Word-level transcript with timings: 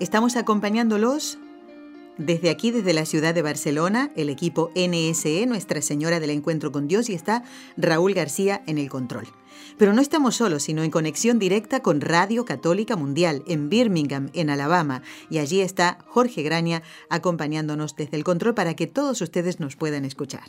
Estamos 0.00 0.36
acompañándolos 0.36 1.38
desde 2.18 2.50
aquí, 2.50 2.70
desde 2.70 2.92
la 2.92 3.04
ciudad 3.04 3.34
de 3.34 3.42
Barcelona, 3.42 4.12
el 4.14 4.28
equipo 4.28 4.70
NSE, 4.76 5.44
Nuestra 5.46 5.82
Señora 5.82 6.20
del 6.20 6.30
Encuentro 6.30 6.70
con 6.70 6.86
Dios, 6.86 7.10
y 7.10 7.14
está 7.14 7.42
Raúl 7.76 8.14
García 8.14 8.62
en 8.66 8.78
el 8.78 8.88
control. 8.90 9.26
Pero 9.76 9.92
no 9.92 10.00
estamos 10.00 10.36
solos, 10.36 10.62
sino 10.62 10.84
en 10.84 10.92
conexión 10.92 11.40
directa 11.40 11.80
con 11.80 12.00
Radio 12.00 12.44
Católica 12.44 12.94
Mundial 12.94 13.42
en 13.48 13.68
Birmingham, 13.68 14.30
en 14.34 14.50
Alabama, 14.50 15.02
y 15.30 15.38
allí 15.38 15.62
está 15.62 15.98
Jorge 16.06 16.42
Graña 16.42 16.84
acompañándonos 17.10 17.96
desde 17.96 18.16
el 18.16 18.22
control 18.22 18.54
para 18.54 18.74
que 18.74 18.86
todos 18.86 19.20
ustedes 19.20 19.58
nos 19.58 19.74
puedan 19.74 20.04
escuchar. 20.04 20.44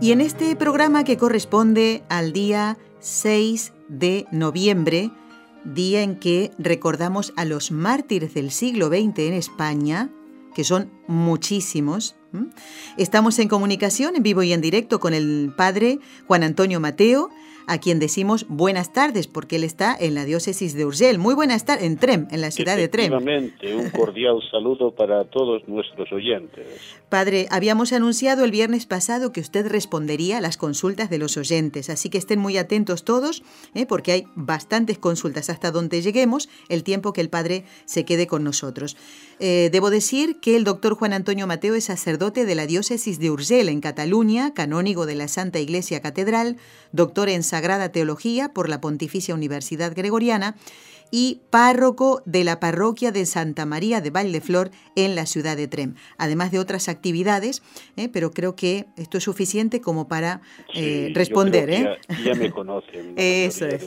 Y 0.00 0.12
en 0.12 0.20
este 0.20 0.54
programa 0.56 1.04
que 1.04 1.16
corresponde 1.16 2.02
al 2.08 2.32
día 2.34 2.76
6 3.00 3.72
de 3.88 4.26
noviembre, 4.30 5.10
día 5.64 6.02
en 6.02 6.16
que 6.16 6.50
recordamos 6.58 7.32
a 7.36 7.44
los 7.44 7.70
mártires 7.70 8.34
del 8.34 8.50
siglo 8.50 8.88
XX 8.88 9.18
en 9.18 9.32
España, 9.34 10.10
que 10.54 10.64
son 10.64 10.90
muchísimos. 11.06 12.16
Estamos 12.96 13.38
en 13.38 13.48
comunicación 13.48 14.16
en 14.16 14.22
vivo 14.22 14.42
y 14.42 14.52
en 14.52 14.60
directo 14.60 15.00
con 15.00 15.14
el 15.14 15.52
padre 15.56 15.98
Juan 16.26 16.42
Antonio 16.42 16.80
Mateo, 16.80 17.30
a 17.68 17.78
quien 17.78 18.00
decimos 18.00 18.46
buenas 18.48 18.92
tardes, 18.92 19.28
porque 19.28 19.56
él 19.56 19.64
está 19.64 19.96
en 19.98 20.14
la 20.14 20.24
diócesis 20.24 20.74
de 20.74 20.86
Urgel. 20.86 21.18
Muy 21.18 21.34
buenas 21.34 21.64
tardes, 21.64 21.84
en 21.84 21.98
Trem, 21.98 22.26
en 22.30 22.40
la 22.40 22.50
ciudad 22.50 22.76
de 22.76 22.88
Trem. 22.88 23.12
Un 23.12 23.90
cordial 23.90 24.40
saludo 24.50 24.90
para 24.90 25.24
todos 25.24 25.68
nuestros 25.68 26.10
oyentes. 26.10 26.66
Padre, 27.08 27.46
habíamos 27.50 27.92
anunciado 27.92 28.44
el 28.44 28.50
viernes 28.50 28.86
pasado 28.86 29.32
que 29.32 29.40
usted 29.40 29.68
respondería 29.68 30.38
a 30.38 30.40
las 30.40 30.56
consultas 30.56 31.10
de 31.10 31.18
los 31.18 31.36
oyentes, 31.36 31.90
así 31.90 32.08
que 32.08 32.18
estén 32.18 32.40
muy 32.40 32.56
atentos 32.56 33.04
todos, 33.04 33.42
¿eh? 33.74 33.86
porque 33.86 34.12
hay 34.12 34.24
bastantes 34.34 34.98
consultas 34.98 35.50
hasta 35.50 35.70
donde 35.70 36.00
lleguemos, 36.00 36.48
el 36.68 36.82
tiempo 36.82 37.12
que 37.12 37.20
el 37.20 37.28
Padre 37.28 37.64
se 37.84 38.04
quede 38.04 38.26
con 38.26 38.44
nosotros. 38.44 38.96
Eh, 39.40 39.68
debo 39.70 39.90
decir 39.90 40.40
que 40.40 40.56
el 40.56 40.64
doctor 40.64 40.94
Juan 40.94 41.12
Antonio 41.12 41.46
Mateo 41.46 41.76
es 41.76 41.84
sacerdote 41.84 42.44
de 42.44 42.54
la 42.56 42.66
diócesis 42.66 43.20
de 43.20 43.30
Urgel, 43.30 43.68
en 43.68 43.80
Cataluña, 43.80 44.52
canónigo 44.52 45.06
de 45.06 45.14
la 45.14 45.28
Santa 45.28 45.60
Iglesia 45.60 46.00
Catedral, 46.00 46.56
doctor 46.90 47.28
en 47.28 47.44
Sagrada 47.44 47.90
Teología 47.90 48.52
por 48.52 48.68
la 48.68 48.80
Pontificia 48.80 49.34
Universidad 49.34 49.94
Gregoriana 49.94 50.56
y 51.10 51.40
párroco 51.50 52.22
de 52.24 52.44
la 52.44 52.60
parroquia 52.60 53.12
de 53.12 53.26
Santa 53.26 53.66
María 53.66 54.00
de 54.00 54.10
Valdeflor 54.10 54.70
en 54.96 55.14
la 55.14 55.26
ciudad 55.26 55.56
de 55.56 55.68
Trem, 55.68 55.94
además 56.16 56.50
de 56.50 56.58
otras 56.58 56.88
actividades, 56.88 57.62
¿eh? 57.96 58.08
pero 58.08 58.30
creo 58.30 58.54
que 58.54 58.86
esto 58.96 59.18
es 59.18 59.24
suficiente 59.24 59.80
como 59.80 60.08
para 60.08 60.40
eh, 60.74 61.10
responder. 61.14 61.70
¿eh? 61.70 61.96
Ya, 62.24 62.34
me 62.34 62.50
conocen. 62.50 63.14
Eso 63.16 63.66
es. 63.66 63.86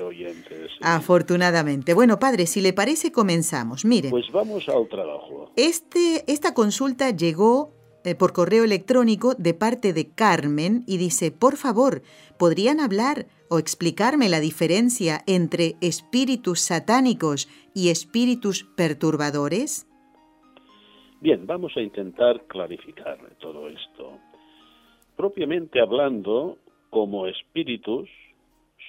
Afortunadamente. 0.81 1.93
Bueno, 1.93 2.19
padre, 2.19 2.47
si 2.47 2.61
le 2.61 2.73
parece, 2.73 3.11
comenzamos. 3.11 3.85
Mire. 3.85 4.09
Pues 4.09 4.31
vamos 4.31 4.67
al 4.69 4.87
trabajo. 4.87 5.51
Este, 5.55 6.23
esta 6.31 6.53
consulta 6.53 7.11
llegó 7.11 7.73
por 8.17 8.33
correo 8.33 8.63
electrónico 8.63 9.35
de 9.35 9.53
parte 9.53 9.93
de 9.93 10.09
Carmen 10.09 10.83
y 10.87 10.97
dice, 10.97 11.31
por 11.31 11.55
favor, 11.55 12.01
¿podrían 12.37 12.79
hablar 12.79 13.27
o 13.51 13.59
explicarme 13.59 14.29
la 14.29 14.39
diferencia 14.39 15.23
entre 15.27 15.75
espíritus 15.81 16.61
satánicos 16.61 17.49
y 17.75 17.89
espíritus 17.89 18.63
perturbadores? 18.77 19.85
Bien, 21.19 21.45
vamos 21.45 21.75
a 21.75 21.81
intentar 21.81 22.47
clarificar 22.47 23.19
todo 23.39 23.67
esto. 23.67 24.19
Propiamente 25.17 25.81
hablando, 25.81 26.59
como 26.89 27.27
espíritus, 27.27 28.09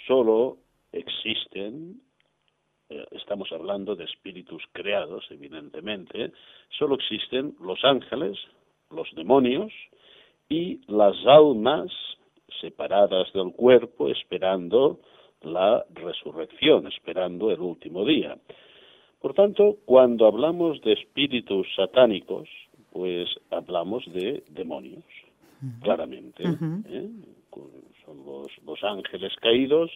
solo 0.07 0.59
existen, 0.93 2.01
eh, 2.89 3.05
estamos 3.11 3.51
hablando 3.51 3.97
de 3.97 4.05
espíritus 4.05 4.63
creados, 4.73 5.25
evidentemente, 5.31 6.33
solo 6.79 6.95
existen 6.95 7.57
los 7.61 7.85
ángeles, 7.85 8.39
los 8.91 9.09
demonios 9.17 9.73
y 10.49 10.81
las 10.87 11.17
almas 11.27 11.91
separadas 12.63 13.31
del 13.35 13.53
cuerpo 13.53 14.09
esperando 14.09 15.01
la 15.43 15.85
resurrección, 15.93 16.87
esperando 16.87 17.51
el 17.51 17.61
último 17.61 18.07
día. 18.07 18.39
Por 19.21 19.35
tanto, 19.35 19.77
cuando 19.85 20.27
hablamos 20.27 20.81
de 20.81 20.95
espíritus 20.95 21.67
satánicos, 21.77 22.49
pues 22.93 23.29
hablamos 23.51 24.05
de 24.13 24.43
demonios, 24.49 25.05
claramente. 25.83 26.43
¿eh? 26.45 27.11
Son 28.05 28.25
los, 28.25 28.49
los 28.67 28.83
ángeles 28.83 29.33
caídos 29.41 29.91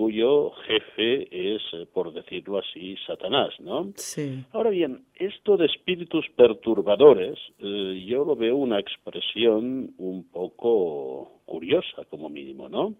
cuyo 0.00 0.52
jefe 0.66 1.28
es, 1.30 1.60
eh, 1.74 1.86
por 1.92 2.10
decirlo 2.14 2.56
así, 2.56 2.96
Satanás, 3.06 3.50
¿no? 3.60 3.92
Sí. 3.96 4.42
Ahora 4.50 4.70
bien, 4.70 5.04
esto 5.14 5.58
de 5.58 5.66
espíritus 5.66 6.24
perturbadores, 6.36 7.38
eh, 7.58 8.02
yo 8.06 8.24
lo 8.24 8.34
veo 8.34 8.56
una 8.56 8.80
expresión 8.80 9.92
un 9.98 10.24
poco 10.32 11.42
curiosa, 11.44 12.06
como 12.08 12.30
mínimo, 12.30 12.70
¿no? 12.70 12.94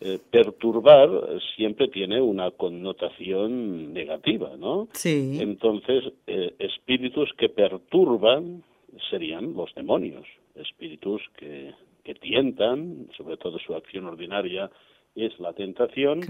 Eh, 0.00 0.18
perturbar 0.28 1.08
siempre 1.54 1.86
tiene 1.86 2.20
una 2.20 2.50
connotación 2.50 3.92
negativa, 3.92 4.56
¿no? 4.58 4.88
Sí. 4.94 5.38
Entonces, 5.40 6.12
espíritus 6.58 7.32
que 7.38 7.50
perturban 7.50 8.64
serían 9.10 9.54
los 9.54 9.72
demonios, 9.76 10.26
espíritus 10.56 11.22
que, 11.36 11.72
que 12.02 12.14
tientan, 12.14 13.10
sobre 13.16 13.36
todo 13.36 13.60
su 13.60 13.76
acción 13.76 14.06
ordinaria, 14.06 14.68
es 15.16 15.38
la 15.40 15.52
tentación 15.54 16.20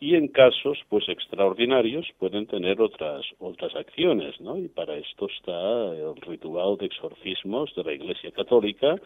y 0.00 0.16
en 0.16 0.28
casos 0.28 0.78
pues 0.88 1.08
extraordinarios 1.08 2.06
pueden 2.18 2.46
tener 2.46 2.80
otras 2.80 3.24
otras 3.38 3.74
acciones 3.76 4.40
no 4.40 4.58
y 4.58 4.68
para 4.68 4.96
esto 4.96 5.28
está 5.28 5.94
el 5.94 6.16
ritual 6.20 6.76
de 6.76 6.86
exorcismos 6.86 7.72
de 7.76 7.84
la 7.84 7.92
Iglesia 7.92 8.32
Católica 8.32 8.96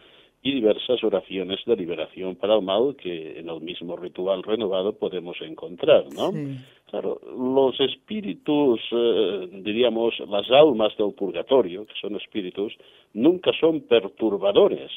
y 0.41 0.55
diversas 0.55 1.03
oraciones 1.03 1.59
de 1.65 1.75
liberación 1.75 2.35
para 2.37 2.55
el 2.55 2.63
mal 2.63 2.95
que 2.95 3.39
en 3.39 3.49
el 3.49 3.61
mismo 3.61 3.95
ritual 3.97 4.41
renovado 4.41 4.93
podemos 4.93 5.37
encontrar 5.41 6.05
no 6.15 6.31
claro 6.89 7.21
los 7.37 7.79
espíritus 7.79 8.79
eh, 8.91 9.47
diríamos 9.61 10.15
las 10.27 10.49
almas 10.49 10.97
del 10.97 11.13
purgatorio 11.13 11.85
que 11.85 11.93
son 12.01 12.15
espíritus 12.15 12.73
nunca 13.13 13.51
son 13.59 13.81
perturbadores 13.81 14.91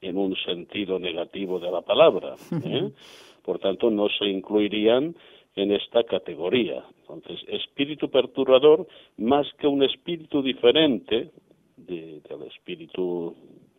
en 0.00 0.16
un 0.16 0.34
sentido 0.36 0.98
negativo 0.98 1.58
de 1.58 1.70
la 1.70 1.82
palabra 1.82 2.36
¿eh? 2.64 2.90
por 3.46 3.60
tanto 3.60 3.90
no 3.90 4.08
se 4.08 4.26
incluirían 4.26 5.14
en 5.54 5.72
esta 5.72 6.02
categoría. 6.04 6.84
Entonces, 7.00 7.40
espíritu 7.48 8.10
perturbador, 8.10 8.86
más 9.16 9.46
que 9.58 9.66
un 9.66 9.82
espíritu 9.82 10.42
diferente 10.42 11.30
del 11.76 12.42
espíritu 12.54 13.34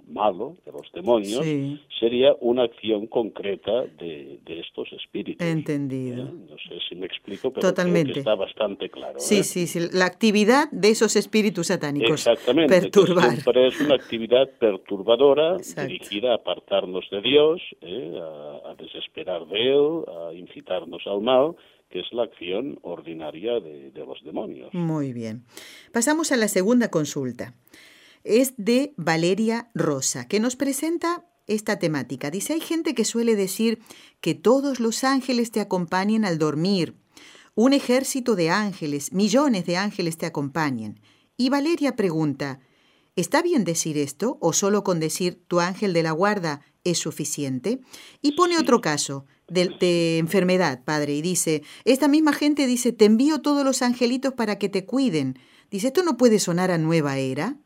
malo, 0.07 0.57
de 0.65 0.71
los 0.71 0.91
demonios, 0.93 1.45
sería 1.99 2.33
una 2.39 2.63
acción 2.63 3.07
concreta 3.07 3.85
de, 3.99 4.39
estos 4.47 4.91
espíritus. 4.93 5.45
Entendido. 5.45 6.23
¿Eh? 6.23 6.31
No 6.49 6.57
sé 6.57 6.79
si 6.87 6.95
me 6.95 7.05
explico, 7.05 7.51
pero 7.51 7.67
Totalmente. 7.67 8.13
Creo 8.13 8.13
que 8.13 8.19
está 8.19 8.35
bastante 8.35 8.89
claro. 8.89 9.19
Sí, 9.19 9.39
¿eh? 9.39 9.43
sí, 9.43 9.67
sí, 9.67 9.79
la 9.91 10.05
actividad 10.05 10.69
de 10.71 10.89
esos 10.89 11.15
espíritus 11.15 11.67
satánicos. 11.67 12.27
Exactamente. 12.27 12.81
Perturbar. 12.81 13.31
siempre 13.31 13.67
es 13.67 13.81
una 13.81 13.95
actividad 13.95 14.49
perturbadora 14.59 15.57
dirigida 15.57 16.31
a 16.31 16.35
apartarnos 16.35 17.05
de 17.11 17.21
Dios, 17.21 17.61
¿eh? 17.81 18.19
a, 18.19 18.71
a 18.71 18.75
desesperar 18.75 19.45
de 19.47 19.73
Él, 19.73 20.03
a 20.07 20.33
incitarnos 20.33 21.01
al 21.05 21.21
mal 21.21 21.55
que 21.89 22.01
es 22.01 22.11
la 22.11 22.23
acción 22.23 22.79
ordinaria 22.81 23.61
de, 23.61 23.91
de 23.91 24.05
los 24.05 24.21
demonios. 24.21 24.73
Muy 24.73 25.13
bien. 25.13 25.45
Pasamos 25.93 26.33
a 26.33 26.35
la 26.35 26.49
segunda 26.49 26.89
consulta 26.89 27.53
es 28.27 28.53
de 28.57 28.93
Valeria 28.97 29.69
Rosa, 29.73 30.27
que 30.27 30.39
nos 30.39 30.55
presenta 30.55 31.25
esta 31.47 31.79
temática. 31.79 32.29
Dice, 32.29 32.53
hay 32.53 32.61
gente 32.61 32.93
que 32.93 33.05
suele 33.05 33.35
decir 33.35 33.79
que 34.21 34.35
todos 34.35 34.79
los 34.79 35.03
ángeles 35.03 35.51
te 35.51 35.61
acompañen 35.61 36.25
al 36.25 36.37
dormir. 36.37 36.95
Un 37.55 37.73
ejército 37.73 38.35
de 38.35 38.49
ángeles, 38.49 39.13
millones 39.13 39.65
de 39.65 39.77
ángeles 39.77 40.17
te 40.17 40.25
acompañen. 40.25 40.99
Y 41.37 41.49
Valeria 41.49 41.95
pregunta, 41.95 42.59
¿Está 43.17 43.41
bien 43.41 43.63
decir 43.63 43.97
esto 43.97 44.37
o 44.41 44.53
solo 44.53 44.83
con 44.83 44.99
decir 44.99 45.43
tu 45.47 45.59
ángel 45.59 45.91
de 45.91 46.03
la 46.03 46.11
guarda 46.11 46.61
es 46.83 46.99
suficiente? 46.99 47.79
Y 48.21 48.33
pone 48.33 48.59
otro 48.59 48.79
caso 48.79 49.25
de, 49.47 49.69
de, 49.79 50.19
enfermedad, 50.19 50.83
padre, 50.85 51.15
y 51.15 51.23
dice, 51.23 51.63
esta 51.83 52.07
misma 52.07 52.31
gente 52.31 52.67
dice, 52.67 52.91
te 52.91 53.05
envío 53.05 53.41
todos 53.41 53.65
los 53.65 53.81
angelitos 53.81 54.33
para 54.33 54.59
que 54.59 54.69
te 54.69 54.85
cuiden. 54.85 55.39
Dice, 55.71 55.87
¿esto 55.87 56.03
no 56.03 56.15
puede 56.15 56.37
sonar 56.37 56.69
a 56.69 56.77
nueva 56.77 57.17
era? 57.17 57.57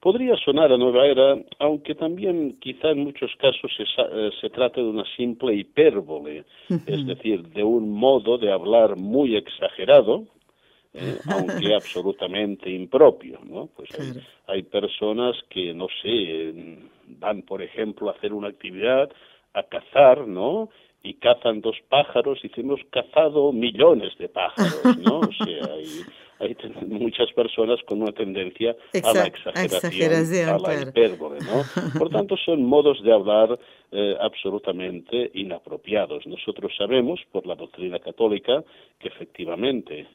Podría 0.00 0.36
sonar 0.36 0.72
a 0.72 0.76
nueva 0.76 1.06
era, 1.06 1.36
aunque 1.58 1.96
también 1.96 2.58
quizá 2.60 2.90
en 2.90 3.00
muchos 3.00 3.34
casos 3.36 3.70
se, 3.76 3.82
eh, 3.82 4.30
se 4.40 4.48
trate 4.50 4.80
de 4.80 4.86
una 4.86 5.04
simple 5.16 5.54
hipérbole, 5.54 6.44
es 6.86 7.06
decir, 7.06 7.42
de 7.48 7.64
un 7.64 7.90
modo 7.90 8.38
de 8.38 8.52
hablar 8.52 8.96
muy 8.96 9.36
exagerado, 9.36 10.26
eh, 10.94 11.18
aunque 11.30 11.74
absolutamente 11.74 12.70
impropio, 12.70 13.40
¿no? 13.44 13.70
Pues 13.74 13.88
hay, 13.98 14.22
hay, 14.46 14.62
personas 14.62 15.36
que, 15.50 15.74
no 15.74 15.88
sé, 16.00 16.78
van, 17.18 17.42
por 17.42 17.60
ejemplo, 17.60 18.08
a 18.08 18.12
hacer 18.12 18.32
una 18.32 18.48
actividad, 18.48 19.10
a 19.52 19.64
cazar, 19.64 20.28
¿no? 20.28 20.68
Y 21.02 21.14
cazan 21.14 21.60
dos 21.60 21.76
pájaros, 21.88 22.38
y 22.44 22.60
hemos 22.60 22.80
cazado 22.90 23.52
millones 23.52 24.16
de 24.18 24.28
pájaros, 24.28 24.96
¿no? 24.98 25.20
O 25.20 25.32
sea, 25.32 25.74
hay 25.74 26.04
hay 26.40 26.56
muchas 26.86 27.32
personas 27.32 27.80
con 27.86 28.02
una 28.02 28.12
tendencia 28.12 28.76
a 29.02 29.12
la 29.12 29.26
exageración, 29.26 30.48
a 30.48 30.58
la 30.58 30.82
hipérbole, 30.82 31.38
¿no? 31.40 31.62
Por 31.98 32.10
tanto, 32.10 32.36
son 32.36 32.64
modos 32.64 33.02
de 33.02 33.12
hablar 33.12 33.58
eh, 33.90 34.16
absolutamente 34.20 35.30
inapropiados. 35.34 36.26
Nosotros 36.26 36.72
sabemos, 36.76 37.20
por 37.32 37.46
la 37.46 37.54
doctrina 37.54 37.98
católica, 37.98 38.62
que 38.98 39.08
efectivamente 39.08 40.06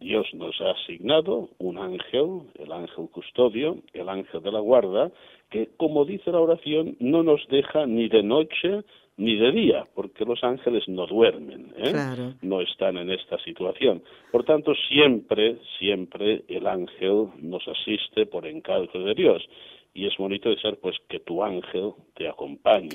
Dios 0.00 0.26
nos 0.34 0.60
ha 0.60 0.70
asignado 0.70 1.48
un 1.58 1.78
ángel, 1.78 2.42
el 2.58 2.72
ángel 2.72 3.08
custodio, 3.10 3.78
el 3.92 4.08
ángel 4.08 4.42
de 4.42 4.52
la 4.52 4.60
guarda, 4.60 5.10
que, 5.50 5.70
como 5.76 6.04
dice 6.04 6.30
la 6.30 6.40
oración, 6.40 6.96
no 7.00 7.22
nos 7.22 7.46
deja 7.48 7.86
ni 7.86 8.08
de 8.08 8.22
noche 8.22 8.82
ni 9.16 9.36
de 9.36 9.52
día, 9.52 9.84
porque 9.94 10.24
los 10.24 10.42
ángeles 10.42 10.88
no 10.88 11.06
duermen, 11.06 11.72
¿eh? 11.76 12.34
no 12.42 12.60
están 12.60 12.96
en 12.96 13.10
esta 13.10 13.38
situación. 13.38 14.02
Por 14.32 14.44
tanto, 14.44 14.72
siempre, 14.88 15.58
siempre 15.78 16.44
el 16.48 16.66
ángel 16.66 17.28
nos 17.40 17.66
asiste 17.68 18.26
por 18.26 18.46
encargo 18.46 18.98
de 18.98 19.14
Dios. 19.14 19.48
Y 19.96 20.08
es 20.08 20.16
bonito 20.16 20.48
decir, 20.48 20.76
pues, 20.82 20.96
que 21.08 21.20
tu 21.20 21.44
ángel 21.44 21.92
te 22.14 22.28
acompañe. 22.28 22.88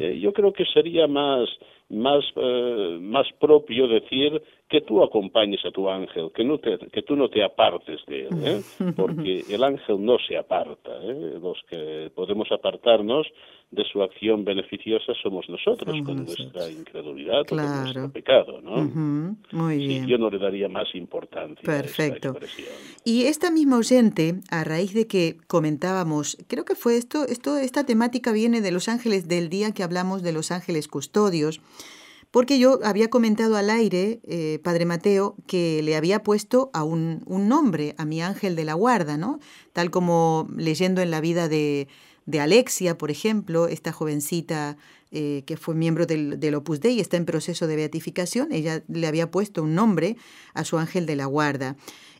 Eh, 0.00 0.18
yo 0.18 0.32
creo 0.32 0.52
que 0.52 0.64
sería 0.64 1.06
más, 1.06 1.48
más, 1.92 2.24
eh, 2.36 2.98
más 3.00 3.26
propio 3.38 3.86
decir 3.86 4.42
que 4.68 4.80
tú 4.80 5.02
acompañes 5.02 5.60
a 5.66 5.70
tu 5.70 5.90
ángel, 5.90 6.30
que, 6.34 6.44
no 6.44 6.58
te, 6.58 6.78
que 6.90 7.02
tú 7.02 7.14
no 7.14 7.28
te 7.28 7.44
apartes 7.44 8.00
de 8.06 8.26
él, 8.26 8.28
¿eh? 8.42 8.62
porque 8.96 9.44
el 9.50 9.62
ángel 9.62 10.02
no 10.02 10.16
se 10.26 10.38
aparta. 10.38 10.90
¿eh? 11.02 11.38
Los 11.40 11.58
que 11.68 12.10
podemos 12.14 12.50
apartarnos 12.50 13.26
de 13.70 13.84
su 13.84 14.02
acción 14.02 14.44
beneficiosa 14.44 15.12
somos 15.22 15.46
nosotros, 15.48 15.94
con 16.04 16.24
nuestra 16.24 16.70
incredulidad, 16.70 17.44
con 17.46 17.58
nuestro 17.58 18.10
pecado. 18.12 18.60
¿no? 18.62 19.36
Muy 19.52 19.76
bien. 19.78 20.06
yo 20.06 20.16
no 20.16 20.30
le 20.30 20.38
daría 20.38 20.68
más 20.68 20.94
importancia 20.94 21.62
Perfecto. 21.64 22.34
a 22.38 22.44
esta. 22.44 22.72
Y 23.04 23.24
esta 23.24 23.50
misma 23.50 23.78
oyente, 23.78 24.40
a 24.50 24.64
raíz 24.64 24.94
de 24.94 25.06
que 25.06 25.36
comentábamos, 25.46 26.38
creo 26.48 26.64
que 26.64 26.74
fue 26.74 26.96
esto, 26.96 27.24
esto, 27.28 27.56
esta 27.56 27.84
temática 27.84 28.32
viene 28.32 28.60
de 28.62 28.72
los 28.72 28.88
ángeles 28.88 29.28
del 29.28 29.48
día 29.48 29.72
que 29.72 29.82
hablamos 29.82 30.22
de 30.22 30.32
los 30.32 30.50
ángeles 30.50 30.88
custodios, 30.88 31.60
porque 32.32 32.58
yo 32.58 32.80
había 32.82 33.08
comentado 33.10 33.56
al 33.56 33.70
aire, 33.70 34.20
eh, 34.24 34.58
Padre 34.64 34.86
Mateo, 34.86 35.36
que 35.46 35.82
le 35.84 35.94
había 35.94 36.24
puesto 36.24 36.70
a 36.72 36.82
un, 36.82 37.22
un, 37.26 37.46
nombre 37.46 37.94
a 37.98 38.04
mi 38.04 38.20
ángel 38.20 38.56
de 38.56 38.64
la 38.64 38.74
guarda, 38.74 39.16
¿no? 39.16 39.38
Tal 39.72 39.90
como 39.90 40.48
leyendo 40.56 41.00
en 41.02 41.12
la 41.12 41.20
vida 41.20 41.48
de, 41.48 41.86
de 42.26 42.40
Alexia, 42.40 42.96
por 42.98 43.10
ejemplo, 43.10 43.68
esta 43.68 43.92
jovencita 43.92 44.76
eh, 45.10 45.42
que 45.44 45.58
fue 45.58 45.74
miembro 45.74 46.06
del, 46.06 46.54
Opus 46.54 46.80
Dei, 46.80 46.98
está 46.98 47.18
en 47.18 47.26
proceso 47.26 47.66
de 47.66 47.76
beatificación, 47.76 48.50
ella 48.50 48.82
le 48.88 49.06
había 49.06 49.30
puesto 49.30 49.62
un 49.62 49.74
nombre 49.74 50.16
a 50.54 50.64
su 50.64 50.78
ángel 50.78 51.04
de 51.04 51.16
la 51.16 51.26
guarda. 51.26 51.76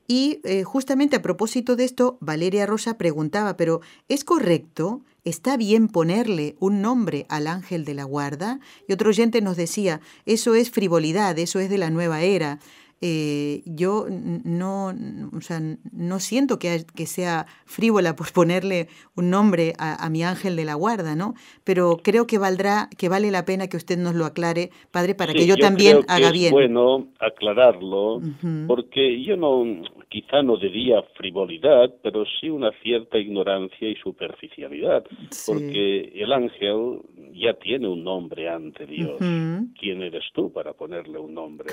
Y 0.06 0.40
eh, 0.44 0.64
justamente 0.64 1.16
a 1.16 1.22
propósito 1.22 1.76
de 1.76 1.84
esto, 1.84 2.18
Valeria 2.20 2.66
Rosa 2.66 2.98
preguntaba, 2.98 3.56
pero 3.56 3.80
¿es 4.08 4.24
correcto? 4.24 5.02
¿Está 5.24 5.56
bien 5.56 5.86
ponerle 5.86 6.56
un 6.58 6.82
nombre 6.82 7.26
al 7.28 7.46
ángel 7.46 7.84
de 7.84 7.94
la 7.94 8.04
guarda? 8.04 8.58
Y 8.88 8.92
otro 8.92 9.10
oyente 9.10 9.40
nos 9.40 9.56
decía, 9.56 10.00
eso 10.26 10.54
es 10.54 10.70
frivolidad, 10.70 11.38
eso 11.38 11.60
es 11.60 11.70
de 11.70 11.78
la 11.78 11.90
nueva 11.90 12.22
era. 12.22 12.58
Eh, 13.04 13.62
yo 13.66 14.06
no, 14.08 14.94
o 15.36 15.40
sea, 15.40 15.58
no 15.90 16.20
siento 16.20 16.60
que, 16.60 16.84
que, 16.94 17.06
sea 17.06 17.46
frívola 17.66 18.14
por 18.14 18.32
ponerle 18.32 18.86
un 19.16 19.28
nombre 19.28 19.72
a, 19.76 20.08
mi 20.08 20.22
ángel 20.22 20.54
de 20.54 20.64
la 20.64 20.74
guarda, 20.74 21.16
¿no? 21.16 21.34
Pero 21.64 21.98
creo 22.00 22.28
que 22.28 22.38
valdrá, 22.38 22.88
que 22.96 23.08
vale 23.08 23.32
la 23.32 23.44
pena 23.44 23.66
que 23.66 23.76
usted 23.76 23.98
nos 23.98 24.14
lo 24.14 24.24
aclare, 24.24 24.70
padre, 24.92 25.16
para 25.16 25.32
que 25.32 25.48
yo, 25.48 25.56
también 25.56 26.04
haga 26.06 26.28
es 26.28 26.32
bien. 26.32 26.52
bueno 26.52 27.08
aclararlo, 27.18 28.20
porque 28.68 29.20
yo 29.24 29.36
no, 29.36 29.64
quizá 30.08 30.42
no 30.42 30.56
diría 30.56 31.02
frivolidad, 31.16 31.92
pero 32.02 32.24
sí 32.40 32.50
una 32.50 32.70
cierta 32.82 33.18
ignorancia 33.18 33.88
y 33.88 33.96
superficialidad, 33.96 35.04
porque 35.46 36.12
el 36.14 36.32
ángel 36.32 37.00
ya 37.32 37.54
tiene 37.54 37.88
un 37.88 38.04
nombre 38.04 38.48
ante 38.48 38.86
Dios. 38.86 39.16
¿Quién 39.18 40.02
eres 40.02 40.24
tú 40.34 40.52
para 40.52 40.74
ponerle 40.74 41.18
un 41.18 41.34
nombre? 41.34 41.70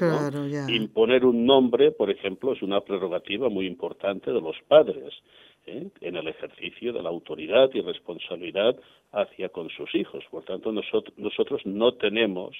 Imponer 0.69 1.18
un 1.25 1.45
nombre, 1.45 1.91
por 1.91 2.09
ejemplo, 2.09 2.53
es 2.53 2.61
una 2.61 2.81
prerrogativa 2.81 3.49
muy 3.49 3.65
importante 3.65 4.31
de 4.31 4.41
los 4.41 4.57
padres. 4.67 5.13
¿eh? 5.65 5.87
en 6.01 6.15
el 6.15 6.27
ejercicio 6.27 6.93
de 6.93 7.01
la 7.01 7.09
autoridad 7.09 7.69
y 7.73 7.81
responsabilidad 7.81 8.75
hacia 9.11 9.49
con 9.49 9.69
sus 9.69 9.93
hijos. 9.95 10.23
Por 10.29 10.43
tanto, 10.43 10.71
nosotros, 10.71 11.17
nosotros 11.17 11.61
no 11.65 11.93
tenemos 11.93 12.55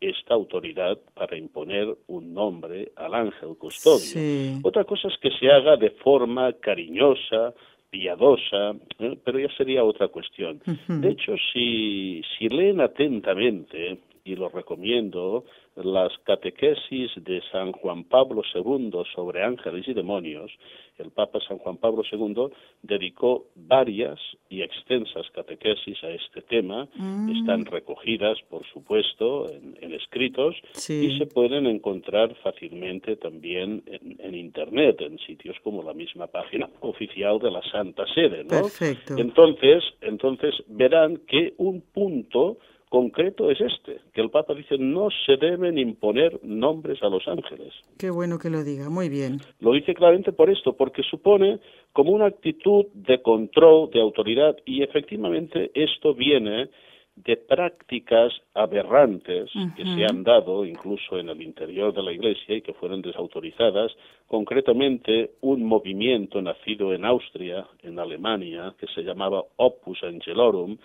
esta 0.00 0.34
autoridad 0.34 0.98
para 1.14 1.36
imponer 1.36 1.94
un 2.06 2.32
nombre 2.32 2.92
al 2.96 3.14
ángel 3.14 3.56
custodio. 3.58 4.60
Otra 4.62 4.84
cosa 4.84 5.08
es 5.08 5.18
que 5.18 5.30
se 5.30 5.50
haga 5.50 5.76
de 5.76 5.90
forma 5.90 6.52
cariñosa, 6.54 7.54
piadosa, 7.90 8.74
¿eh? 8.98 9.18
pero 9.22 9.38
ya 9.38 9.54
sería 9.56 9.84
otra 9.84 10.08
cuestión. 10.08 10.62
De 10.88 11.10
hecho, 11.10 11.34
si, 11.52 12.22
si 12.38 12.48
leen 12.48 12.80
atentamente, 12.80 13.98
y 14.24 14.36
lo 14.36 14.48
recomiendo, 14.48 15.44
las 15.76 16.12
catequesis 16.24 17.10
de 17.16 17.40
San 17.52 17.72
Juan 17.72 18.04
Pablo 18.04 18.42
II 18.54 18.90
sobre 19.14 19.42
ángeles 19.42 19.86
y 19.88 19.94
demonios, 19.94 20.50
el 20.98 21.10
Papa 21.10 21.38
San 21.46 21.58
Juan 21.58 21.78
Pablo 21.78 22.02
II 22.10 22.48
dedicó 22.82 23.46
varias 23.54 24.18
y 24.48 24.62
extensas 24.62 25.30
catequesis 25.32 26.02
a 26.04 26.10
este 26.10 26.42
tema. 26.42 26.88
Mm. 26.94 27.40
Están 27.40 27.64
recogidas, 27.64 28.38
por 28.48 28.66
supuesto, 28.66 29.46
en, 29.50 29.70
escritos 29.94 30.54
y 30.88 31.18
se 31.18 31.26
pueden 31.26 31.66
encontrar 31.66 32.34
fácilmente 32.42 33.16
también 33.16 33.82
en, 33.86 34.34
Internet, 34.34 35.00
en 35.00 35.18
sitios 35.18 35.56
como 35.62 35.82
la 35.82 35.92
misma 35.92 36.26
página 36.26 36.68
oficial 36.80 37.38
de 37.38 37.50
la 37.50 37.62
Santa 37.70 38.04
Sede. 38.14 38.44
¿no? 38.44 38.68
Entonces, 39.16 39.82
entonces 40.00 40.54
verán 40.68 41.18
que 41.26 41.54
un 41.58 41.80
punto 41.80 42.58
concreto 42.90 43.50
es 43.50 43.60
este, 43.60 44.00
que 44.12 44.20
el 44.20 44.30
Papa 44.30 44.52
dice 44.52 44.76
no 44.76 45.08
se 45.24 45.36
deben 45.36 45.78
imponer 45.78 46.40
nombres 46.42 47.00
a 47.02 47.08
los 47.08 47.26
ángeles. 47.28 47.72
Qué 47.96 48.10
bueno 48.10 48.38
que 48.38 48.50
lo 48.50 48.64
diga, 48.64 48.90
muy 48.90 49.08
bien. 49.08 49.38
Lo 49.60 49.72
dice 49.72 49.94
claramente 49.94 50.32
por 50.32 50.50
esto, 50.50 50.74
porque 50.74 51.02
supone 51.04 51.60
como 51.92 52.10
una 52.10 52.26
actitud 52.26 52.86
de 52.92 53.22
control, 53.22 53.90
de 53.90 54.00
autoridad, 54.00 54.56
y 54.66 54.82
efectivamente 54.82 55.70
esto 55.72 56.14
viene 56.14 56.68
de 57.14 57.36
prácticas 57.36 58.32
aberrantes 58.54 59.50
que 59.76 59.84
se 59.84 60.04
han 60.04 60.22
dado 60.22 60.64
incluso 60.64 61.18
en 61.18 61.28
el 61.28 61.42
interior 61.42 61.92
de 61.92 62.02
la 62.02 62.12
Iglesia 62.12 62.56
y 62.56 62.62
que 62.62 62.72
fueron 62.72 63.02
desautorizadas, 63.02 63.92
concretamente 64.26 65.32
un 65.42 65.64
movimiento 65.64 66.40
nacido 66.40 66.94
en 66.94 67.04
Austria, 67.04 67.66
en 67.82 67.98
Alemania, 67.98 68.74
que 68.78 68.86
se 68.86 69.02
llamaba 69.02 69.44
Opus 69.56 70.02
Angelorum, 70.02 70.78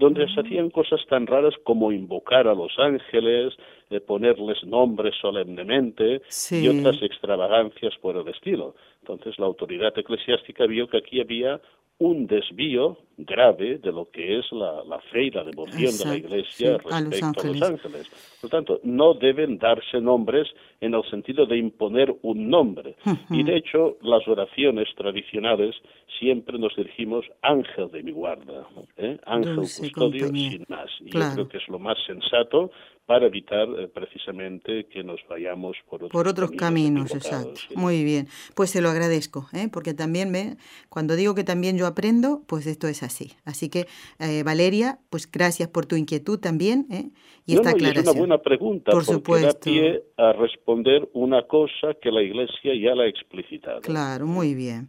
donde 0.00 0.26
se 0.32 0.40
hacían 0.40 0.70
cosas 0.70 1.00
tan 1.08 1.26
raras 1.26 1.54
como 1.62 1.92
invocar 1.92 2.48
a 2.48 2.54
los 2.54 2.72
ángeles, 2.78 3.52
eh, 3.90 4.00
ponerles 4.00 4.64
nombres 4.64 5.14
solemnemente 5.20 6.22
y 6.50 6.68
otras 6.68 7.02
extravagancias 7.02 7.94
por 8.00 8.16
el 8.16 8.26
estilo. 8.28 8.74
Entonces 9.02 9.38
la 9.38 9.44
autoridad 9.44 9.96
eclesiástica 9.96 10.64
vio 10.66 10.88
que 10.88 10.96
aquí 10.96 11.20
había 11.20 11.60
un 11.98 12.26
desvío 12.26 12.96
grave 13.18 13.76
de 13.76 13.92
lo 13.92 14.10
que 14.10 14.38
es 14.38 14.46
la, 14.52 14.98
fe 15.12 15.24
y 15.24 15.30
la 15.30 15.44
devoción 15.44 15.98
de 15.98 16.04
la 16.06 16.16
Iglesia 16.16 16.78
respecto 16.78 16.94
a 16.94 17.00
los, 17.02 17.62
ángeles. 17.62 18.08
Por 18.40 18.44
lo 18.44 18.48
tanto, 18.48 18.80
no 18.84 19.12
deben 19.12 19.58
darse 19.58 20.00
nombres 20.00 20.48
en 20.80 20.94
el 20.94 21.02
sentido 21.10 21.46
de 21.46 21.58
imponer 21.58 22.14
un 22.22 22.48
nombre. 22.48 22.96
Y 23.30 23.42
de 23.42 23.56
hecho, 23.56 23.98
las 24.02 24.26
oraciones 24.26 24.88
tradicionales 24.96 25.74
siempre 26.18 26.58
nos 26.58 26.74
dirigimos 26.74 27.24
ángel 27.42 27.90
de 27.90 28.02
mi 28.02 28.12
guarda, 28.12 28.66
¿eh? 28.96 29.18
ángel 29.26 29.56
custodio 29.56 30.28
sin 30.28 30.64
más. 30.68 30.90
Y 31.00 31.10
yo 31.10 31.20
creo 31.34 31.48
que 31.48 31.58
es 31.58 31.68
lo 31.68 31.78
más 31.78 31.98
sensato 32.06 32.70
para 33.10 33.26
evitar 33.26 33.66
eh, 33.76 33.88
precisamente 33.88 34.86
que 34.86 35.02
nos 35.02 35.18
vayamos 35.28 35.76
por 35.88 36.04
otros, 36.04 36.12
por 36.12 36.28
otros 36.28 36.52
caminos. 36.52 37.12
exacto. 37.12 37.60
Muy 37.74 38.04
bien. 38.04 38.28
Pues 38.54 38.70
se 38.70 38.80
lo 38.80 38.88
agradezco, 38.88 39.48
¿eh? 39.52 39.68
porque 39.70 39.94
también 39.94 40.30
me, 40.30 40.56
cuando 40.88 41.16
digo 41.16 41.34
que 41.34 41.42
también 41.42 41.76
yo 41.76 41.86
aprendo, 41.86 42.42
pues 42.46 42.66
esto 42.66 42.86
es 42.86 43.02
así. 43.02 43.32
Así 43.44 43.68
que, 43.68 43.86
eh, 44.20 44.44
Valeria, 44.44 45.00
pues 45.10 45.30
gracias 45.30 45.68
por 45.68 45.86
tu 45.86 45.96
inquietud 45.96 46.38
también 46.38 46.86
¿eh? 46.90 47.10
y 47.46 47.54
esta 47.54 47.70
aclaración. 47.70 48.04
Es 48.04 48.10
una 48.12 48.18
buena 48.20 48.38
pregunta, 48.38 48.92
por 48.92 49.04
porque 49.04 49.42
da 49.42 49.52
pie 49.54 50.04
a 50.16 50.32
responder 50.32 50.69
una 51.12 51.46
cosa 51.46 51.94
que 52.00 52.10
la 52.10 52.22
Iglesia 52.22 52.72
ya 52.74 52.94
la 52.94 53.04
ha 53.04 53.08
explicitado. 53.08 53.80
Claro, 53.80 54.26
muy 54.26 54.54
bien. 54.54 54.88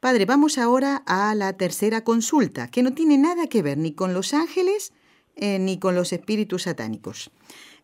Padre, 0.00 0.26
vamos 0.26 0.58
ahora 0.58 1.02
a 1.06 1.34
la 1.34 1.56
tercera 1.56 2.04
consulta, 2.04 2.70
que 2.70 2.82
no 2.82 2.92
tiene 2.92 3.16
nada 3.16 3.46
que 3.46 3.62
ver 3.62 3.78
ni 3.78 3.94
con 3.94 4.12
los 4.12 4.34
ángeles 4.34 4.92
eh, 5.36 5.58
ni 5.58 5.78
con 5.78 5.94
los 5.94 6.12
espíritus 6.12 6.62
satánicos. 6.62 7.30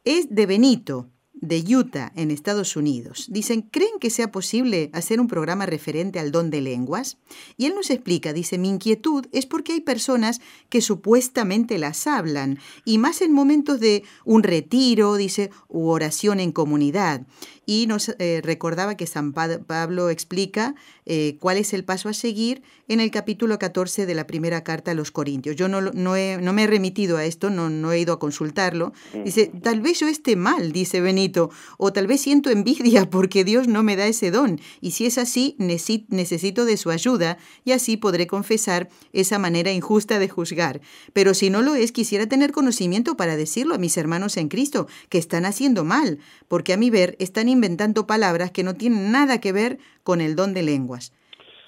Es 0.04 0.34
de 0.34 0.46
Benito, 0.46 1.08
de 1.40 1.64
Utah, 1.74 2.12
en 2.16 2.30
Estados 2.30 2.76
Unidos. 2.76 3.26
Dicen, 3.30 3.62
¿creen 3.62 3.98
que 4.00 4.10
sea 4.10 4.30
posible 4.30 4.90
hacer 4.92 5.20
un 5.20 5.28
programa 5.28 5.66
referente 5.66 6.18
al 6.18 6.32
don 6.32 6.50
de 6.50 6.60
lenguas? 6.60 7.18
Y 7.56 7.66
él 7.66 7.74
nos 7.74 7.90
explica, 7.90 8.32
dice, 8.32 8.58
mi 8.58 8.68
inquietud 8.68 9.26
es 9.32 9.46
porque 9.46 9.72
hay 9.72 9.80
personas 9.80 10.40
que 10.68 10.80
supuestamente 10.80 11.78
las 11.78 12.06
hablan, 12.06 12.58
y 12.84 12.98
más 12.98 13.22
en 13.22 13.32
momentos 13.32 13.80
de 13.80 14.02
un 14.24 14.42
retiro, 14.42 15.16
dice, 15.16 15.50
u 15.68 15.88
oración 15.88 16.40
en 16.40 16.52
comunidad 16.52 17.26
y 17.70 17.86
nos 17.86 18.08
eh, 18.18 18.40
recordaba 18.42 18.96
que 18.96 19.06
San 19.06 19.32
Pablo 19.32 20.10
explica 20.10 20.74
eh, 21.06 21.36
cuál 21.38 21.56
es 21.56 21.72
el 21.72 21.84
paso 21.84 22.08
a 22.08 22.12
seguir 22.12 22.62
en 22.88 22.98
el 22.98 23.12
capítulo 23.12 23.60
14 23.60 24.06
de 24.06 24.14
la 24.16 24.26
primera 24.26 24.64
carta 24.64 24.90
a 24.90 24.94
los 24.94 25.12
Corintios. 25.12 25.54
Yo 25.54 25.68
no, 25.68 25.80
no, 25.80 25.92
no 25.92 26.52
me 26.52 26.64
he 26.64 26.66
remitido 26.66 27.16
a 27.16 27.24
esto, 27.24 27.48
no, 27.48 27.70
no 27.70 27.92
he 27.92 28.00
ido 28.00 28.12
a 28.12 28.18
consultarlo. 28.18 28.92
Dice, 29.24 29.52
tal 29.62 29.80
vez 29.82 30.00
yo 30.00 30.08
esté 30.08 30.34
mal, 30.34 30.72
dice 30.72 31.00
Benito, 31.00 31.50
o 31.78 31.92
tal 31.92 32.08
vez 32.08 32.22
siento 32.22 32.50
envidia 32.50 33.08
porque 33.10 33.44
Dios 33.44 33.68
no 33.68 33.84
me 33.84 33.94
da 33.94 34.08
ese 34.08 34.32
don, 34.32 34.60
y 34.80 34.90
si 34.90 35.06
es 35.06 35.16
así, 35.16 35.54
necesito 35.58 36.64
de 36.64 36.76
su 36.76 36.90
ayuda, 36.90 37.38
y 37.64 37.70
así 37.70 37.96
podré 37.96 38.26
confesar 38.26 38.88
esa 39.12 39.38
manera 39.38 39.70
injusta 39.70 40.18
de 40.18 40.28
juzgar. 40.28 40.80
Pero 41.12 41.34
si 41.34 41.50
no 41.50 41.62
lo 41.62 41.76
es, 41.76 41.92
quisiera 41.92 42.26
tener 42.26 42.50
conocimiento 42.50 43.16
para 43.16 43.36
decirlo 43.36 43.76
a 43.76 43.78
mis 43.78 43.96
hermanos 43.96 44.36
en 44.38 44.48
Cristo, 44.48 44.88
que 45.08 45.18
están 45.18 45.44
haciendo 45.44 45.84
mal, 45.84 46.18
porque 46.50 46.72
a 46.72 46.76
mi 46.76 46.90
ver 46.90 47.14
están 47.20 47.48
inventando 47.48 48.08
palabras 48.08 48.50
que 48.50 48.64
no 48.64 48.74
tienen 48.74 49.12
nada 49.12 49.40
que 49.40 49.52
ver 49.52 49.78
con 50.02 50.20
el 50.20 50.34
don 50.34 50.52
de 50.52 50.64
lenguas. 50.64 51.14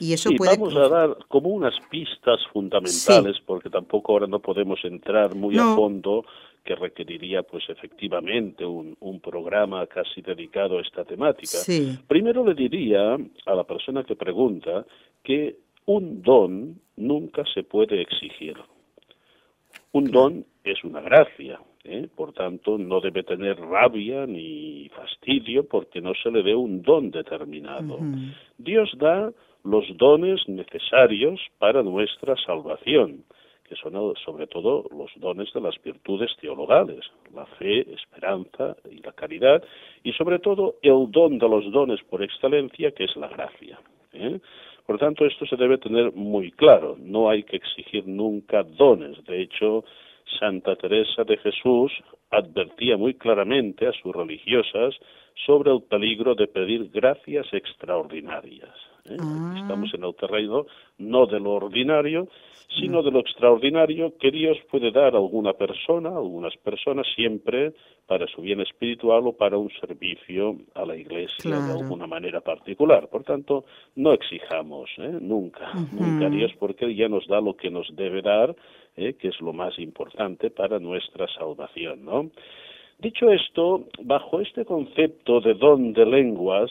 Y 0.00 0.12
eso 0.12 0.30
puede... 0.36 0.56
Vamos 0.56 0.74
a 0.74 0.88
dar 0.88 1.16
como 1.28 1.50
unas 1.50 1.74
pistas 1.88 2.40
fundamentales, 2.52 3.36
porque 3.46 3.70
tampoco 3.70 4.10
ahora 4.10 4.26
no 4.26 4.40
podemos 4.40 4.80
entrar 4.82 5.36
muy 5.36 5.56
a 5.56 5.76
fondo, 5.76 6.24
que 6.64 6.74
requeriría 6.74 7.44
pues 7.44 7.62
efectivamente 7.68 8.64
un, 8.64 8.96
un, 8.98 9.20
programa 9.20 9.86
casi 9.86 10.20
dedicado 10.20 10.78
a 10.78 10.82
esta 10.82 11.04
temática. 11.04 11.58
Primero 12.08 12.44
le 12.44 12.54
diría 12.54 13.14
a 13.46 13.54
la 13.54 13.62
persona 13.62 14.02
que 14.02 14.16
pregunta 14.16 14.84
que 15.22 15.58
un 15.86 16.22
don 16.22 16.80
nunca 16.96 17.44
se 17.54 17.62
puede 17.62 18.02
exigir. 18.02 18.56
Un 19.92 20.10
don 20.10 20.44
es 20.64 20.82
una 20.82 21.00
gracia, 21.00 21.60
¿eh? 21.84 22.08
por 22.14 22.32
tanto 22.32 22.78
no 22.78 23.00
debe 23.00 23.22
tener 23.22 23.58
rabia 23.58 24.26
ni 24.26 24.88
fastidio 24.90 25.66
porque 25.66 26.00
no 26.00 26.12
se 26.14 26.30
le 26.30 26.42
dé 26.42 26.54
un 26.54 26.82
don 26.82 27.10
determinado. 27.10 27.98
Dios 28.58 28.90
da 28.98 29.32
los 29.64 29.84
dones 29.96 30.40
necesarios 30.48 31.40
para 31.58 31.82
nuestra 31.82 32.36
salvación, 32.36 33.24
que 33.68 33.76
son 33.76 33.94
sobre 34.24 34.46
todo 34.46 34.84
los 34.90 35.10
dones 35.16 35.52
de 35.52 35.60
las 35.60 35.80
virtudes 35.82 36.30
teologales, 36.40 37.04
la 37.34 37.46
fe, 37.46 37.80
esperanza 37.92 38.76
y 38.90 38.98
la 38.98 39.12
caridad, 39.12 39.62
y 40.02 40.12
sobre 40.12 40.38
todo 40.40 40.76
el 40.82 41.10
don 41.10 41.38
de 41.38 41.48
los 41.48 41.70
dones 41.70 42.00
por 42.10 42.22
excelencia, 42.22 42.90
que 42.90 43.04
es 43.04 43.16
la 43.16 43.28
gracia. 43.28 43.78
¿eh? 44.12 44.40
Por 44.86 44.98
tanto, 44.98 45.24
esto 45.24 45.46
se 45.46 45.56
debe 45.56 45.78
tener 45.78 46.12
muy 46.12 46.50
claro. 46.50 46.96
No 46.98 47.30
hay 47.30 47.44
que 47.44 47.56
exigir 47.56 48.06
nunca 48.06 48.64
dones. 48.64 49.24
De 49.24 49.40
hecho, 49.40 49.84
Santa 50.38 50.76
Teresa 50.76 51.24
de 51.24 51.36
Jesús 51.38 51.92
advertía 52.30 52.96
muy 52.96 53.14
claramente 53.14 53.86
a 53.86 53.92
sus 53.92 54.14
religiosas 54.14 54.94
sobre 55.46 55.72
el 55.72 55.82
peligro 55.82 56.34
de 56.34 56.46
pedir 56.46 56.90
gracias 56.90 57.46
extraordinarias. 57.52 58.70
¿eh? 59.06 59.16
Ah. 59.20 59.54
Estamos 59.58 59.92
en 59.94 60.04
el 60.04 60.14
terreno 60.14 60.66
no 60.98 61.26
de 61.26 61.40
lo 61.40 61.52
ordinario, 61.52 62.28
sino 62.80 63.02
de 63.02 63.10
lo 63.10 63.20
extraordinario 63.20 64.16
que 64.18 64.30
Dios 64.30 64.56
puede 64.70 64.90
dar 64.90 65.14
a 65.14 65.18
alguna 65.18 65.52
persona, 65.52 66.10
a 66.10 66.16
algunas 66.16 66.56
personas, 66.58 67.06
siempre 67.14 67.72
para 68.06 68.26
su 68.26 68.42
bien 68.42 68.60
espiritual 68.60 69.26
o 69.26 69.36
para 69.36 69.58
un 69.58 69.70
servicio 69.80 70.56
a 70.74 70.84
la 70.84 70.96
Iglesia 70.96 71.50
de 71.50 71.72
alguna 71.72 72.06
manera 72.06 72.40
particular. 72.40 73.08
Por 73.08 73.24
tanto, 73.24 73.64
no 73.96 74.12
exijamos 74.12 74.90
¿eh? 74.98 75.18
nunca, 75.20 75.72
nunca 75.92 76.26
a 76.26 76.30
Dios, 76.30 76.52
porque 76.58 76.86
Él 76.86 76.96
ya 76.96 77.08
nos 77.08 77.26
da 77.26 77.40
lo 77.40 77.56
que 77.56 77.70
nos 77.70 77.94
debe 77.94 78.22
dar, 78.22 78.54
¿eh? 78.96 79.14
que 79.14 79.28
es 79.28 79.40
lo 79.40 79.52
más 79.52 79.78
importante 79.78 80.50
para 80.50 80.78
nuestra 80.78 81.26
salvación. 81.28 82.04
¿no? 82.04 82.30
Dicho 82.98 83.30
esto, 83.30 83.86
bajo 84.02 84.40
este 84.40 84.64
concepto 84.64 85.40
de 85.40 85.54
don 85.54 85.92
de 85.92 86.06
lenguas, 86.06 86.70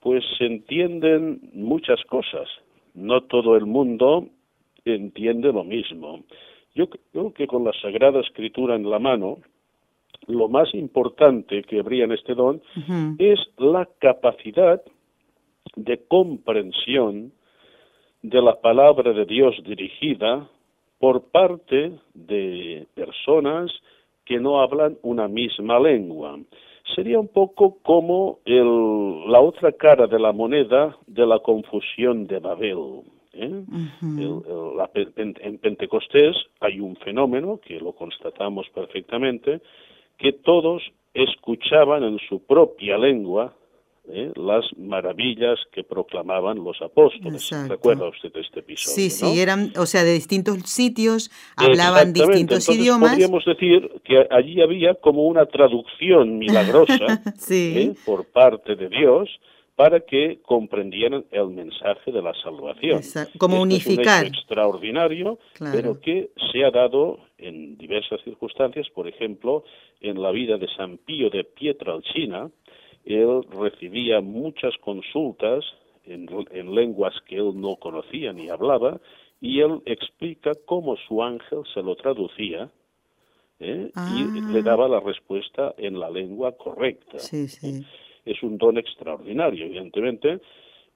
pues 0.00 0.24
se 0.38 0.46
entienden 0.46 1.40
muchas 1.52 2.02
cosas. 2.04 2.48
No 2.94 3.22
todo 3.22 3.56
el 3.56 3.66
mundo 3.66 4.28
entiende 4.84 5.52
lo 5.52 5.64
mismo. 5.64 6.22
Yo 6.74 6.88
creo 6.88 7.32
que 7.32 7.46
con 7.46 7.64
la 7.64 7.72
Sagrada 7.80 8.20
Escritura 8.20 8.76
en 8.76 8.88
la 8.88 8.98
mano, 8.98 9.38
lo 10.26 10.48
más 10.48 10.74
importante 10.74 11.62
que 11.62 11.80
habría 11.80 12.04
en 12.04 12.12
este 12.12 12.34
don 12.34 12.62
es 13.18 13.40
la 13.58 13.88
capacidad 13.98 14.82
de 15.76 16.00
comprensión 16.06 17.32
de 18.22 18.40
la 18.40 18.60
palabra 18.60 19.12
de 19.12 19.24
Dios 19.24 19.56
dirigida 19.64 20.48
por 21.04 21.20
parte 21.30 21.92
de 22.14 22.86
personas 22.94 23.70
que 24.24 24.40
no 24.40 24.62
hablan 24.62 24.96
una 25.02 25.28
misma 25.28 25.78
lengua 25.78 26.38
sería 26.94 27.20
un 27.20 27.28
poco 27.28 27.76
como 27.82 28.38
el, 28.46 29.30
la 29.30 29.38
otra 29.38 29.72
cara 29.72 30.06
de 30.06 30.18
la 30.18 30.32
moneda 30.32 30.96
de 31.06 31.26
la 31.26 31.40
confusión 31.40 32.26
de 32.26 32.38
Babel. 32.38 33.02
¿eh? 33.34 33.64
en 35.42 35.58
Pentecostés 35.58 36.36
hay 36.60 36.80
un 36.80 36.96
fenómeno 36.96 37.60
que 37.62 37.78
lo 37.80 37.92
constatamos 37.92 38.66
perfectamente, 38.70 39.60
que 40.16 40.32
todos 40.32 40.82
escuchaban 41.12 42.02
en 42.02 42.18
su 42.30 42.46
propia 42.46 42.96
lengua 42.96 43.52
¿eh? 44.08 44.32
las 44.36 44.64
maravillas 44.76 45.58
que 45.72 45.84
proclamaban 45.84 46.62
los 46.62 46.80
apóstoles. 46.82 47.50
¿Recuerda 47.68 48.08
usted 48.08 48.30
este 48.36 48.60
episodio? 48.60 48.94
Sí, 48.94 49.10
sí, 49.10 49.40
eran, 49.40 49.72
o 49.76 49.86
sea, 49.86 50.04
de 50.04 50.12
distintos 50.12 50.58
sitios, 50.64 51.30
hablaban 51.56 52.12
distintos 52.12 52.40
Entonces, 52.40 52.76
idiomas. 52.76 53.10
Podríamos 53.10 53.44
decir 53.44 53.90
que 54.04 54.26
allí 54.30 54.60
había 54.62 54.94
como 54.94 55.26
una 55.26 55.46
traducción 55.46 56.38
milagrosa 56.38 57.22
¿eh? 57.50 57.94
por 58.04 58.26
parte 58.26 58.76
de 58.76 58.88
Dios 58.88 59.28
para 59.76 60.00
que 60.00 60.38
comprendieran 60.42 61.24
el 61.32 61.48
mensaje 61.48 62.12
de 62.12 62.22
la 62.22 62.32
salvación. 62.42 63.00
Como 63.38 63.60
unificar. 63.60 64.24
Es 64.24 64.30
un 64.30 64.36
extraordinario, 64.36 65.38
pero 65.58 66.00
que 66.00 66.30
se 66.52 66.64
ha 66.64 66.70
dado 66.70 67.18
en 67.38 67.76
diversas 67.76 68.20
circunstancias, 68.22 68.86
por 68.94 69.08
ejemplo, 69.08 69.64
en 70.00 70.22
la 70.22 70.30
vida 70.30 70.58
de 70.58 70.68
San 70.76 70.98
Pío 70.98 71.28
de 71.28 71.42
Pietralcina, 71.44 72.50
él 73.04 73.42
recibía 73.50 74.20
muchas 74.20 74.76
consultas 74.78 75.64
en, 76.06 76.74
lenguas 76.74 77.14
que 77.26 77.36
él 77.36 77.52
no 77.54 77.76
conocía 77.76 78.32
ni 78.32 78.48
hablaba, 78.48 79.00
y 79.40 79.60
él 79.60 79.80
explica 79.84 80.52
cómo 80.66 80.96
su 81.08 81.22
ángel 81.22 81.60
se 81.72 81.82
lo 81.82 81.96
traducía 81.96 82.70
¿eh? 83.60 83.90
y 83.94 84.52
le 84.52 84.60
ah. 84.60 84.62
daba 84.62 84.88
la 84.88 85.00
respuesta 85.00 85.74
en 85.76 85.98
la 85.98 86.10
lengua 86.10 86.52
correcta. 86.52 87.18
Es 88.24 88.42
un 88.42 88.56
don 88.56 88.78
extraordinario, 88.78 89.66
evidentemente. 89.66 90.40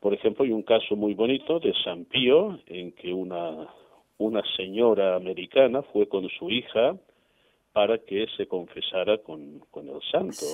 Por 0.01 0.15
ejemplo, 0.15 0.45
hay 0.45 0.53
un 0.53 0.63
caso 0.63 0.97
muy 0.97 1.15
bonito 1.15 1.59
de 1.59 1.75
San 1.85 2.05
Pío, 2.07 2.59
en 2.67 2.93
que 2.93 3.13
una, 3.13 3.69
una 4.17 4.43
señora 4.57 5.17
americana 5.17 5.83
fue 5.83 6.09
con 6.09 6.29
su 6.31 6.51
hija 6.51 6.97
para 7.73 7.99
que 7.99 8.27
se 8.37 8.47
confesara 8.47 9.19
con, 9.19 9.61
con 9.71 9.89
el 9.89 10.01
santo. 10.11 10.47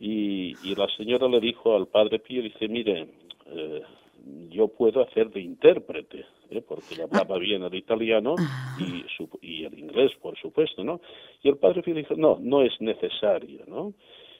Y, 0.00 0.56
y, 0.64 0.74
la 0.74 0.88
señora 0.96 1.28
le 1.28 1.40
dijo 1.40 1.76
al 1.76 1.86
padre 1.86 2.20
Pío, 2.20 2.42
dice, 2.42 2.66
mire, 2.68 3.06
eh, 3.46 3.82
yo 4.48 4.68
puedo 4.68 5.02
hacer 5.02 5.30
de 5.30 5.40
intérprete, 5.40 6.24
¿eh? 6.50 6.62
porque 6.66 6.96
le 6.96 7.02
hablaba 7.02 7.38
bien 7.38 7.62
el 7.62 7.74
italiano 7.74 8.34
y, 8.78 9.04
y 9.42 9.64
el 9.64 9.78
inglés, 9.78 10.12
por 10.22 10.38
supuesto, 10.38 10.82
¿no? 10.82 11.02
Y 11.42 11.50
el 11.50 11.58
padre 11.58 11.82
Pío 11.82 11.94
dijo, 11.94 12.14
no, 12.16 12.38
no 12.40 12.62
es 12.62 12.72
necesario, 12.80 13.64
¿no? 13.66 13.92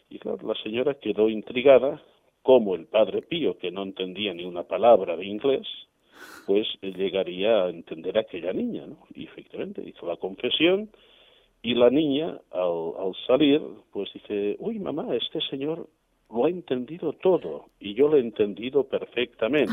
Y 0.08 0.18
claro, 0.18 0.38
la 0.46 0.54
señora 0.62 0.94
quedó 0.94 1.28
intrigada 1.28 2.02
cómo 2.42 2.74
el 2.74 2.86
padre 2.86 3.22
Pío, 3.22 3.58
que 3.58 3.70
no 3.70 3.82
entendía 3.82 4.32
ni 4.32 4.44
una 4.44 4.64
palabra 4.64 5.16
de 5.16 5.26
inglés, 5.26 5.66
pues 6.46 6.66
llegaría 6.80 7.64
a 7.64 7.70
entender 7.70 8.16
a 8.16 8.22
aquella 8.22 8.52
niña, 8.52 8.86
¿no? 8.86 8.98
Y 9.14 9.24
efectivamente 9.24 9.82
hizo 9.86 10.06
la 10.06 10.16
confesión, 10.16 10.90
Y 11.62 11.74
la 11.74 11.90
niña, 11.90 12.38
al, 12.50 12.92
al 12.98 13.14
salir, 13.26 13.60
pues 13.92 14.10
dice, 14.14 14.56
uy 14.58 14.78
mamá, 14.78 15.14
este 15.14 15.40
señor 15.50 15.86
lo 16.32 16.44
ha 16.44 16.50
entendido 16.50 17.12
todo 17.14 17.66
y 17.78 17.94
yo 17.94 18.08
lo 18.08 18.16
he 18.16 18.20
entendido 18.20 18.84
perfectamente. 18.84 19.72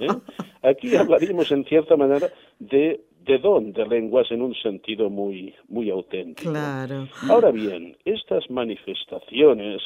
¿eh? 0.00 0.08
Aquí 0.62 0.96
hablaríamos 0.96 1.50
en 1.52 1.64
cierta 1.64 1.96
manera 1.96 2.28
de, 2.58 3.04
de 3.24 3.38
don 3.38 3.72
de 3.72 3.86
lenguas 3.86 4.30
en 4.30 4.42
un 4.42 4.54
sentido 4.54 5.10
muy, 5.10 5.54
muy 5.68 5.90
auténtico. 5.90 6.50
Claro. 6.50 7.08
Ahora 7.28 7.50
bien, 7.50 7.96
estas 8.04 8.48
manifestaciones, 8.50 9.82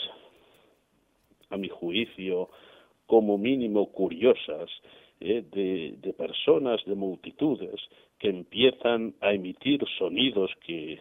a 1.51 1.57
mi 1.57 1.69
juicio, 1.69 2.49
como 3.07 3.37
mínimo 3.37 3.91
curiosas, 3.93 4.71
¿eh? 5.21 5.45
de, 5.53 5.97
de 5.99 6.13
personas, 6.15 6.81
de 6.87 6.95
multitudes, 6.95 7.81
que 8.19 8.29
empiezan 8.29 9.15
a 9.21 9.33
emitir 9.33 9.85
sonidos 9.99 10.51
que, 10.65 10.99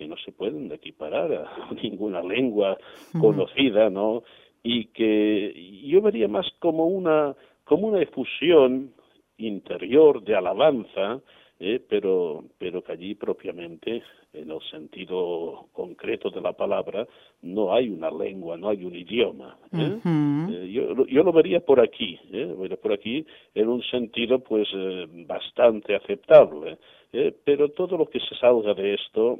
que 0.00 0.08
no 0.08 0.16
se 0.16 0.32
pueden 0.32 0.72
equiparar 0.72 1.30
a 1.30 1.68
ninguna 1.82 2.22
lengua 2.22 2.78
conocida, 3.20 3.90
¿no? 3.90 4.22
y 4.62 4.86
que 4.86 5.82
yo 5.84 6.00
vería 6.00 6.28
más 6.28 6.46
como 6.58 6.86
una 6.86 7.34
como 7.64 7.88
una 7.88 8.02
efusión 8.02 8.92
interior 9.38 10.22
de 10.22 10.34
alabanza 10.34 11.20
eh, 11.58 11.80
pero 11.88 12.44
pero 12.58 12.82
que 12.82 12.92
allí 12.92 13.14
propiamente 13.14 14.02
en 14.32 14.50
el 14.50 14.60
sentido 14.70 15.66
concreto 15.72 16.30
de 16.30 16.40
la 16.40 16.52
palabra 16.52 17.06
no 17.42 17.72
hay 17.72 17.88
una 17.88 18.10
lengua 18.10 18.56
no 18.56 18.68
hay 18.68 18.84
un 18.84 18.94
idioma 18.94 19.56
¿eh? 19.72 19.98
eh 20.04 20.70
yo, 20.70 21.06
yo 21.06 21.22
lo 21.22 21.32
vería 21.32 21.60
por 21.60 21.80
aquí 21.80 22.18
¿eh? 22.32 22.54
vería 22.58 22.76
por 22.76 22.92
aquí 22.92 23.24
en 23.54 23.68
un 23.68 23.82
sentido 23.82 24.40
pues 24.40 24.68
eh, 24.74 25.06
bastante 25.26 25.94
aceptable 25.96 26.78
¿eh? 27.12 27.34
pero 27.44 27.70
todo 27.70 27.96
lo 27.96 28.06
que 28.06 28.20
se 28.20 28.34
salga 28.36 28.74
de 28.74 28.94
esto 28.94 29.38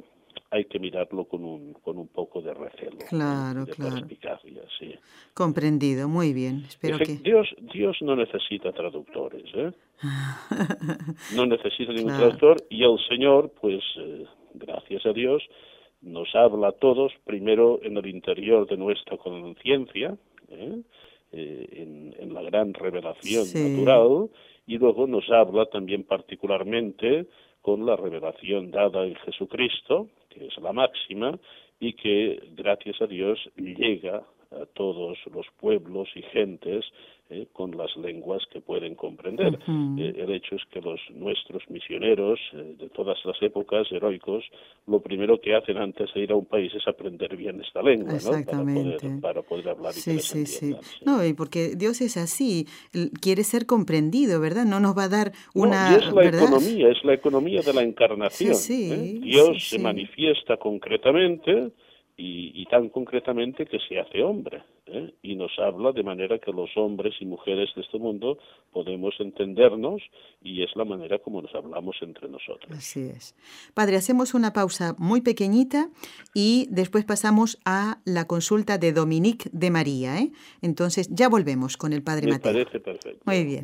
hay 0.51 0.65
que 0.65 0.79
mirarlo 0.79 1.25
con 1.25 1.43
un, 1.45 1.73
con 1.73 1.97
un 1.97 2.09
poco 2.09 2.41
de 2.41 2.53
recelo. 2.53 2.97
Claro, 3.09 3.65
de 3.65 3.71
claro. 3.71 4.05
sí. 4.77 4.93
Comprendido, 5.33 6.07
muy 6.09 6.33
bien. 6.33 6.63
Espero 6.67 6.97
Efe- 6.97 7.05
que... 7.05 7.23
Dios, 7.23 7.47
Dios 7.73 7.97
no 8.01 8.15
necesita 8.17 8.71
traductores, 8.73 9.45
¿eh? 9.55 9.71
No 11.35 11.45
necesita 11.45 11.93
ningún 11.93 12.11
Claro. 12.13 12.35
traductor 12.37 12.57
y 12.69 12.83
el 12.83 12.97
Señor, 13.07 13.51
pues, 13.61 13.81
eh, 13.97 14.25
gracias 14.55 15.05
a 15.05 15.13
Dios, 15.13 15.41
nos 16.01 16.33
habla 16.35 16.69
a 16.69 16.71
todos, 16.73 17.11
primero 17.25 17.79
en 17.83 17.95
el 17.97 18.07
interior 18.07 18.67
de 18.67 18.77
nuestra 18.77 19.17
conciencia, 19.17 20.15
¿eh? 20.49 20.81
Eh, 21.33 21.67
en, 21.71 22.13
en 22.19 22.33
la 22.33 22.41
gran 22.41 22.73
revelación 22.73 23.45
Sí. 23.45 23.57
natural, 23.69 24.29
y 24.67 24.77
luego 24.77 25.07
nos 25.07 25.29
habla 25.31 25.65
también 25.67 26.03
particularmente 26.03 27.25
con 27.61 27.85
la 27.85 27.95
revelación 27.95 28.69
dada 28.71 29.05
en 29.05 29.15
Jesucristo, 29.15 30.09
que 30.33 30.47
es 30.47 30.57
la 30.57 30.73
máxima, 30.73 31.37
y 31.79 31.93
que, 31.93 32.39
gracias 32.55 33.01
a 33.01 33.07
Dios, 33.07 33.39
llega 33.55 34.23
a 34.51 34.65
todos 34.73 35.17
los 35.33 35.45
pueblos 35.59 36.09
y 36.15 36.21
gentes 36.23 36.83
eh, 37.29 37.47
con 37.53 37.77
las 37.77 37.95
lenguas 37.95 38.43
que 38.51 38.59
pueden 38.59 38.95
comprender. 38.95 39.53
Ujú. 39.53 40.01
Eh, 40.01 40.13
el 40.17 40.31
hecho 40.33 40.55
es 40.55 40.61
que 40.69 40.81
los 40.81 40.99
nuestros 41.11 41.63
misioneros 41.69 42.37
eh, 42.53 42.75
de 42.77 42.89
todas 42.89 43.17
las 43.23 43.41
épocas 43.41 43.89
heroicos, 43.91 44.43
lo 44.87 44.99
primero 44.99 45.39
que 45.39 45.55
hacen 45.55 45.77
antes 45.77 46.13
de 46.13 46.21
ir 46.21 46.31
a 46.31 46.35
un 46.35 46.45
país 46.45 46.73
es 46.75 46.85
aprender 46.87 47.37
bien 47.37 47.61
esta 47.61 47.81
lengua, 47.81 48.11
¿no? 48.11 48.17
Para 48.19 48.37
Exactamente. 48.37 48.99
poder, 48.99 49.21
para 49.21 49.41
poder 49.43 49.69
hablar 49.69 49.91
y 49.93 49.95
que 49.95 50.01
Sí, 50.01 50.19
sí, 50.19 50.45
sí. 50.45 50.73
sí. 50.73 51.05
No, 51.05 51.25
y 51.25 51.33
porque 51.33 51.75
Dios 51.77 52.01
es 52.01 52.17
así, 52.17 52.67
quiere 53.21 53.43
ser 53.43 53.65
comprendido, 53.65 54.41
¿verdad? 54.41 54.65
No 54.65 54.81
nos 54.81 54.97
va 54.97 55.03
a 55.05 55.09
dar 55.09 55.31
No, 55.55 55.63
una... 55.63 55.93
y 55.93 55.95
es 56.03 56.05
la 56.13 56.21
¿verdad? 56.21 56.43
economía, 56.43 56.89
es 56.89 57.03
la 57.05 57.13
economía 57.13 57.61
de 57.61 57.73
la 57.73 57.83
encarnación. 57.83 58.55
Sí, 58.55 58.89
sí, 58.89 58.91
¿eh? 58.91 59.19
Dios 59.21 59.53
sí, 59.53 59.59
se 59.61 59.77
sí. 59.77 59.81
manifiesta 59.81 60.57
concretamente 60.57 61.71
y, 62.21 62.51
y 62.53 62.65
tan 62.65 62.89
concretamente 62.89 63.65
que 63.65 63.79
se 63.79 63.99
hace 63.99 64.21
hombre 64.21 64.61
¿eh? 64.85 65.11
y 65.23 65.35
nos 65.35 65.51
habla 65.57 65.91
de 65.91 66.03
manera 66.03 66.37
que 66.37 66.51
los 66.51 66.69
hombres 66.75 67.15
y 67.19 67.25
mujeres 67.25 67.69
de 67.75 67.81
este 67.81 67.97
mundo 67.97 68.37
podemos 68.71 69.15
entendernos 69.19 70.03
y 70.43 70.61
es 70.61 70.69
la 70.75 70.85
manera 70.85 71.17
como 71.17 71.41
nos 71.41 71.53
hablamos 71.55 71.95
entre 72.01 72.29
nosotros. 72.29 72.71
Así 72.77 73.09
es. 73.09 73.35
Padre, 73.73 73.95
hacemos 73.95 74.35
una 74.35 74.53
pausa 74.53 74.95
muy 74.99 75.21
pequeñita 75.21 75.89
y 76.35 76.67
después 76.69 77.05
pasamos 77.05 77.57
a 77.65 78.01
la 78.05 78.27
consulta 78.27 78.77
de 78.77 78.93
Dominique 78.93 79.49
de 79.51 79.71
María. 79.71 80.19
¿eh? 80.19 80.31
Entonces 80.61 81.09
ya 81.09 81.27
volvemos 81.27 81.75
con 81.75 81.91
el 81.91 82.03
Padre 82.03 82.27
Me 82.27 82.33
Mateo. 82.33 82.53
parece 82.53 82.79
perfecto. 82.79 83.23
Muy 83.25 83.43
bien. 83.45 83.63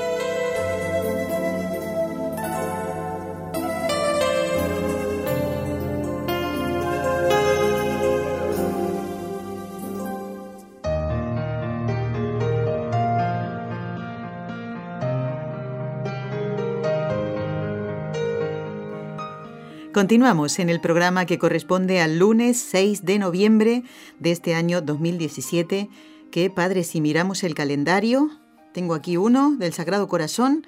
Continuamos 20.11 20.59
en 20.59 20.69
el 20.69 20.81
programa 20.81 21.25
que 21.25 21.39
corresponde 21.39 22.01
al 22.01 22.19
lunes 22.19 22.57
6 22.59 23.05
de 23.05 23.17
noviembre 23.17 23.83
de 24.19 24.31
este 24.31 24.55
año 24.55 24.81
2017, 24.81 25.87
que 26.33 26.49
Padre, 26.49 26.83
si 26.83 26.99
miramos 26.99 27.45
el 27.45 27.55
calendario, 27.55 28.27
tengo 28.73 28.93
aquí 28.93 29.15
uno 29.15 29.55
del 29.57 29.71
Sagrado 29.71 30.09
Corazón, 30.09 30.67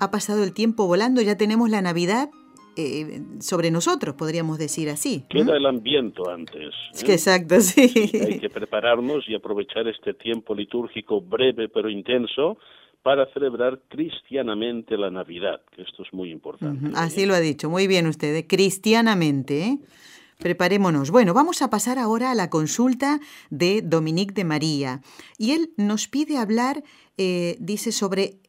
ha 0.00 0.10
pasado 0.10 0.42
el 0.42 0.52
tiempo 0.52 0.88
volando, 0.88 1.22
ya 1.22 1.36
tenemos 1.36 1.70
la 1.70 1.82
Navidad 1.82 2.30
eh, 2.76 3.22
sobre 3.38 3.70
nosotros, 3.70 4.16
podríamos 4.16 4.58
decir 4.58 4.90
así. 4.90 5.24
Queda 5.30 5.56
el 5.56 5.66
ambiente 5.66 6.22
antes. 6.28 6.74
Es 6.92 7.04
¿eh? 7.04 7.12
exacto, 7.12 7.60
sí. 7.60 8.10
Hay 8.12 8.40
que 8.40 8.50
prepararnos 8.50 9.22
y 9.28 9.36
aprovechar 9.36 9.86
este 9.86 10.14
tiempo 10.14 10.52
litúrgico 10.52 11.20
breve 11.20 11.68
pero 11.68 11.88
intenso 11.88 12.58
para 13.02 13.26
celebrar 13.32 13.80
cristianamente 13.88 14.96
la 14.96 15.10
Navidad, 15.10 15.62
que 15.74 15.82
esto 15.82 16.02
es 16.02 16.12
muy 16.12 16.30
importante. 16.30 16.90
Así 16.94 17.24
lo 17.26 17.34
ha 17.34 17.40
dicho, 17.40 17.70
muy 17.70 17.86
bien 17.86 18.06
usted, 18.06 18.34
¿eh? 18.34 18.46
cristianamente. 18.46 19.62
¿eh? 19.62 19.78
Preparémonos. 20.38 21.10
Bueno, 21.10 21.34
vamos 21.34 21.62
a 21.62 21.70
pasar 21.70 21.98
ahora 21.98 22.30
a 22.30 22.34
la 22.34 22.50
consulta 22.50 23.20
de 23.50 23.82
Dominique 23.82 24.34
de 24.34 24.44
María. 24.44 25.00
Y 25.38 25.52
él 25.52 25.72
nos 25.76 26.08
pide 26.08 26.38
hablar, 26.38 26.82
eh, 27.16 27.56
dice, 27.58 27.92
sobre 27.92 28.40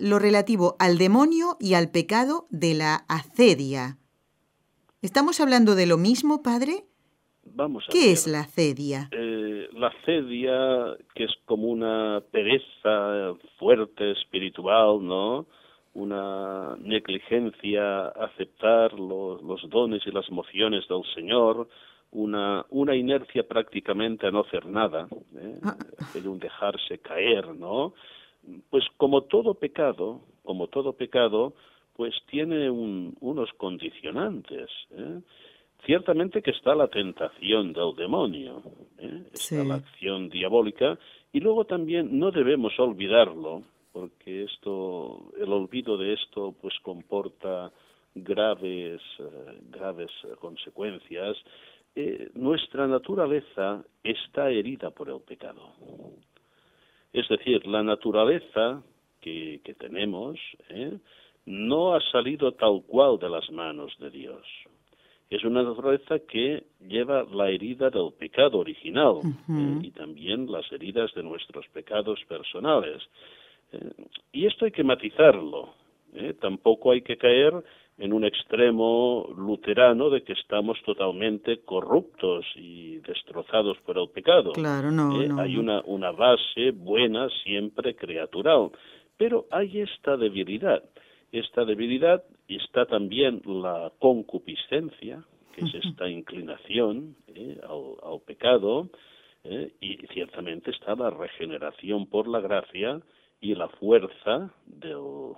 lo 0.00 0.18
relativo 0.18 0.76
al 0.78 0.98
demonio 0.98 1.56
y 1.60 1.74
al 1.74 1.90
pecado 1.90 2.46
de 2.50 2.74
la 2.74 3.04
acedia. 3.08 3.98
¿Estamos 5.00 5.40
hablando 5.40 5.74
de 5.74 5.86
lo 5.86 5.96
mismo, 5.96 6.42
padre? 6.42 6.86
Vamos 7.44 7.84
a 7.88 7.92
¿Qué 7.92 7.98
ver. 8.00 8.08
es 8.10 8.26
la 8.26 8.40
acedia? 8.40 9.08
Eh, 9.12 9.68
la 9.72 9.92
cedia, 10.04 10.96
que 11.14 11.24
es 11.24 11.32
como 11.44 11.68
una 11.68 12.22
pereza 12.30 13.34
fuerte 13.58 14.12
espiritual, 14.12 15.04
¿no? 15.04 15.46
Una 15.94 16.76
negligencia 16.80 18.06
a 18.06 18.24
aceptar 18.26 18.94
lo- 18.94 19.40
los 19.42 19.68
dones 19.68 20.02
y 20.06 20.10
las 20.10 20.30
mociones 20.30 20.86
del 20.88 21.02
Señor, 21.14 21.68
una, 22.12 22.64
una 22.70 22.94
inercia 22.94 23.46
prácticamente 23.46 24.26
a 24.26 24.30
no 24.30 24.40
hacer 24.40 24.64
nada, 24.66 25.08
¿eh? 25.36 25.58
Ah. 25.62 25.76
Un 26.24 26.38
dejarse 26.38 26.98
caer, 26.98 27.54
¿no? 27.54 27.94
Pues 28.70 28.84
como 28.96 29.22
todo 29.22 29.54
pecado, 29.54 30.20
como 30.44 30.68
todo 30.68 30.94
pecado, 30.94 31.54
pues 31.94 32.14
tiene 32.30 32.70
un- 32.70 33.14
unos 33.20 33.50
condicionantes, 33.58 34.68
¿eh? 34.92 35.20
Ciertamente 35.84 36.42
que 36.42 36.52
está 36.52 36.74
la 36.74 36.88
tentación 36.88 37.72
del 37.72 37.94
demonio, 37.96 38.62
¿eh? 38.98 39.24
está 39.32 39.62
Sí. 39.62 39.66
la 39.66 39.74
acción 39.76 40.28
diabólica, 40.28 40.98
y 41.32 41.40
luego 41.40 41.64
también 41.64 42.18
no 42.18 42.30
debemos 42.30 42.78
olvidarlo, 42.78 43.62
porque 43.92 44.44
esto, 44.44 45.32
el 45.38 45.52
olvido 45.52 45.96
de 45.96 46.14
esto, 46.14 46.54
pues 46.60 46.74
comporta 46.82 47.72
graves, 48.14 49.00
eh, 49.18 49.58
graves 49.70 50.10
consecuencias. 50.40 51.36
Eh, 51.94 52.30
nuestra 52.34 52.86
naturaleza 52.86 53.84
está 54.02 54.50
herida 54.50 54.90
por 54.90 55.10
el 55.10 55.20
pecado. 55.20 55.74
Es 57.12 57.28
decir, 57.28 57.66
la 57.66 57.82
naturaleza 57.82 58.82
que, 59.20 59.60
que 59.62 59.74
tenemos 59.74 60.38
¿eh? 60.70 60.98
no 61.44 61.94
ha 61.94 62.00
salido 62.10 62.52
tal 62.52 62.82
cual 62.86 63.18
de 63.18 63.28
las 63.28 63.50
manos 63.50 63.94
de 63.98 64.10
Dios. 64.10 64.46
Es 65.32 65.44
una 65.44 65.62
naturaleza 65.62 66.18
que 66.18 66.62
lleva 66.86 67.24
la 67.32 67.48
herida 67.48 67.88
del 67.88 68.12
pecado 68.18 68.58
original. 68.58 69.20
¿eh? 69.48 69.78
y 69.82 69.90
también 69.92 70.50
las 70.52 70.70
heridas 70.70 71.10
de 71.14 71.22
nuestros 71.22 71.66
pecados 71.68 72.20
personales. 72.28 73.02
y 74.30 74.44
esto 74.44 74.66
hay 74.66 74.72
que 74.72 74.84
matizarlo. 74.84 75.74
Tampoco 76.38 76.90
hay 76.92 77.00
que 77.00 77.16
caer 77.16 77.54
en 77.96 78.12
un 78.12 78.26
extremo 78.26 79.26
luterano 79.34 80.10
de 80.10 80.22
que 80.22 80.34
estamos 80.34 80.76
totalmente 80.84 81.60
corruptos 81.60 82.44
y 82.54 82.96
destrozados 82.98 83.78
por 83.86 83.96
el 83.96 84.10
pecado. 84.10 84.52
Claro, 84.52 84.90
no, 84.90 85.18
Hay 85.40 85.56
Una, 85.56 85.80
una 85.86 86.10
base 86.10 86.72
buena 86.72 87.30
siempre 87.42 87.96
creatural, 87.96 88.70
pero 89.16 89.46
hay 89.50 89.80
esta 89.80 90.18
debilidad. 90.18 90.82
Esta 91.32 91.64
debilidad 91.64 92.22
está 92.48 92.86
también 92.86 93.42
la 93.44 93.92
concupiscencia, 93.98 95.24
que 95.54 95.64
es 95.64 95.74
esta 95.74 96.08
inclinación 96.08 97.16
¿eh? 97.28 97.60
al, 97.62 98.20
pecado, 98.26 98.88
¿eh? 99.44 99.72
y 99.80 99.96
ciertamente 100.08 100.70
está 100.70 100.94
la 100.94 101.10
regeneración 101.10 102.06
por 102.06 102.28
la 102.28 102.40
gracia 102.40 103.00
y 103.40 103.54
la 103.54 103.68
fuerza 103.68 104.50
de 104.66 104.90
los 104.90 105.36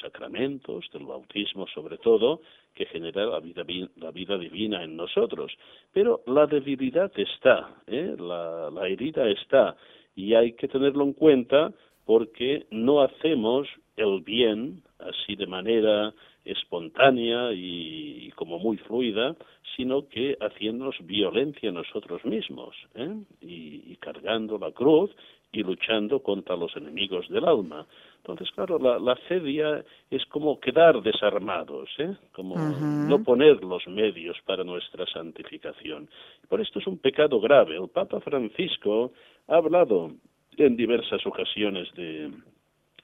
sacramentos, 0.00 0.86
del 0.92 1.04
bautismo 1.04 1.66
sobre 1.68 1.98
todo, 1.98 2.40
que 2.74 2.86
genera 2.86 3.26
la 3.26 3.40
vida, 3.40 3.64
la 3.96 4.10
vida 4.10 4.38
divina 4.38 4.82
en 4.82 4.96
nosotros. 4.96 5.52
Pero 5.92 6.22
la 6.26 6.46
debilidad 6.46 7.12
está, 7.16 7.74
¿eh? 7.86 8.16
la, 8.18 8.70
la 8.70 8.88
herida 8.88 9.28
está, 9.28 9.76
y 10.14 10.34
hay 10.34 10.54
que 10.54 10.68
tenerlo 10.68 11.04
en 11.04 11.12
cuenta 11.12 11.72
porque 12.04 12.66
no 12.70 13.02
hacemos 13.02 13.68
el 13.96 14.20
bien 14.20 14.82
así 14.98 15.36
de 15.36 15.46
manera 15.46 16.12
espontánea 16.44 17.52
y, 17.52 18.30
como 18.36 18.58
muy 18.58 18.76
fluida, 18.78 19.34
sino 19.76 20.08
que 20.08 20.36
haciéndonos 20.40 20.96
violencia 21.00 21.72
nosotros 21.72 22.24
mismos 22.24 22.74
¿eh? 22.94 23.16
y, 23.40 23.96
cargando 23.96 24.58
la 24.58 24.70
cruz 24.70 25.10
y 25.52 25.62
luchando 25.62 26.20
contra 26.22 26.56
los 26.56 26.76
enemigos 26.76 27.28
del 27.28 27.44
alma. 27.44 27.86
Entonces, 28.18 28.48
claro, 28.52 28.78
la, 28.78 28.98
la 28.98 29.16
cedia 29.28 29.84
es 30.10 30.24
como 30.26 30.60
quedar 30.60 31.02
desarmados, 31.02 31.88
¿eh? 31.98 32.14
como 32.32 32.56
no 32.56 33.22
poner 33.24 33.62
los 33.64 33.86
medios 33.88 34.36
para 34.44 34.64
nuestra 34.64 35.06
santificación. 35.06 36.08
Por 36.48 36.60
esto 36.60 36.78
es 36.78 36.86
un 36.86 36.98
pecado 36.98 37.40
grave. 37.40 37.76
El 37.76 37.88
Papa 37.88 38.20
Francisco 38.20 39.12
ha 39.48 39.56
hablado 39.56 40.12
en 40.56 40.76
diversas 40.76 41.24
ocasiones 41.26 41.92
de, 41.94 42.30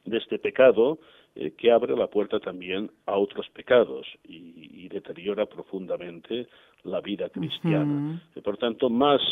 de 0.05 0.19
este 0.19 0.38
pecado 0.38 0.99
eh, 1.35 1.53
que 1.57 1.71
abre 1.71 1.97
la 1.97 2.09
puerta 2.09 2.41
también 2.41 2.91
a 3.07 3.17
otros 3.17 3.49
pecados 3.51 4.07
y, 4.25 4.88
deteriora 4.88 5.47
profundamente 5.47 6.49
la 6.85 7.01
vida 7.01 7.31
cristiana. 7.31 8.21
por 8.45 8.59
tanto, 8.59 8.91
más, 8.91 9.23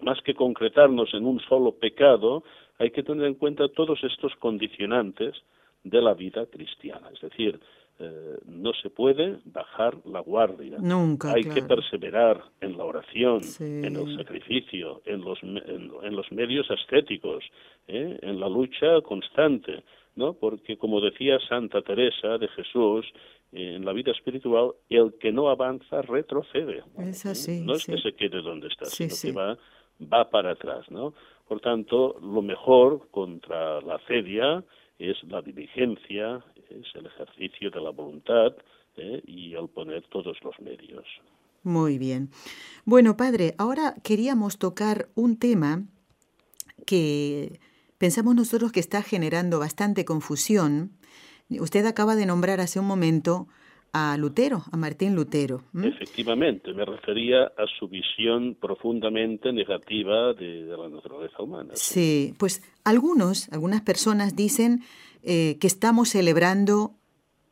más 0.00 0.20
que 0.22 0.34
concretarnos 0.34 1.14
en 1.14 1.24
un 1.24 1.38
solo 1.40 1.70
pecado, 1.70 2.42
hay 2.78 2.90
que 2.90 3.04
tener 3.04 3.26
en 3.26 3.34
cuenta 3.34 3.68
todos 3.68 4.02
estos 4.02 4.34
condicionantes 4.36 5.36
de 5.84 6.02
la 6.02 6.14
vida 6.14 6.46
cristiana. 6.46 7.10
Es 7.14 7.20
decir, 7.20 7.60
eh, 8.02 8.38
no 8.46 8.72
se 8.72 8.88
puede 8.88 9.40
bajar 9.44 9.94
la 10.06 10.20
guardia. 10.20 10.78
Nunca. 10.80 11.34
Hay 11.34 11.44
que 11.44 11.60
perseverar 11.60 12.42
en 12.62 12.78
la 12.78 12.84
oración, 12.84 13.42
en 13.58 13.94
el 13.94 14.16
sacrificio, 14.16 15.02
en 15.04 15.20
los, 15.20 15.38
en, 15.42 16.16
los 16.16 16.32
medios 16.32 16.66
ascéticos, 16.70 17.44
¿eh? 17.88 18.18
en 18.22 18.40
la 18.40 18.48
lucha 18.48 19.02
constante, 19.02 19.84
¿no? 20.16 20.32
Porque 20.32 20.78
como 20.78 21.02
decía 21.02 21.38
Santa 21.46 21.82
Teresa 21.82 22.38
de 22.38 22.48
Jesús, 22.48 23.04
eh, 23.52 23.74
en 23.76 23.84
la 23.84 23.92
vida 23.92 24.12
espiritual, 24.12 24.70
el 24.88 25.12
que 25.20 25.30
no 25.30 25.50
avanza 25.50 26.00
retrocede. 26.00 26.82
Es 26.96 27.26
así. 27.26 27.60
No 27.60 27.74
es 27.74 27.84
que 27.84 27.98
se 27.98 28.12
quede 28.14 28.40
donde 28.40 28.68
está, 28.68 28.86
sino 28.86 29.14
que 29.20 29.32
va, 29.32 29.58
va 30.00 30.30
para 30.30 30.52
atrás, 30.52 30.90
¿no? 30.90 31.12
Por 31.46 31.60
tanto, 31.60 32.16
lo 32.22 32.40
mejor 32.40 33.10
contra 33.10 33.82
la 33.82 33.98
cedia 34.06 34.64
es 34.98 35.22
la 35.24 35.42
diligencia, 35.42 36.42
es 36.70 36.86
el 36.94 37.06
ejercicio 37.06 37.70
de 37.70 37.80
la 37.80 37.90
voluntad 37.90 38.52
¿eh? 38.96 39.22
y 39.26 39.54
el 39.54 39.68
poner 39.68 40.02
todos 40.08 40.36
los 40.42 40.58
medios. 40.60 41.04
Muy 41.62 41.98
bien. 41.98 42.30
Bueno, 42.84 43.16
padre, 43.16 43.54
ahora 43.58 43.94
queríamos 44.02 44.58
tocar 44.58 45.08
un 45.14 45.38
tema 45.38 45.84
que 46.86 47.60
pensamos 47.98 48.34
nosotros 48.34 48.72
que 48.72 48.80
está 48.80 49.02
generando 49.02 49.58
bastante 49.58 50.04
confusión. 50.04 50.92
Usted 51.50 51.84
acaba 51.84 52.16
de 52.16 52.26
nombrar 52.26 52.60
hace 52.60 52.80
un 52.80 52.86
momento 52.86 53.48
a 53.92 54.16
Lutero, 54.16 54.62
a 54.70 54.76
Martín 54.76 55.14
Lutero. 55.14 55.62
Efectivamente, 55.82 56.72
me 56.72 56.84
refería 56.84 57.44
a 57.44 57.66
su 57.78 57.88
visión 57.88 58.54
profundamente 58.54 59.52
negativa 59.52 60.32
de, 60.34 60.64
la 60.64 60.88
naturaleza 60.88 61.42
humana. 61.42 61.72
Sí, 61.74 62.34
pues 62.38 62.62
algunos, 62.84 63.48
algunas 63.52 63.82
personas 63.82 64.36
dicen 64.36 64.82
eh, 65.22 65.56
que 65.60 65.66
estamos 65.66 66.10
celebrando 66.10 66.92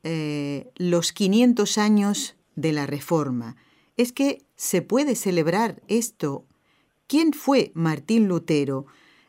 eh, 0.05 0.71
los 0.77 1.13
500 1.13 1.79
años 1.79 2.37
de 2.55 2.73
la 2.73 2.87
Reforma. 2.87 3.57
Es 3.97 4.13
que 4.13 4.39
se 4.55 4.81
puede 4.83 5.17
celebrar 5.17 5.83
esto. 5.89 6.45
¿Quién 7.09 7.33
fue 7.33 7.73
Martín 7.75 8.29
Lutero? 8.29 8.87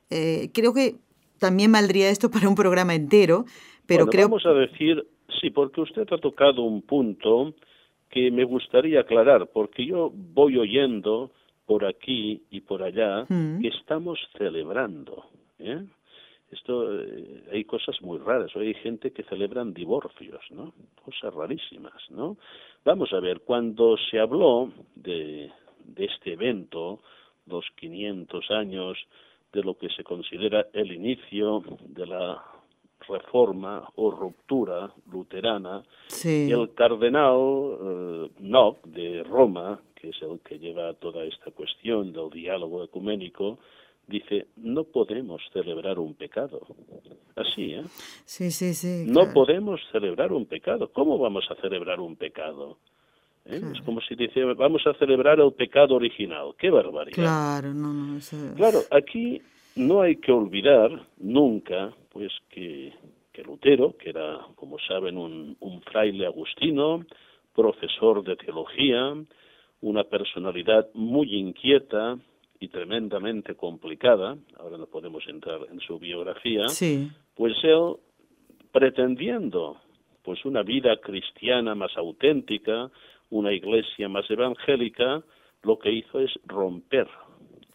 Eh, 0.09 0.51
creo 0.53 0.73
que 0.73 0.97
también 1.39 1.71
valdría 1.71 2.09
esto 2.09 2.29
para 2.29 2.47
un 2.47 2.55
programa 2.55 2.93
entero, 2.93 3.45
pero 3.87 4.07
creo... 4.07 4.27
Vamos 4.27 4.45
a 4.45 4.53
decir 4.53 5.07
Sí, 5.39 5.49
porque 5.51 5.81
usted 5.81 6.11
ha 6.11 6.17
tocado 6.17 6.63
un 6.63 6.81
punto 6.81 7.53
que 8.09 8.31
me 8.31 8.43
gustaría 8.43 9.01
aclarar, 9.01 9.47
porque 9.47 9.85
yo 9.85 10.11
voy 10.13 10.57
oyendo 10.57 11.31
por 11.65 11.85
aquí 11.85 12.41
y 12.49 12.61
por 12.61 12.81
allá 12.81 13.25
mm. 13.29 13.61
que 13.61 13.67
estamos 13.67 14.19
celebrando. 14.37 15.25
¿eh? 15.59 15.85
Esto 16.51 16.99
eh, 16.99 17.43
hay 17.51 17.63
cosas 17.63 18.01
muy 18.01 18.17
raras. 18.17 18.55
Hay 18.55 18.73
gente 18.73 19.11
que 19.11 19.23
celebran 19.23 19.73
divorcios, 19.73 20.41
¿no? 20.49 20.73
Cosas 21.05 21.31
rarísimas, 21.33 22.09
¿no? 22.09 22.37
Vamos 22.83 23.13
a 23.13 23.19
ver, 23.19 23.41
cuando 23.41 23.97
se 24.09 24.19
habló 24.19 24.71
de, 24.95 25.51
de 25.85 26.05
este 26.05 26.33
evento, 26.33 27.01
los 27.45 27.65
500 27.75 28.49
años 28.49 28.97
de 29.53 29.63
lo 29.63 29.77
que 29.77 29.89
se 29.89 30.03
considera 30.03 30.67
el 30.73 30.91
inicio 30.91 31.63
de 31.87 32.07
la 32.07 32.43
reforma 33.09 33.89
o 33.95 34.11
ruptura 34.11 34.91
luterana, 35.11 35.83
el 36.23 36.73
cardenal 36.73 37.77
eh, 37.81 38.73
de 38.85 39.23
Roma, 39.23 39.79
que 39.95 40.09
es 40.09 40.21
el 40.21 40.39
que 40.39 40.59
lleva 40.59 40.93
toda 40.93 41.23
esta 41.23 41.51
cuestión 41.51 42.13
del 42.13 42.29
diálogo 42.29 42.83
ecuménico, 42.83 43.59
dice, 44.07 44.47
no 44.57 44.83
podemos 44.83 45.41
celebrar 45.53 45.99
un 45.99 46.13
pecado. 46.15 46.61
Así, 47.35 47.73
¿eh? 47.73 47.83
Sí, 48.25 48.51
sí, 48.51 48.73
sí. 48.73 49.05
No 49.07 49.31
podemos 49.33 49.79
celebrar 49.91 50.33
un 50.33 50.45
pecado. 50.45 50.91
¿Cómo 50.91 51.17
vamos 51.17 51.45
a 51.49 51.55
celebrar 51.61 51.99
un 51.99 52.15
pecado? 52.15 52.77
¿Eh? 53.45 53.61
Es 53.73 53.81
como 53.81 54.01
si 54.01 54.15
dice, 54.15 54.43
vamos 54.43 54.85
a 54.85 54.93
celebrar 54.95 55.39
el 55.39 55.53
pecado 55.53 55.95
original. 55.95 56.53
¡Qué 56.57 56.69
barbaridad! 56.69 57.15
Claro, 57.15 57.73
no, 57.73 57.93
no. 57.93 58.19
Claro, 58.55 58.79
aquí 58.91 59.41
no 59.79 60.01
hay 60.01 60.17
que 60.17 60.31
olvidar 60.31 60.91
nunca 61.17 61.93
pues 62.09 62.31
que, 62.49 62.93
que 63.31 63.43
Lutero, 63.43 63.95
que 63.97 64.09
era, 64.09 64.39
como 64.55 64.77
saben, 64.79 65.17
un, 65.17 65.55
un 65.61 65.81
fraile 65.83 66.25
agustino, 66.25 67.05
profesor 67.55 68.23
de 68.23 68.35
teología, 68.35 69.15
una 69.81 70.03
personalidad 70.03 70.89
muy 70.93 71.33
inquieta 71.33 72.17
y 72.59 72.67
tremendamente 72.67 73.55
complicada, 73.55 74.37
ahora 74.57 74.77
no 74.77 74.87
podemos 74.87 75.25
entrar 75.27 75.61
en 75.71 75.79
su 75.79 75.97
biografía, 75.97 76.65
pues 77.35 77.53
él, 77.63 77.95
pretendiendo 78.73 79.77
pues 80.23 80.43
una 80.43 80.61
vida 80.61 80.97
cristiana 80.97 81.73
más 81.73 81.95
auténtica, 81.95 82.91
una 83.29 83.53
iglesia 83.53 84.09
más 84.09 84.29
evangélica, 84.29 85.23
lo 85.63 85.79
que 85.79 85.91
hizo 85.91 86.19
es 86.19 86.31
romper 86.45 87.07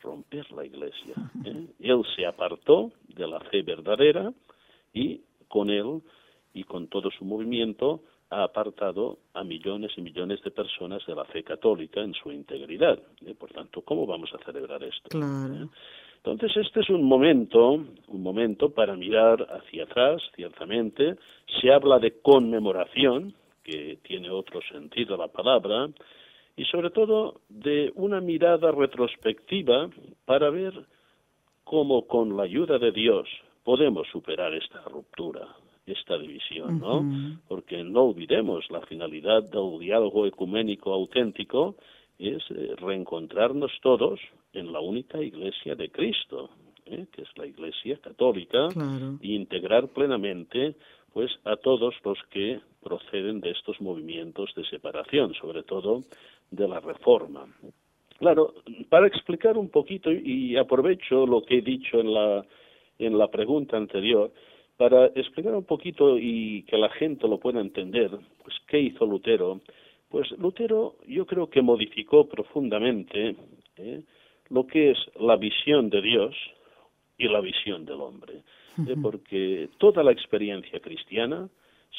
romper 0.04 0.50
la 0.52 0.64
iglesia. 0.64 1.14
¿eh? 1.44 1.66
Él 1.80 2.02
se 2.14 2.26
apartó 2.26 2.92
de 3.08 3.26
la 3.26 3.40
fe 3.40 3.62
verdadera 3.62 4.32
y 4.92 5.22
con 5.48 5.70
él 5.70 6.02
y 6.52 6.64
con 6.64 6.88
todo 6.88 7.10
su 7.10 7.24
movimiento 7.24 8.02
ha 8.30 8.44
apartado 8.44 9.18
a 9.34 9.44
millones 9.44 9.92
y 9.96 10.02
millones 10.02 10.42
de 10.42 10.50
personas 10.50 11.04
de 11.06 11.14
la 11.14 11.24
fe 11.24 11.42
católica 11.42 12.00
en 12.00 12.14
su 12.14 12.30
integridad. 12.30 12.98
¿eh? 13.26 13.34
Por 13.34 13.50
tanto, 13.50 13.82
¿cómo 13.82 14.06
vamos 14.06 14.30
a 14.34 14.44
celebrar 14.44 14.82
esto? 14.82 15.16
¿Eh? 15.16 15.66
Entonces, 16.24 16.56
este 16.56 16.80
es 16.80 16.88
un 16.88 17.04
momento, 17.04 17.72
un 17.72 18.22
momento 18.22 18.70
para 18.70 18.96
mirar 18.96 19.46
hacia 19.50 19.84
atrás, 19.84 20.22
ciertamente. 20.34 21.16
Se 21.60 21.70
habla 21.70 21.98
de 21.98 22.20
conmemoración, 22.22 23.34
que 23.62 23.98
tiene 24.02 24.30
otro 24.30 24.60
sentido 24.62 25.16
la 25.16 25.28
palabra, 25.28 25.88
y 26.56 26.64
sobre 26.66 26.90
todo 26.90 27.40
de 27.48 27.92
una 27.96 28.20
mirada 28.20 28.70
retrospectiva 28.70 29.90
para 30.24 30.50
ver 30.50 30.86
cómo 31.64 32.06
con 32.06 32.36
la 32.36 32.44
ayuda 32.44 32.78
de 32.78 32.92
Dios 32.92 33.28
podemos 33.64 34.06
superar 34.12 34.54
esta 34.54 34.82
ruptura, 34.82 35.48
esta 35.86 36.16
división, 36.18 36.78
¿no? 36.78 37.04
Porque 37.48 37.82
no 37.82 38.04
olvidemos 38.04 38.70
la 38.70 38.80
finalidad 38.82 39.42
del 39.42 39.78
diálogo 39.80 40.26
ecuménico 40.26 40.92
auténtico 40.92 41.76
es 42.18 42.42
eh, 42.50 42.74
reencontrarnos 42.76 43.72
todos 43.82 44.20
en 44.52 44.72
la 44.72 44.80
única 44.80 45.20
iglesia 45.20 45.74
de 45.74 45.90
Cristo. 45.90 46.50
que 46.84 47.22
es 47.22 47.38
la 47.38 47.46
Iglesia 47.46 47.96
católica, 47.96 48.68
e 49.22 49.28
integrar 49.28 49.88
plenamente 49.88 50.76
pues 51.14 51.30
a 51.44 51.56
todos 51.56 51.94
los 52.04 52.18
que 52.30 52.60
proceden 52.84 53.40
de 53.40 53.50
estos 53.50 53.80
movimientos 53.80 54.54
de 54.54 54.64
separación, 54.66 55.34
sobre 55.34 55.64
todo 55.64 56.02
de 56.50 56.68
la 56.68 56.78
reforma. 56.78 57.46
Claro, 58.18 58.54
para 58.88 59.08
explicar 59.08 59.58
un 59.58 59.70
poquito 59.70 60.12
y 60.12 60.56
aprovecho 60.56 61.26
lo 61.26 61.42
que 61.42 61.58
he 61.58 61.62
dicho 61.62 61.98
en 61.98 62.14
la 62.14 62.44
en 62.98 63.18
la 63.18 63.28
pregunta 63.28 63.76
anterior, 63.76 64.30
para 64.76 65.06
explicar 65.06 65.54
un 65.54 65.64
poquito 65.64 66.18
y 66.18 66.64
que 66.64 66.76
la 66.76 66.90
gente 66.90 67.28
lo 67.28 67.38
pueda 67.38 67.60
entender, 67.60 68.10
pues 68.42 68.56
qué 68.66 68.80
hizo 68.80 69.06
Lutero, 69.06 69.60
pues 70.08 70.30
Lutero 70.32 70.96
yo 71.06 71.26
creo 71.26 71.48
que 71.48 71.62
modificó 71.62 72.28
profundamente 72.28 73.36
¿eh? 73.76 74.02
lo 74.50 74.66
que 74.66 74.90
es 74.90 74.98
la 75.18 75.36
visión 75.36 75.90
de 75.90 76.02
Dios 76.02 76.34
y 77.16 77.28
la 77.28 77.40
visión 77.40 77.84
del 77.84 78.00
hombre, 78.00 78.42
¿eh? 78.86 78.96
porque 79.00 79.68
toda 79.78 80.02
la 80.02 80.12
experiencia 80.12 80.80
cristiana 80.80 81.48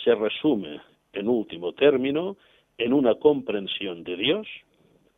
se 0.04 0.16
resume 0.16 0.82
en 1.14 1.28
último 1.28 1.74
término 1.74 2.38
en 2.78 2.94
una 2.94 3.16
comprensión 3.16 4.04
de 4.04 4.16
Dios 4.18 4.48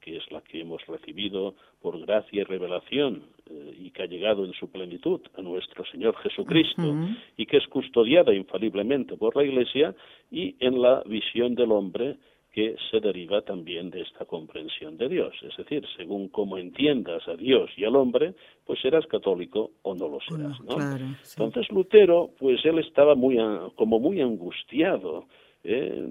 que 0.07 0.15
es 0.15 0.31
la 0.31 0.39
que 0.39 0.61
hemos 0.61 0.85
recibido 0.87 1.53
por 1.81 1.99
gracia 1.99 2.39
y 2.39 2.43
revelación 2.45 3.23
eh, 3.49 3.75
y 3.77 3.91
que 3.91 4.03
ha 4.03 4.05
llegado 4.05 4.45
en 4.45 4.53
su 4.53 4.71
plenitud 4.71 5.19
a 5.37 5.41
nuestro 5.41 5.83
Señor 5.83 6.15
Jesucristo 6.19 6.95
y 7.35 7.45
que 7.45 7.57
es 7.57 7.67
custodiada 7.67 8.33
infaliblemente 8.33 9.17
por 9.17 9.35
la 9.35 9.43
Iglesia 9.43 9.93
y 10.31 10.55
en 10.61 10.81
la 10.81 11.03
visión 11.05 11.55
del 11.55 11.73
hombre 11.73 12.15
que 12.57 12.75
se 12.89 12.99
deriva 12.99 13.43
también 13.43 13.91
de 13.91 14.01
esta 14.01 14.25
comprensión 14.25 14.97
de 14.97 15.07
Dios. 15.07 15.31
Es 15.43 15.55
decir, 15.57 15.85
según 15.95 16.27
cómo 16.29 16.57
entiendas 16.57 17.21
a 17.27 17.35
Dios 17.35 17.69
y 17.77 17.83
al 17.85 17.95
hombre, 17.95 18.33
pues 18.65 18.81
serás 18.81 19.05
católico 19.05 19.73
o 19.83 19.93
no 19.93 20.07
lo 20.07 20.19
serás. 20.21 20.59
¿no? 20.61 20.75
Entonces 21.37 21.71
Lutero, 21.71 22.31
pues 22.39 22.65
él 22.65 22.79
estaba 22.79 23.13
muy, 23.13 23.37
como 23.75 23.99
muy 23.99 24.21
angustiado, 24.21 25.25
¿eh? 25.63 26.03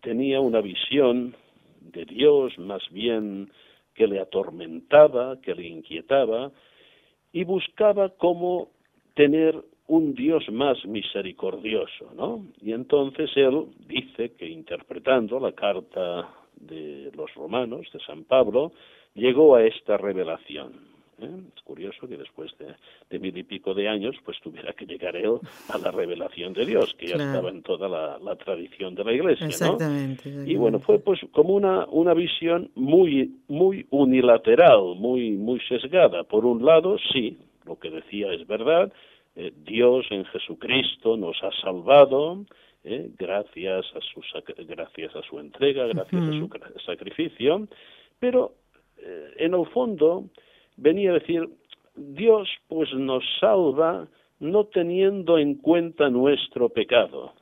tenía 0.00 0.40
una 0.40 0.60
visión 0.60 1.36
de 1.80 2.04
Dios, 2.06 2.58
más 2.58 2.82
bien 2.90 3.52
que 3.94 4.08
le 4.08 4.18
atormentaba, 4.18 5.40
que 5.42 5.54
le 5.54 5.68
inquietaba, 5.68 6.50
y 7.32 7.44
buscaba 7.44 8.08
cómo 8.08 8.70
tener 9.14 9.62
un 9.86 10.14
Dios 10.14 10.44
más 10.50 10.84
misericordioso, 10.86 12.10
¿no? 12.16 12.46
Y 12.62 12.72
entonces 12.72 13.30
él 13.36 13.66
dice 13.86 14.32
que 14.32 14.48
interpretando 14.48 15.38
la 15.38 15.52
carta 15.52 16.28
de 16.56 17.10
los 17.14 17.32
romanos, 17.34 17.86
de 17.92 18.00
San 18.00 18.24
Pablo, 18.24 18.72
llegó 19.14 19.56
a 19.56 19.62
esta 19.64 19.96
revelación. 19.96 20.72
¿eh? 21.20 21.30
Es 21.54 21.62
curioso 21.62 22.08
que 22.08 22.16
después 22.16 22.50
de, 22.58 23.18
mil 23.18 23.36
y 23.36 23.42
pico 23.42 23.74
de 23.74 23.88
años, 23.88 24.16
pues 24.24 24.38
tuviera 24.40 24.72
que 24.72 24.86
llegar 24.86 25.16
él 25.16 25.38
a 25.68 25.78
la 25.78 25.90
revelación 25.90 26.54
de 26.54 26.64
Dios, 26.64 26.94
que 26.98 27.08
ya 27.08 27.16
estaba 27.16 27.50
en 27.50 27.62
toda 27.62 27.88
la, 27.88 28.36
tradición 28.36 28.94
de 28.94 29.04
la 29.04 29.12
Iglesia, 29.12 29.46
exactamente, 29.46 30.30
Y 30.46 30.56
bueno, 30.56 30.80
fue 30.80 30.98
pues 30.98 31.20
como 31.32 31.54
una, 31.54 31.86
una 31.86 32.14
visión 32.14 32.70
muy, 32.74 33.36
muy 33.48 33.86
unilateral, 33.90 34.96
muy, 34.96 35.32
muy 35.32 35.60
sesgada. 35.60 36.24
Por 36.24 36.44
un 36.44 36.64
lado, 36.64 36.96
sí, 37.12 37.38
lo 37.64 37.78
que 37.78 37.90
decía 37.90 38.32
es 38.32 38.46
verdad, 38.46 38.92
eh, 39.36 39.52
Dios 39.56 40.06
en 40.10 40.24
Jesucristo 40.26 41.16
nos 41.16 41.36
ha 41.42 41.50
salvado, 41.60 42.44
¿eh? 42.84 43.10
gracias 43.18 43.86
a 43.94 44.00
su 44.00 44.20
gracias 44.66 45.16
a 45.16 45.22
su 45.22 45.38
entrega, 45.38 45.86
gracias 45.86 46.22
a 46.22 46.32
su 46.32 46.48
sacrificio, 46.84 47.66
pero 48.18 48.52
en 49.36 49.52
el 49.52 49.66
fondo 49.66 50.24
venía 50.76 51.10
a 51.10 51.14
decir, 51.14 51.46
Dios 51.94 52.48
pues 52.68 52.92
nos 52.94 53.22
salva 53.38 54.08
no 54.40 54.64
teniendo 54.64 55.38
en 55.38 55.54
cuenta 55.56 56.10
nuestro 56.10 56.68
pecado. 56.68 57.32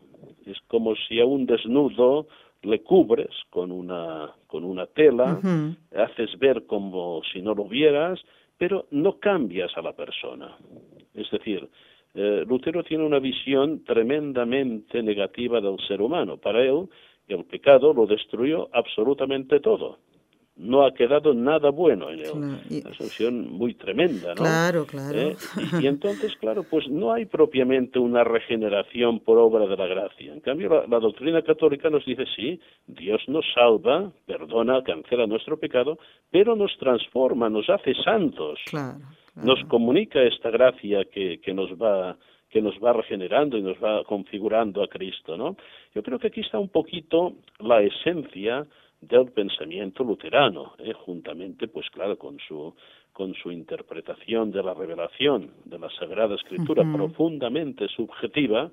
Es 0.47 0.59
como 0.69 0.95
si 0.97 1.21
a 1.21 1.27
un 1.27 1.47
desnudo 1.47 2.27
le 2.63 2.83
cubres 2.83 3.31
con 3.51 3.73
una, 3.73 4.33
con 4.47 4.65
una 4.65 4.87
tela, 4.87 5.41
haces 5.97 6.39
ver 6.39 6.67
como 6.67 7.23
si 7.33 7.43
no 7.43 7.55
lo 7.55 7.65
vieras, 7.65 8.21
pero 8.57 8.87
no 8.91 9.19
cambias 9.19 9.77
a 9.77 9.83
la 9.83 9.93
persona. 9.93 10.57
Es 11.15 11.31
decir, 11.31 11.69
eh, 12.15 12.45
Lutero 12.47 12.83
tiene 12.83 13.05
una 13.05 13.19
visión 13.19 13.85
tremendamente 13.85 15.03
negativa 15.03 15.61
del 15.61 15.79
ser 15.87 16.03
humano. 16.03 16.37
Para 16.37 16.63
él, 16.63 16.89
el 17.29 17.45
pecado 17.45 17.93
lo 17.93 18.07
destruyó 18.07 18.69
absolutamente 18.73 19.61
todo 19.61 19.99
no 20.57 20.85
ha 20.85 20.93
quedado 20.93 21.33
nada 21.35 21.71
bueno 21.71 22.11
en 22.11 22.21
él. 22.21 22.31
Una 22.33 22.95
solución 22.95 23.51
muy 23.53 23.75
tremenda, 23.75 24.29
¿no? 24.29 24.35
Claro, 24.35 24.87
claro. 24.87 25.19
¿Eh? 25.19 25.37
Y, 25.83 25.87
entonces, 25.87 26.37
claro, 26.37 26.63
pues 26.63 26.89
no 26.89 27.13
hay 27.13 27.25
propiamente 27.25 27.99
una 27.99 28.23
regeneración 28.23 29.21
por 29.21 29.39
obra 29.39 29.67
de 29.67 29.77
la 29.77 29.87
gracia. 29.87 30.33
En 30.33 30.41
cambio, 30.41 30.85
la, 30.87 30.99
doctrina 31.01 31.43
católica 31.43 31.89
nos 31.89 32.05
dice, 32.05 32.25
sí, 32.37 32.61
Dios 32.87 33.23
nos 33.29 33.45
salva, 33.55 34.13
perdona, 34.27 34.83
cancela 34.83 35.27
nuestro 35.27 35.59
pecado, 35.59 35.99
pero 36.31 36.55
nos 36.55 36.77
transforma, 36.79 37.49
nos 37.49 37.69
hace 37.71 37.95
santos. 38.05 38.61
Nos 39.35 39.65
comunica 39.65 40.23
esta 40.23 40.51
gracia 40.51 41.05
que, 41.07 41.41
que 41.41 41.55
nos 41.55 41.71
va 41.73 42.17
que 42.53 42.61
nos 42.61 42.75
va 42.85 42.93
regenerando 42.93 43.57
y 43.57 43.63
nos 43.63 43.83
va 43.83 44.05
configurando 44.05 44.83
a 44.83 44.89
Cristo, 44.89 45.39
¿no? 45.39 45.57
Yo 45.95 46.03
creo 46.03 46.19
que 46.19 46.27
aquí 46.27 46.43
está 46.43 46.59
un 46.59 46.69
poquito 46.69 47.33
la 47.59 47.81
esencia 47.81 48.67
del 49.01 49.33
pensamiento 49.33 50.05
luterano, 50.05 50.75
¿eh? 50.79 50.93
juntamente, 50.93 51.67
pues 51.67 51.89
claro, 51.91 52.19
con 52.19 52.39
su 52.47 52.75
con 53.13 53.35
su 53.35 53.51
interpretación 53.51 54.53
de 54.53 54.63
la 54.63 54.75
revelación 54.75 55.51
de 55.65 55.79
la 55.79 55.91
Sagrada 55.99 56.35
Escritura 56.35 56.83
profundamente 56.93 57.89
subjetiva, 57.89 58.71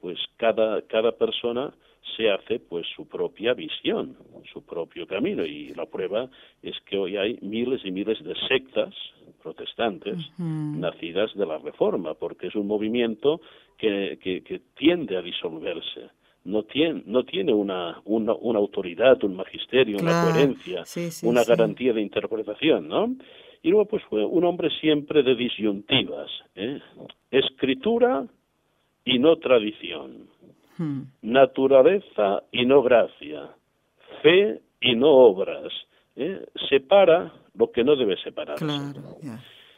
pues 0.00 0.18
cada 0.36 0.80
cada 0.82 1.12
persona 1.12 1.72
se 2.16 2.30
hace 2.30 2.58
pues 2.60 2.86
su 2.96 3.06
propia 3.06 3.54
visión, 3.54 4.16
su 4.52 4.64
propio 4.64 5.06
camino 5.06 5.44
y 5.44 5.72
la 5.74 5.86
prueba 5.86 6.28
es 6.62 6.78
que 6.86 6.98
hoy 6.98 7.16
hay 7.16 7.38
miles 7.40 7.82
y 7.84 7.92
miles 7.92 8.22
de 8.24 8.34
sectas 8.48 8.94
protestantes 9.42 10.16
nacidas 10.38 11.34
de 11.34 11.46
la 11.46 11.58
Reforma, 11.58 12.14
porque 12.14 12.46
es 12.46 12.54
un 12.54 12.66
movimiento 12.66 13.40
que, 13.76 14.18
que, 14.22 14.42
que 14.42 14.60
tiende 14.76 15.16
a 15.16 15.22
disolverse. 15.22 16.10
No 16.44 16.64
tiene, 16.64 17.02
no 17.06 17.22
tiene 17.24 17.52
una, 17.52 18.00
una, 18.04 18.34
una 18.34 18.58
autoridad, 18.58 19.22
un 19.22 19.36
magisterio, 19.36 19.98
una 20.00 20.24
coherencia, 20.24 20.82
una 21.22 21.44
garantía 21.44 21.92
de 21.92 22.00
interpretación, 22.00 22.88
¿no? 22.88 23.14
Y 23.62 23.70
luego, 23.70 23.86
pues 23.86 24.02
fue 24.10 24.24
un 24.24 24.44
hombre 24.44 24.68
siempre 24.80 25.22
de 25.22 25.36
disyuntivas, 25.36 26.28
¿eh? 26.56 26.80
escritura 27.30 28.26
y 29.04 29.20
no 29.20 29.36
tradición, 29.36 30.28
hmm. 30.78 31.02
naturaleza 31.22 32.42
y 32.50 32.66
no 32.66 32.82
gracia, 32.82 33.50
fe 34.22 34.60
y 34.80 34.96
no 34.96 35.10
obras, 35.10 35.72
¿eh? 36.16 36.44
separa 36.68 37.32
lo 37.54 37.70
que 37.70 37.84
no 37.84 37.96
debe 37.96 38.16
separarse. 38.18 38.64
Claro, 38.64 39.18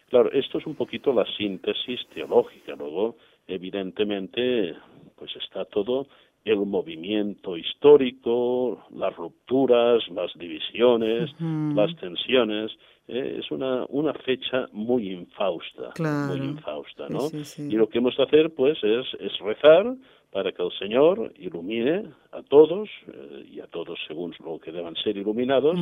claro, 0.08 0.32
esto 0.32 0.58
es 0.58 0.66
un 0.66 0.74
poquito 0.74 1.12
la 1.12 1.26
síntesis 1.36 2.06
teológica, 2.14 2.74
luego, 2.76 3.16
evidentemente, 3.46 4.74
pues 5.16 5.34
está 5.36 5.64
todo 5.64 6.06
el 6.44 6.58
movimiento 6.58 7.56
histórico, 7.56 8.84
las 8.94 9.16
rupturas, 9.16 10.06
las 10.10 10.32
divisiones, 10.34 11.30
las 11.40 11.96
tensiones. 11.96 12.70
Eh, 13.06 13.40
es 13.40 13.50
una, 13.50 13.84
una 13.88 14.12
fecha 14.14 14.66
muy 14.72 15.10
infausta, 15.10 15.92
muy 15.98 16.38
infausta, 16.38 17.08
¿no? 17.08 17.28
Y 17.58 17.76
lo 17.76 17.88
que 17.88 17.98
hemos 17.98 18.16
de 18.16 18.22
hacer, 18.22 18.54
pues, 18.54 18.78
es, 18.82 19.06
es 19.20 19.38
rezar 19.40 19.94
para 20.34 20.50
que 20.50 20.64
el 20.64 20.72
Señor 20.80 21.32
ilumine 21.38 22.10
a 22.32 22.42
todos 22.42 22.88
eh, 23.06 23.46
y 23.52 23.60
a 23.60 23.68
todos 23.68 23.96
según 24.08 24.34
lo 24.44 24.58
que 24.58 24.72
deban 24.72 24.96
ser 24.96 25.16
iluminados, 25.16 25.78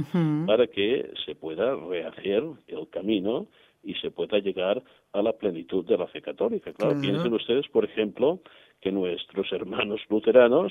para 0.46 0.66
que 0.66 1.10
se 1.24 1.34
pueda 1.34 1.74
rehacer 1.74 2.44
el 2.66 2.86
camino 2.90 3.46
y 3.82 3.94
se 3.94 4.10
pueda 4.10 4.38
llegar 4.40 4.82
a 5.14 5.22
la 5.22 5.32
plenitud 5.32 5.86
de 5.86 5.96
la 5.96 6.06
fe 6.06 6.20
católica. 6.20 6.70
claro. 6.74 7.00
piensen 7.00 7.32
ustedes, 7.32 7.66
por 7.68 7.86
ejemplo, 7.86 8.40
que 8.82 8.92
nuestros 8.92 9.50
hermanos 9.52 10.02
luteranos, 10.10 10.70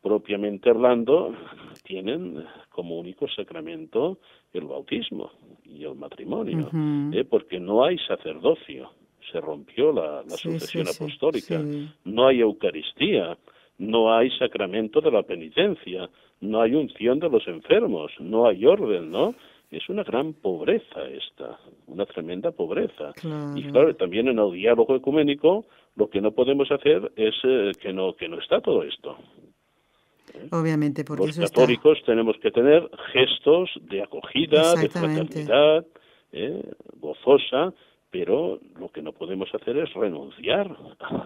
propiamente 0.00 0.70
hablando, 0.70 1.34
tienen 1.82 2.44
como 2.68 3.00
único 3.00 3.26
sacramento 3.26 4.18
el 4.52 4.66
bautismo 4.66 5.32
y 5.64 5.82
el 5.82 5.96
matrimonio, 5.96 6.70
¿eh? 7.12 7.24
porque 7.24 7.58
no 7.58 7.84
hay 7.84 7.98
sacerdocio, 8.06 8.92
se 9.30 9.40
rompió 9.40 9.92
la, 9.92 10.22
sucesión 10.28 10.86
apostólica, 10.88 11.62
no 12.04 12.26
hay 12.26 12.40
Eucaristía, 12.40 13.36
no 13.78 14.14
hay 14.14 14.30
sacramento 14.38 15.00
de 15.00 15.10
la 15.10 15.22
penitencia, 15.22 16.08
no 16.40 16.60
hay 16.60 16.74
unción 16.74 17.18
de 17.18 17.28
los 17.28 17.46
enfermos, 17.46 18.12
no 18.20 18.46
hay 18.46 18.64
orden, 18.64 19.10
¿no? 19.10 19.34
Es 19.70 19.88
una 19.88 20.02
gran 20.02 20.32
pobreza 20.32 21.04
esta, 21.08 21.58
una 21.86 22.06
tremenda 22.06 22.50
pobreza. 22.52 23.12
Y 23.54 23.64
claro, 23.64 23.94
también 23.96 24.28
en 24.28 24.38
el 24.38 24.52
diálogo 24.52 24.96
ecuménico 24.96 25.66
lo 25.94 26.08
que 26.08 26.20
no 26.20 26.32
podemos 26.32 26.70
hacer 26.70 27.12
es 27.16 27.34
eh, 27.44 27.72
que 27.80 27.92
no 27.92 28.14
que 28.14 28.28
no 28.28 28.38
está 28.38 28.60
todo 28.60 28.82
esto. 28.82 29.18
¿Eh? 30.32 30.48
Obviamente, 30.52 31.04
porque 31.04 31.26
los 31.26 31.38
católicos 31.38 31.98
tenemos 32.06 32.36
que 32.38 32.50
tener 32.50 32.88
gestos 33.12 33.70
de 33.82 34.02
acogida, 34.02 34.74
de 34.74 34.88
fraternidad, 34.88 35.86
¿eh? 36.32 36.62
gozosa, 36.96 37.74
pero 38.10 38.58
lo 38.78 38.88
que 38.88 39.02
no 39.02 39.12
podemos 39.12 39.48
hacer 39.54 39.76
es 39.76 39.92
renunciar 39.92 40.74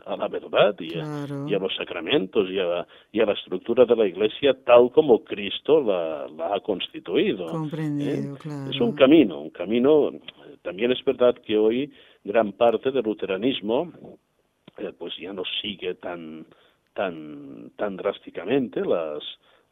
a, 0.05 0.17
la 0.17 0.29
verdad 0.29 0.75
y 0.81 0.99
a, 0.99 1.59
los 1.59 1.75
sacramentos 1.77 2.49
y 2.51 2.59
a, 2.59 2.87
la 3.25 3.33
estructura 3.33 3.85
de 3.85 3.95
la 3.95 4.07
Iglesia 4.07 4.57
tal 4.65 4.91
como 4.91 5.23
Cristo 5.23 5.81
la, 5.81 6.55
ha 6.55 6.61
constituido. 6.61 7.47
Comprendido, 7.47 8.35
¿Eh? 8.35 8.71
Es 8.71 8.81
un 8.81 8.93
camino, 8.93 9.41
un 9.41 9.51
camino. 9.51 10.11
También 10.63 10.91
es 10.91 11.05
verdad 11.05 11.35
que 11.37 11.57
hoy 11.57 11.93
gran 12.25 12.53
parte 12.53 12.91
del 12.91 13.05
luteranismo 13.05 13.93
eh, 14.79 14.93
pues 14.99 15.15
ya 15.21 15.33
no 15.33 15.43
sigue 15.61 15.95
tan 15.95 16.47
tan 16.95 17.71
tan 17.77 17.97
drásticamente 17.97 18.81
las 18.81 19.23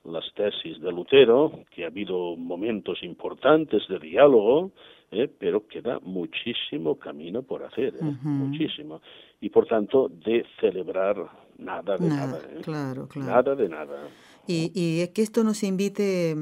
las 0.05 0.25
tesis 0.35 0.81
de 0.81 0.91
Lutero, 0.93 1.53
que 1.71 1.85
ha 1.85 1.89
habido 1.89 2.35
momentos 2.37 3.03
importantes 3.03 3.87
de 3.89 3.99
diálogo, 3.99 4.71
¿eh? 5.11 5.29
pero 5.39 5.67
queda 5.67 5.99
muchísimo 6.01 6.99
camino 6.99 7.43
por 7.43 7.65
hacer, 7.65 7.95
¿eh? 7.95 8.17
muchísimo. 8.23 9.01
Y 9.41 9.51
por 9.51 9.67
tanto, 9.67 10.09
de 10.09 10.45
celebrar 10.61 11.17
nada 11.59 11.97
de 11.97 12.09
nada. 12.09 12.41
¿eh? 12.51 12.61
Claro, 12.63 13.09
claro. 13.09 13.31
Nada 13.31 13.55
de 13.55 13.69
nada. 13.69 14.09
Y, 14.47 14.73
y 14.75 15.01
es 15.01 15.11
que 15.11 15.23
esto 15.23 15.45
nos 15.45 15.63
invite, 15.63 16.37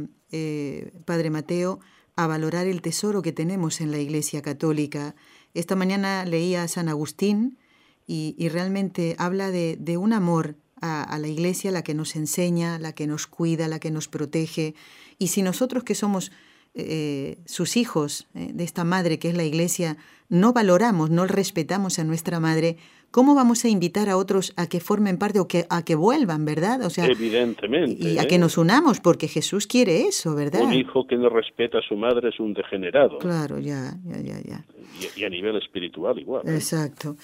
Padre 1.05 1.31
Mateo, 1.31 1.81
a 2.17 2.27
valorar 2.27 2.67
el 2.67 2.83
tesoro 2.83 3.23
que 3.23 3.33
tenemos 3.33 3.81
en 3.81 3.91
la 3.91 3.99
Iglesia 3.99 4.43
Católica. 4.43 5.15
Esta 5.55 5.77
mañana 5.77 6.25
leía 6.25 6.63
a 6.63 6.69
San 6.69 6.89
Agustín 6.89 7.59
y, 8.07 8.35
y 8.39 8.49
realmente 8.49 9.15
habla 9.19 9.51
de, 9.51 9.77
de 9.79 9.97
un 9.97 10.13
amor 10.13 10.57
a, 10.81 11.03
a, 11.03 11.19
la 11.19 11.29
Iglesia, 11.29 11.71
la 11.71 11.83
que 11.83 11.95
nos 11.95 12.17
enseña, 12.17 12.79
la 12.79 12.93
que 12.93 13.07
nos 13.07 13.27
cuida, 13.27 13.69
la 13.69 13.79
que 13.79 13.91
nos 13.91 14.09
protege. 14.09 14.75
Y 15.19 15.29
si 15.29 15.43
nosotros 15.43 15.85
que 15.85 15.95
somos 15.95 16.33
eh, 16.79 17.39
sus 17.45 17.77
hijos 17.77 18.29
eh, 18.35 18.51
de 18.53 18.65
esta 18.65 18.85
madre 18.85 19.19
que 19.19 19.29
es 19.29 19.37
la 19.37 19.45
iglesia, 19.45 19.97
no 20.29 20.53
valoramos, 20.53 21.11
no 21.11 21.27
respetamos 21.27 21.99
a 21.99 22.05
nuestra 22.05 22.39
madre, 22.41 22.77
¿cómo 23.11 23.35
vamos 23.35 23.65
a 23.65 23.69
invitar 23.69 24.09
a 24.09 24.17
otros 24.17 24.53
a 24.57 24.69
que 24.69 24.81
formen 24.81 25.19
parte 25.19 25.41
o 25.41 25.49
que, 25.49 25.65
a 25.71 25.85
que 25.85 25.95
vuelvan, 25.95 26.45
verdad? 26.45 26.85
O 26.85 26.91
sea, 26.91 27.07
Evidentemente. 27.07 28.09
Y 28.09 28.19
a 28.19 28.27
que 28.27 28.37
¿eh? 28.37 28.39
nos 28.39 28.59
unamos, 28.59 29.01
porque 29.01 29.27
Jesús 29.27 29.67
quiere 29.67 30.03
eso, 30.03 30.35
¿verdad? 30.35 30.63
Un 30.63 30.75
hijo 30.75 31.07
que 31.07 31.17
no 31.17 31.29
respeta 31.29 31.79
a 31.79 31.83
su 31.83 31.97
madre 31.97 32.29
es 32.29 32.39
un 32.39 32.55
degenerado. 32.55 33.19
Claro, 33.19 33.59
ya, 33.59 33.95
ya, 34.05 34.21
ya. 34.21 34.41
ya. 34.41 34.65
Y, 35.17 35.25
a 35.25 35.29
nivel 35.29 35.57
espiritual 35.57 36.19
igual. 36.19 36.49
Exacto. 36.49 37.17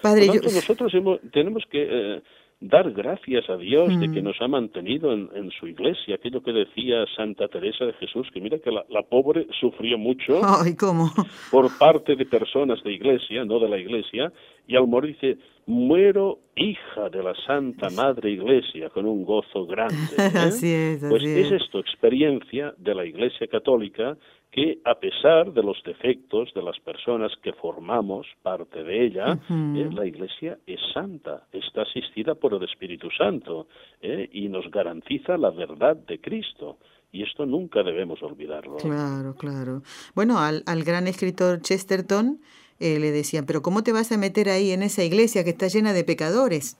Padre, 0.00 0.26
nosotros 0.26 0.92
tenemos 1.32 1.64
que 1.70 2.22
dar 2.60 2.90
gracias 2.92 3.48
a 3.48 3.56
Dios 3.56 3.88
de 3.98 4.12
que 4.12 4.20
mm. 4.20 4.24
nos 4.24 4.40
ha 4.40 4.48
mantenido 4.48 5.12
en, 5.12 5.50
su 5.58 5.66
iglesia, 5.66 6.16
aquello 6.16 6.42
que 6.42 6.52
decía 6.52 7.04
Santa 7.16 7.48
Teresa 7.48 7.86
de 7.86 7.94
Jesús, 7.94 8.28
que 8.32 8.40
mira 8.40 8.58
que 8.58 8.70
la, 8.70 9.02
pobre 9.02 9.46
sufrió 9.58 9.96
mucho 9.96 10.40
por 11.50 11.76
parte 11.78 12.16
de 12.16 12.26
personas 12.26 12.82
de 12.82 12.92
iglesia, 12.92 13.44
no 13.44 13.58
de 13.58 13.68
la 13.68 13.78
iglesia, 13.78 14.30
y 14.66 14.76
al 14.76 14.86
morir 14.86 15.16
dice, 15.20 15.38
muero 15.66 16.38
hija 16.54 17.08
de 17.10 17.22
la 17.22 17.34
Santa 17.46 17.88
Madre 17.90 18.30
Iglesia 18.30 18.90
con 18.90 19.06
un 19.06 19.24
gozo 19.24 19.66
grande. 19.66 19.94
¿eh? 20.18 20.30
así 20.36 20.72
es, 20.72 21.04
pues 21.08 21.22
es 21.24 21.52
esto, 21.52 21.78
experiencia 21.78 22.74
de 22.76 22.94
la 22.94 23.06
Iglesia 23.06 23.46
Católica 23.46 24.16
que 24.50 24.80
a 24.84 24.96
pesar 24.96 25.52
de 25.52 25.62
los 25.62 25.80
defectos 25.84 26.52
de 26.54 26.62
las 26.62 26.78
personas 26.80 27.30
que 27.42 27.52
formamos 27.52 28.26
parte 28.42 28.82
de 28.82 29.06
ella, 29.06 29.38
eh, 29.48 29.88
la 29.92 30.04
Iglesia 30.06 30.58
es 30.66 30.80
santa, 30.92 31.46
está 31.52 31.82
asistida 31.82 32.34
por 32.34 32.54
el 32.54 32.64
Espíritu 32.64 33.08
Santo 33.16 33.68
eh, 34.00 34.28
y 34.32 34.48
nos 34.48 34.68
garantiza 34.70 35.36
la 35.36 35.50
verdad 35.50 35.96
de 35.96 36.20
Cristo. 36.20 36.78
Y 37.12 37.22
esto 37.24 37.44
nunca 37.44 37.82
debemos 37.82 38.22
olvidarlo. 38.22 38.76
Claro, 38.76 39.34
claro. 39.34 39.82
Bueno, 40.14 40.38
al, 40.38 40.62
al 40.66 40.84
gran 40.84 41.08
escritor 41.08 41.60
Chesterton 41.60 42.40
eh, 42.78 42.98
le 43.00 43.10
decían, 43.10 43.46
pero 43.46 43.62
¿cómo 43.62 43.82
te 43.82 43.92
vas 43.92 44.12
a 44.12 44.16
meter 44.16 44.48
ahí 44.48 44.70
en 44.70 44.82
esa 44.82 45.02
iglesia 45.04 45.42
que 45.44 45.50
está 45.50 45.66
llena 45.68 45.92
de 45.92 46.04
pecadores? 46.04 46.76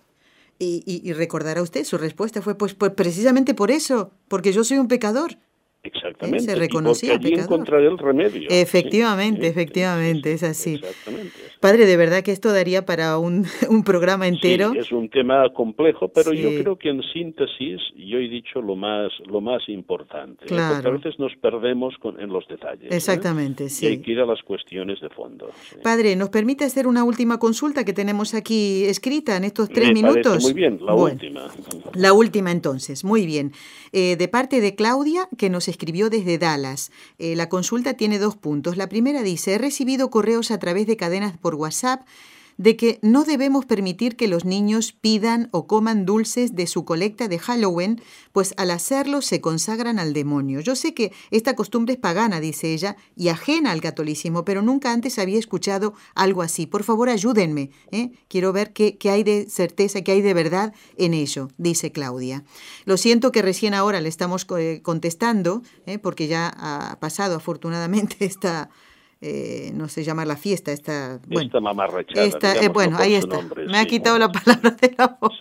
Y, 0.59 0.83
y, 0.87 1.09
y 1.09 1.15
recordará 1.15 1.63
usted, 1.63 1.85
su 1.85 1.99
respuesta 1.99 2.43
fue, 2.43 2.57
pues, 2.57 2.75
pues 2.75 2.93
precisamente 2.93 3.55
por 3.55 3.71
eso, 3.71 4.13
porque 4.29 4.53
yo 4.53 4.63
soy 4.63 4.79
un 4.79 4.89
pecador. 4.89 5.39
Exactamente. 5.83 6.45
Se 6.45 6.55
reconocía 6.55 7.19
y 7.21 7.35
encontraré 7.35 7.87
el 7.87 7.99
remedio. 7.99 8.49
Efectivamente, 8.51 9.47
efectivamente, 9.47 10.33
es 10.33 10.43
así. 10.43 10.81
Padre, 11.61 11.87
de 11.87 11.97
verdad 11.97 12.23
que 12.23 12.33
esto 12.33 12.53
daría 12.53 12.85
para 12.85 13.19
un, 13.19 13.45
un 13.69 13.85
programa 13.85 14.27
entero. 14.27 14.73
Sí, 14.73 14.79
es 14.79 14.93
un 14.93 15.09
tema 15.09 15.49
complejo, 15.55 16.09
pero 16.09 16.33
yo 16.33 16.49
creo 16.61 16.77
que 16.77 16.91
en 16.91 17.03
síntesis 17.13 17.81
yo 17.97 18.19
he 18.19 18.29
dicho 18.29 18.61
lo 18.61 18.77
más 18.77 19.11
lo 19.27 19.41
más 19.41 19.69
importante. 19.69 20.45
¿eh? 20.45 20.49
Porque 20.49 20.89
a 20.89 20.91
veces 20.91 21.19
nos 21.19 21.33
perdemos 21.37 21.95
con, 21.99 22.21
en 22.21 22.29
los 22.31 22.47
detalles. 22.49 22.91
¿eh? 22.91 22.97
Exactamente, 22.97 23.69
sí. 23.69 23.87
Y 23.87 23.89
hay 23.89 23.99
que 23.99 24.13
ir 24.13 24.21
a 24.21 24.27
las 24.27 24.43
cuestiones 24.43 25.01
de 25.01 25.09
fondo. 25.11 25.51
Padre, 25.83 26.17
¿nos 26.17 26.31
permite 26.31 26.65
hacer 26.65 26.87
una 26.87 27.05
última 27.05 27.39
consulta 27.39 27.85
que 27.85 27.93
tenemos 27.93 28.35
aquí 28.35 28.85
escrita 28.85 29.37
en 29.37 29.45
estos 29.45 29.69
tres 29.69 29.93
minutos? 29.93 30.43
Muy 30.43 30.53
bien, 30.53 30.79
la 30.83 30.95
última. 30.95 31.49
La 31.95 32.13
última 32.13 32.53
entonces, 32.53 33.05
muy 33.05 33.27
bien. 33.27 33.53
Eh, 33.93 34.17
de 34.17 34.29
parte 34.29 34.61
de 34.61 34.75
Claudia, 34.75 35.29
que 35.37 35.51
nos 35.51 35.69
escribió 35.71 36.11
desde 36.11 36.39
Dallas. 36.39 36.91
Eh, 37.19 37.37
la 37.37 37.49
consulta 37.49 37.95
tiene 37.95 38.19
dos 38.19 38.37
puntos. 38.37 38.77
La 38.77 38.89
primera 38.89 39.23
dice, 39.23 39.55
he 39.55 39.59
recibido 39.59 40.11
correos 40.11 40.51
a 40.51 40.59
través 40.59 40.87
de 40.87 40.97
cadenas 40.97 41.37
por 41.39 41.55
WhatsApp 41.55 42.03
de 42.61 42.77
que 42.77 42.99
no 43.01 43.25
debemos 43.25 43.65
permitir 43.65 44.17
que 44.17 44.29
los 44.29 44.45
niños 44.45 44.93
pidan 44.93 45.49
o 45.51 45.67
coman 45.67 46.05
dulces 46.05 46.55
de 46.55 46.67
su 46.67 46.85
colecta 46.85 47.27
de 47.27 47.39
Halloween, 47.39 48.03
pues 48.33 48.53
al 48.59 48.71
hacerlo 48.71 49.23
se 49.23 49.41
consagran 49.41 49.99
al 49.99 50.13
demonio. 50.13 50.61
Yo 50.61 50.77
sé 50.77 50.93
que 50.93 51.11
esta 51.31 51.57
costumbre 51.57 51.95
es 51.95 51.99
pagana, 51.99 52.39
dice 52.39 52.75
ella, 52.75 52.99
y 53.17 53.29
ajena 53.29 53.71
al 53.71 53.81
catolicismo, 53.81 54.45
pero 54.45 54.61
nunca 54.61 54.93
antes 54.93 55.19
había 55.19 55.39
escuchado 55.39 55.95
algo 56.15 56.43
así. 56.43 56.67
Por 56.67 56.85
favor, 56.85 57.09
ayúdenme. 57.09 57.71
¿eh? 57.93 58.11
Quiero 58.29 58.53
ver 58.53 58.75
qué, 58.75 58.99
hay 59.05 59.23
de 59.23 59.49
certeza, 59.49 60.03
qué 60.03 60.13
hay 60.13 60.21
de 60.21 60.35
verdad 60.35 60.75
en 60.99 61.15
ello, 61.15 61.49
dice 61.57 61.93
Claudia. 61.93 62.45
Lo 62.85 62.99
siento 62.99 63.33
que 63.33 63.41
recién 63.41 63.73
ahora 63.73 64.03
le 64.03 64.11
estamos 64.11 64.47
eh, 64.59 64.81
contestando, 64.83 65.63
¿eh? 65.87 65.99
porque 65.99 66.29
ya 66.29 66.53
ha 66.59 67.01
pasado 67.01 67.37
afortunadamente 67.37 68.17
esta 68.27 68.69
eh, 69.23 69.71
no 69.75 69.89
sé 69.89 70.03
llamar 70.03 70.27
la 70.27 70.37
fiesta, 70.37 70.73
esta, 70.73 71.21
bueno, 71.27 71.47
esta 71.47 71.61
mamarrachada. 71.61 72.27
Esta, 72.27 72.55
eh, 72.55 72.69
bueno, 72.69 72.97
ahí 72.99 73.15
está. 73.15 73.39
Me 73.67 73.77
ha 73.77 73.85
quitado 73.85 74.19
la 74.19 74.33
palabra 74.33 74.71
de 74.71 74.95
la 74.97 75.19
boca. 75.21 75.37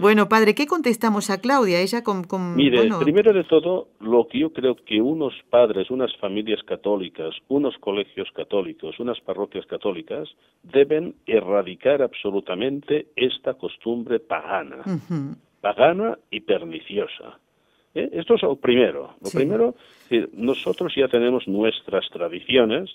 Bueno, 0.00 0.28
padre, 0.28 0.56
¿qué 0.56 0.66
contestamos 0.66 1.30
a 1.30 1.40
Claudia? 1.40 1.80
Ella 1.80 2.02
con, 2.02 2.24
con 2.24 2.56
Mire, 2.56 2.88
primero 2.98 3.32
de 3.32 3.44
todo, 3.44 3.88
lo 4.00 4.26
que 4.26 4.40
yo 4.40 4.52
creo 4.52 4.74
que 4.74 5.00
unos 5.00 5.32
padres, 5.48 5.90
unas 5.90 6.10
familias 6.16 6.60
católicas, 6.64 7.34
unos 7.46 7.78
colegios 7.78 8.28
católicos, 8.34 8.98
unas 8.98 9.20
parroquias 9.20 9.66
católicas 9.66 10.28
deben 10.64 11.14
erradicar 11.26 12.02
absolutamente 12.02 13.06
esta 13.14 13.54
costumbre 13.54 14.18
pagana, 14.18 14.82
pagana 15.60 16.18
y 16.32 16.40
perniciosa. 16.40 17.38
¿Eh? 17.94 18.10
Esto 18.12 18.34
es 18.34 18.42
lo 18.42 18.56
primero. 18.56 19.14
Lo 19.22 19.30
primero, 19.30 19.74
nosotros 20.32 20.92
ya 20.96 21.08
tenemos 21.08 21.46
nuestras 21.46 22.08
tradiciones 22.10 22.90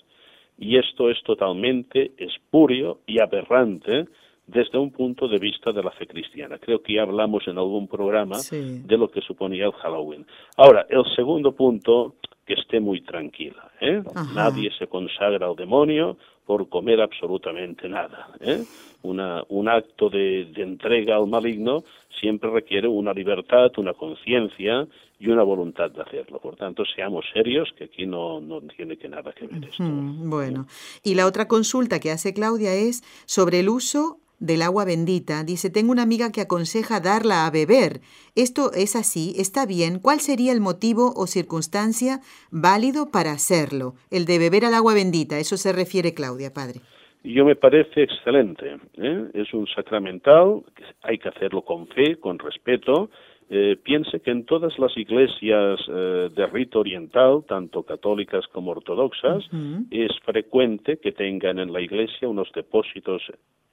y 0.58 0.76
esto 0.76 1.10
es 1.10 1.22
totalmente 1.22 2.12
espurio 2.18 3.00
y 3.06 3.20
aberrante 3.20 4.06
desde 4.46 4.78
un 4.78 4.90
punto 4.90 5.28
de 5.28 5.38
vista 5.38 5.72
de 5.72 5.82
la 5.82 5.90
fe 5.92 6.06
cristiana. 6.06 6.58
Creo 6.58 6.82
que 6.82 6.94
ya 6.94 7.02
hablamos 7.02 7.46
en 7.46 7.56
algún 7.56 7.86
programa 7.86 8.36
de 8.50 8.98
lo 8.98 9.08
que 9.10 9.20
suponía 9.20 9.66
el 9.66 9.72
Halloween. 9.72 10.26
Ahora, 10.56 10.86
el 10.90 11.04
segundo 11.14 11.52
punto, 11.52 12.16
que 12.44 12.54
esté 12.54 12.80
muy 12.80 13.00
tranquila. 13.02 13.70
¿eh? 13.80 14.02
Nadie 14.34 14.70
se 14.76 14.88
consagra 14.88 15.46
al 15.46 15.54
demonio 15.54 16.16
por 16.50 16.68
comer 16.68 17.00
absolutamente 17.00 17.88
nada. 17.88 18.28
¿eh? 18.40 18.64
Un 19.02 19.68
acto 19.68 20.10
de, 20.10 20.46
de, 20.46 20.62
entrega 20.64 21.14
al 21.14 21.28
maligno 21.28 21.84
siempre 22.20 22.50
requiere 22.50 22.88
una 22.88 23.12
libertad, 23.12 23.70
una 23.76 23.94
conciencia 23.94 24.88
y 25.20 25.28
una 25.28 25.44
voluntad 25.44 25.92
de 25.92 26.02
hacerlo. 26.02 26.40
Por 26.40 26.56
tanto, 26.56 26.82
seamos 26.84 27.24
serios, 27.32 27.72
que 27.78 27.84
aquí 27.84 28.04
no, 28.04 28.40
no 28.40 28.60
tiene 28.62 28.96
que 28.96 29.08
nada 29.08 29.30
que 29.30 29.46
ver 29.46 29.64
esto. 29.66 29.84
bueno, 29.84 30.66
y 31.04 31.14
la 31.14 31.26
otra 31.26 31.46
consulta 31.46 32.00
que 32.00 32.10
hace 32.10 32.34
Claudia 32.34 32.74
es 32.74 33.04
sobre 33.26 33.60
el 33.60 33.68
uso 33.68 34.18
del 34.40 34.62
agua 34.62 34.84
bendita. 34.84 35.44
Dice, 35.44 35.70
tengo 35.70 35.92
una 35.92 36.02
amiga 36.02 36.32
que 36.32 36.40
aconseja 36.40 36.98
darla 36.98 37.46
a 37.46 37.50
beber. 37.50 38.00
¿Esto 38.34 38.72
es 38.74 38.96
así? 38.96 39.34
¿Está 39.36 39.66
bien? 39.66 40.00
¿Cuál 40.00 40.20
sería 40.20 40.52
el 40.52 40.60
motivo 40.60 41.12
o 41.14 41.26
circunstancia 41.26 42.20
válido 42.50 43.10
para 43.12 43.32
hacerlo? 43.32 43.94
El 44.10 44.24
de 44.24 44.38
beber 44.38 44.64
al 44.64 44.74
agua 44.74 44.94
bendita. 44.94 45.38
Eso 45.38 45.56
se 45.56 45.72
refiere 45.72 46.14
Claudia, 46.14 46.52
padre. 46.52 46.80
Yo 47.22 47.44
me 47.44 47.54
parece 47.54 48.02
excelente. 48.02 48.78
¿eh? 48.96 49.30
Es 49.34 49.52
un 49.52 49.66
sacramental, 49.66 50.62
hay 51.02 51.18
que 51.18 51.28
hacerlo 51.28 51.62
con 51.62 51.86
fe, 51.88 52.16
con 52.16 52.38
respeto, 52.38 53.10
eh, 53.52 53.76
piense 53.82 54.20
que 54.20 54.30
en 54.30 54.44
todas 54.44 54.78
las 54.78 54.96
iglesias 54.96 55.80
eh, 55.88 56.30
de 56.34 56.46
rito 56.46 56.78
oriental, 56.78 57.42
tanto 57.48 57.82
católicas 57.82 58.46
como 58.46 58.70
ortodoxas, 58.70 59.44
es 59.90 60.12
frecuente 60.24 60.98
que 60.98 61.10
tengan 61.10 61.58
en 61.58 61.72
la 61.72 61.80
iglesia 61.80 62.28
unos 62.28 62.50
depósitos 62.54 63.22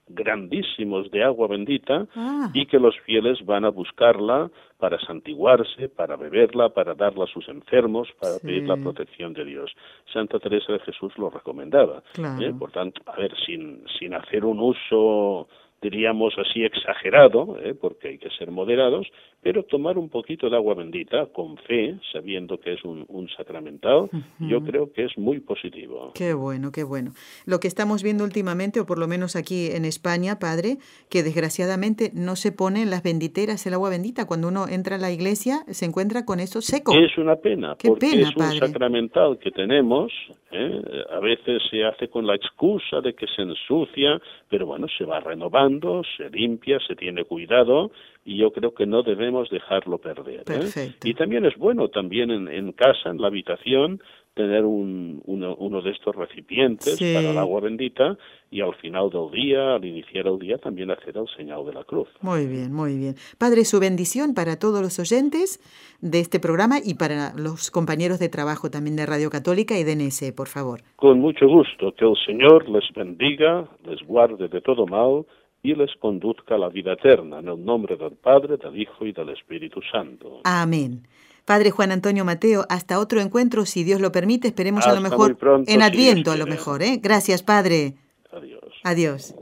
grandísimos 0.10 1.10
de 1.12 1.24
agua 1.24 1.48
bendita 1.48 2.08
ah. 2.16 2.50
y 2.54 2.66
que 2.66 2.80
los 2.80 2.98
fieles 3.02 3.46
van 3.46 3.66
a 3.66 3.70
buscarla 3.70 4.50
para 4.78 5.00
santiguarse, 5.00 5.90
para 5.90 6.16
beberla, 6.16 6.70
para 6.70 6.94
darla 6.94 7.26
a 7.26 7.28
sus 7.28 7.48
enfermos, 7.50 8.08
para 8.20 8.40
pedir 8.40 8.64
la 8.68 8.78
protección 8.78 9.34
de 9.34 9.46
Dios. 9.46 9.72
Santa 10.14 10.40
Teresa 10.40 10.74
de 10.74 10.80
Jesús 10.80 11.18
lo 11.18 11.30
recomendaba. 11.30 12.04
¿eh? 12.40 12.54
Por 12.58 12.72
tanto, 12.72 13.02
a 13.06 13.16
ver, 13.18 13.34
sin, 13.46 13.84
sin 14.00 14.14
hacer 14.14 14.46
un 14.46 14.60
uso 14.60 15.48
diríamos 15.82 16.34
así 16.38 16.64
exagerado, 16.64 17.58
¿eh? 17.62 17.76
porque 17.80 18.10
hay 18.10 18.18
que 18.18 18.30
ser 18.32 18.52
moderados, 18.52 19.08
pero 19.48 19.64
tomar 19.64 19.98
un 19.98 20.10
poquito 20.10 20.50
de 20.50 20.58
agua 20.58 20.76
bendita 20.76 21.28
con 21.28 21.56
fe, 21.56 21.98
sabiendo 22.12 22.60
que 22.60 22.74
es 22.74 22.84
un, 22.84 23.06
un 23.08 23.30
sacramental, 23.30 24.10
yo 24.40 24.62
creo 24.62 24.92
que 24.92 25.06
es 25.06 25.18
muy 25.18 25.40
positivo. 25.40 26.12
Qué 26.16 26.34
bueno, 26.34 26.74
qué 26.74 26.84
bueno. 26.84 27.12
Lo 27.46 27.62
que 27.62 27.70
estamos 27.70 28.04
viendo 28.04 28.26
últimamente, 28.26 28.82
o 28.82 28.86
por 28.86 29.00
lo 29.00 29.08
menos 29.08 29.38
aquí 29.38 29.68
en 29.72 29.86
España, 29.86 30.38
padre, 30.38 30.80
que 31.10 31.24
desgraciadamente 31.24 32.12
no 32.14 32.36
se 32.36 32.52
pone 32.52 32.82
en 32.82 32.90
las 32.90 33.04
benditeras 33.04 33.66
el 33.66 33.76
agua 33.76 33.90
bendita. 33.90 34.28
Cuando 34.28 34.50
uno 34.50 34.68
entra 34.68 34.98
a 34.98 35.00
la 35.00 35.12
iglesia 35.12 35.60
se 35.70 35.86
encuentra 35.86 36.26
con 36.26 36.42
eso 36.42 36.60
seco. 36.60 36.92
Es 37.00 37.18
una 37.18 37.38
pena, 37.38 37.78
porque 37.82 38.08
es 38.08 38.36
un 38.36 38.52
sacramental 38.52 39.40
que 39.40 39.52
tenemos, 39.52 40.12
¿eh? 40.52 40.82
a 41.10 41.22
veces 41.22 41.62
se 41.72 41.86
hace 41.86 42.10
con 42.10 42.28
la 42.28 42.36
excusa 42.36 43.00
de 43.00 43.14
que 43.14 43.28
se 43.34 43.44
ensucia, 43.44 44.20
pero 44.50 44.66
bueno, 44.66 44.88
se 44.98 45.06
va 45.06 45.22
renovando, 45.22 46.02
se 46.18 46.30
limpia, 46.30 46.80
se 46.86 46.98
tiene 46.98 47.24
cuidado 47.24 47.92
y 48.28 48.36
yo 48.36 48.52
creo 48.52 48.74
que 48.74 48.86
no 48.86 49.04
debemos 49.04 49.50
dejarlo 49.50 50.00
perder. 50.00 50.44
¿eh? 50.50 50.92
Y 51.06 51.14
también 51.14 51.46
es 51.46 51.56
bueno, 51.56 51.88
también 51.88 52.30
en, 52.30 52.50
en, 52.50 52.74
casa, 52.74 53.10
en 53.10 53.22
la 53.22 53.28
habitación, 53.28 54.02
tener 54.34 54.66
un, 54.66 55.22
uno, 55.26 55.56
uno 55.56 55.82
de 55.82 55.92
estos 55.92 56.14
recipientes 56.14 57.00
para 57.00 57.32
el 57.32 57.38
agua 57.38 57.62
bendita 57.62 58.18
y 58.52 58.60
al 58.60 58.76
final 58.76 59.10
del 59.10 59.32
día, 59.32 59.76
al 59.76 59.86
iniciar 59.86 60.28
el 60.28 60.40
día, 60.40 60.58
también 60.58 60.92
hacer 60.92 61.18
el 61.18 61.26
señal 61.38 61.66
de 61.66 61.74
la 61.74 61.86
cruz. 61.86 62.10
Muy 62.20 62.48
bien, 62.48 62.74
muy 62.74 62.98
bien. 62.98 63.16
Padre, 63.38 63.64
su 63.64 63.80
bendición 63.80 64.34
para 64.34 64.60
todos 64.60 64.82
los 64.82 65.00
oyentes 65.00 65.62
de 66.02 66.20
este 66.20 66.42
programa 66.42 66.80
y 66.84 66.96
para 66.96 67.34
los 67.34 67.72
compañeros 67.72 68.20
de 68.20 68.28
trabajo 68.28 68.70
también 68.70 68.98
de 68.98 69.06
Radio 69.06 69.30
Católica 69.30 69.80
y 69.80 69.86
de 69.86 69.96
NS, 69.96 70.34
por 70.34 70.50
favor. 70.50 70.82
Con 70.98 71.22
mucho 71.22 71.48
gusto, 71.48 71.94
que 71.96 72.04
el 72.04 72.18
Señor 72.26 72.68
les 72.68 72.84
bendiga, 72.94 73.70
les 73.86 74.02
guarde 74.06 74.50
de 74.50 74.60
todo 74.60 74.86
mal 74.86 75.26
y 75.64 75.76
les 75.76 75.94
conduzca 76.00 76.56
a 76.56 76.58
la 76.58 76.70
vida 76.70 76.94
eterna, 76.94 77.40
en 77.40 77.48
el 77.48 77.64
nombre 77.64 77.98
del 77.98 78.14
Padre, 78.14 78.58
del 78.58 78.80
Hijo 78.80 79.06
y 79.06 79.12
del 79.12 79.30
Espíritu 79.30 79.82
Santo. 79.92 80.42
Amén. 80.44 81.08
Padre 81.46 81.72
Juan 81.72 81.92
Antonio 81.92 82.26
Mateo, 82.26 82.66
hasta 82.70 83.00
otro 83.00 83.22
encuentro, 83.22 83.66
si 83.66 83.84
Dios 83.84 84.02
lo 84.02 84.12
permite, 84.12 84.50
esperemos 84.50 84.86
a 84.86 84.94
lo 84.94 85.02
mejor 85.02 85.38
en 85.66 85.82
Adviento, 85.82 86.32
a 86.32 86.38
lo 86.38 86.46
mejor. 86.46 86.84
¿eh? 86.84 87.00
Gracias, 87.02 87.42
Padre. 87.42 87.94
Adiós. 88.32 88.74
Adiós. 88.84 89.36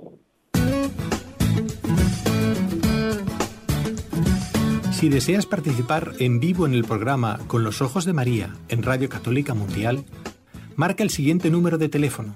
Si 4.92 5.10
deseas 5.10 5.46
participar 5.46 6.14
en 6.20 6.40
vivo 6.40 6.66
en 6.66 6.74
el 6.74 6.84
programa 6.84 7.40
Con 7.48 7.64
los 7.64 7.82
Ojos 7.82 8.06
de 8.06 8.14
María 8.14 8.54
en 8.70 8.82
Radio 8.84 9.10
Católica 9.10 9.54
Mundial, 9.54 10.06
marca 10.76 11.04
el 11.04 11.10
siguiente 11.10 11.50
número 11.50 11.78
de 11.78 11.90
teléfono 11.90 12.36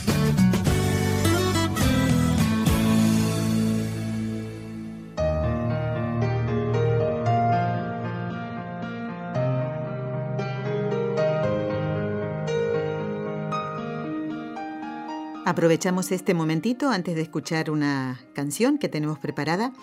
Aprovechamos 15.61 16.11
este 16.11 16.33
momentito 16.33 16.89
antes 16.89 17.13
de 17.13 17.21
escuchar 17.21 17.69
una 17.69 18.19
canción 18.33 18.79
que 18.79 18.89
tenemos 18.89 19.19
preparada, 19.19 19.73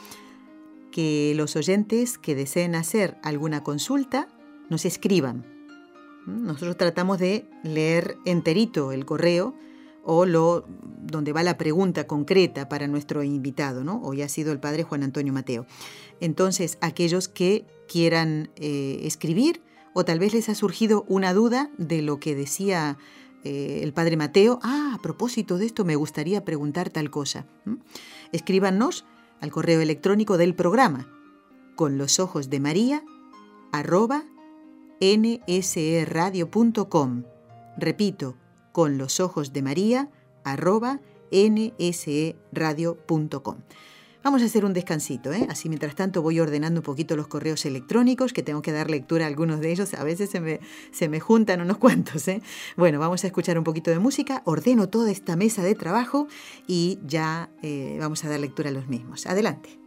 que 0.91 1.35
los 1.37 1.55
oyentes 1.55 2.18
que 2.18 2.35
deseen 2.35 2.74
hacer 2.74 3.16
alguna 3.22 3.62
consulta 3.62 4.26
nos 4.70 4.85
escriban. 4.85 5.47
Nosotros 6.26 6.76
tratamos 6.76 7.20
de 7.20 7.49
leer 7.62 8.16
enterito 8.24 8.91
el 8.91 9.07
correo 9.07 9.55
o 10.03 10.26
lo 10.26 10.64
donde 10.66 11.33
va 11.33 11.45
la 11.45 11.57
pregunta 11.57 12.09
concreta 12.09 12.68
para 12.68 12.89
nuestro 12.89 13.22
invitado, 13.22 13.85
¿no? 13.85 14.01
Hoy 14.03 14.22
ha 14.22 14.29
sido 14.29 14.51
el 14.51 14.59
padre 14.59 14.83
Juan 14.83 15.05
Antonio 15.05 15.33
Mateo. 15.33 15.64
Entonces, 16.18 16.76
aquellos 16.81 17.29
que 17.29 17.64
quieran 17.87 18.51
eh, 18.57 19.03
escribir 19.05 19.62
o 19.95 20.05
tal 20.05 20.18
vez 20.18 20.35
les 20.35 20.49
ha 20.49 20.57
surgido 20.57 21.05
una 21.07 21.33
duda 21.35 21.70
de 21.79 22.03
lo 22.03 22.18
que 22.18 22.35
decía 22.35 22.99
eh, 23.45 23.80
el 23.82 23.93
padre 23.93 24.16
Mateo, 24.16 24.59
ah, 24.62 24.93
a 24.95 25.03
propósito 25.03 25.59
de 25.59 25.66
esto 25.66 25.84
me 25.84 25.97
gustaría 25.97 26.45
preguntar 26.45 26.91
tal 26.91 27.11
cosa. 27.11 27.47
Escríbanos 28.32 29.05
al 29.41 29.51
correo 29.51 29.80
electrónico 29.80 30.36
del 30.39 30.55
programa 30.55 31.09
con 31.76 31.97
los 31.99 32.18
ojos 32.18 32.51
de 32.51 32.61
María 32.61 33.05
arroba 33.70 34.24
nsradio.com. 35.01 35.32
Repito, 37.76 38.34
con 38.72 38.99
los 38.99 39.20
ojos 39.20 39.53
de 39.53 39.62
María 39.62 40.11
arroba 40.43 41.01
nsradio.com. 41.30 42.36
Vamos 44.29 44.43
a 44.43 44.45
hacer 44.45 44.66
un 44.66 44.74
descansito, 44.74 45.33
¿eh? 45.33 45.47
Así 45.49 45.70
mientras 45.70 45.95
tanto 45.95 46.20
voy 46.20 46.39
ordenando 46.39 46.81
un 46.81 46.85
poquito 46.85 47.16
los 47.16 47.29
correos 47.29 47.64
electrónicos, 47.64 48.35
que 48.35 48.43
tengo 48.43 48.61
que 48.61 48.72
dar 48.72 48.91
lectura 48.91 49.24
a 49.24 49.29
algunos 49.29 49.61
de 49.61 49.72
ellos. 49.72 49.95
A 49.95 50.05
veces 50.05 50.29
se 50.29 50.39
me, 50.39 50.61
se 50.91 51.09
me 51.09 51.18
juntan 51.18 51.62
unos 51.62 51.79
cuantos, 51.79 52.29
¿eh? 52.29 52.43
Bueno, 52.76 52.99
vamos 53.01 53.24
a 53.24 53.26
escuchar 53.29 53.57
un 53.57 53.64
poquito 53.64 53.91
de 53.91 53.99
música, 53.99 54.43
ordeno 54.45 54.91
toda 54.91 55.11
esta 55.11 55.35
mesa 55.35 55.62
de 55.62 55.74
trabajo 55.74 56.29
y 56.66 56.99
ya 57.07 57.49
eh, 57.62 57.97
vamos 57.99 58.22
a 58.22 58.29
dar 58.29 58.39
lectura 58.39 58.68
a 58.68 58.72
los 58.72 58.87
mismos. 58.87 59.24
Adelante. 59.24 59.79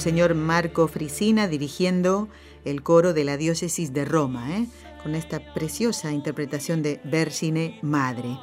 Monseñor 0.00 0.34
Marco 0.34 0.88
Frisina 0.88 1.46
dirigiendo 1.46 2.30
el 2.64 2.82
coro 2.82 3.12
de 3.12 3.22
la 3.22 3.36
diócesis 3.36 3.92
de 3.92 4.06
Roma, 4.06 4.56
¿eh? 4.56 4.66
con 5.02 5.14
esta 5.14 5.52
preciosa 5.52 6.10
interpretación 6.10 6.82
de 6.82 7.02
Versine 7.04 7.78
Madre. 7.82 8.38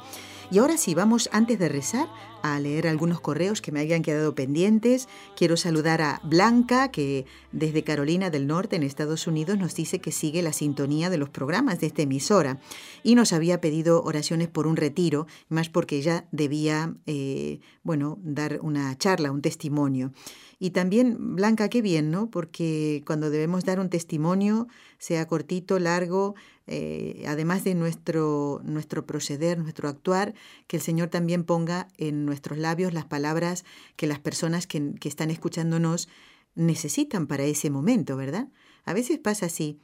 Y 0.50 0.58
ahora 0.58 0.78
sí, 0.78 0.94
vamos 0.94 1.28
antes 1.30 1.58
de 1.58 1.68
rezar 1.68 2.08
a 2.42 2.58
leer 2.58 2.86
algunos 2.86 3.20
correos 3.20 3.60
que 3.60 3.70
me 3.70 3.80
hayan 3.80 4.00
quedado 4.00 4.34
pendientes. 4.34 5.06
Quiero 5.36 5.58
saludar 5.58 6.00
a 6.00 6.20
Blanca, 6.24 6.90
que 6.90 7.26
desde 7.52 7.84
Carolina 7.84 8.30
del 8.30 8.46
Norte, 8.46 8.76
en 8.76 8.82
Estados 8.82 9.26
Unidos, 9.26 9.58
nos 9.58 9.74
dice 9.74 10.00
que 10.00 10.10
sigue 10.10 10.40
la 10.40 10.54
sintonía 10.54 11.10
de 11.10 11.18
los 11.18 11.28
programas 11.28 11.80
de 11.80 11.88
esta 11.88 12.02
emisora 12.02 12.60
y 13.02 13.14
nos 13.14 13.34
había 13.34 13.60
pedido 13.60 14.02
oraciones 14.02 14.48
por 14.48 14.66
un 14.66 14.76
retiro, 14.76 15.26
más 15.50 15.68
porque 15.68 15.98
ella 15.98 16.26
debía, 16.32 16.94
eh, 17.04 17.60
bueno, 17.82 18.18
dar 18.22 18.58
una 18.62 18.96
charla, 18.96 19.30
un 19.30 19.42
testimonio. 19.42 20.12
Y 20.58 20.70
también, 20.70 21.36
Blanca, 21.36 21.68
qué 21.68 21.82
bien, 21.82 22.10
¿no? 22.10 22.30
Porque 22.30 23.02
cuando 23.06 23.30
debemos 23.30 23.64
dar 23.64 23.78
un 23.78 23.90
testimonio, 23.90 24.66
sea 24.98 25.26
cortito, 25.26 25.78
largo, 25.78 26.34
eh, 26.68 27.24
además 27.26 27.64
de 27.64 27.74
nuestro, 27.74 28.60
nuestro 28.62 29.06
proceder, 29.06 29.58
nuestro 29.58 29.88
actuar, 29.88 30.34
que 30.66 30.76
el 30.76 30.82
Señor 30.82 31.08
también 31.08 31.44
ponga 31.44 31.88
en 31.96 32.26
nuestros 32.26 32.58
labios 32.58 32.92
las 32.92 33.06
palabras 33.06 33.64
que 33.96 34.06
las 34.06 34.18
personas 34.18 34.66
que, 34.66 34.94
están 35.04 35.30
escuchándonos 35.30 36.08
necesitan 36.54 37.26
para 37.26 37.44
ese 37.44 37.70
momento, 37.70 38.16
¿verdad? 38.16 38.48
A 38.84 38.92
veces 38.92 39.18
pasa 39.18 39.46
así. 39.46 39.78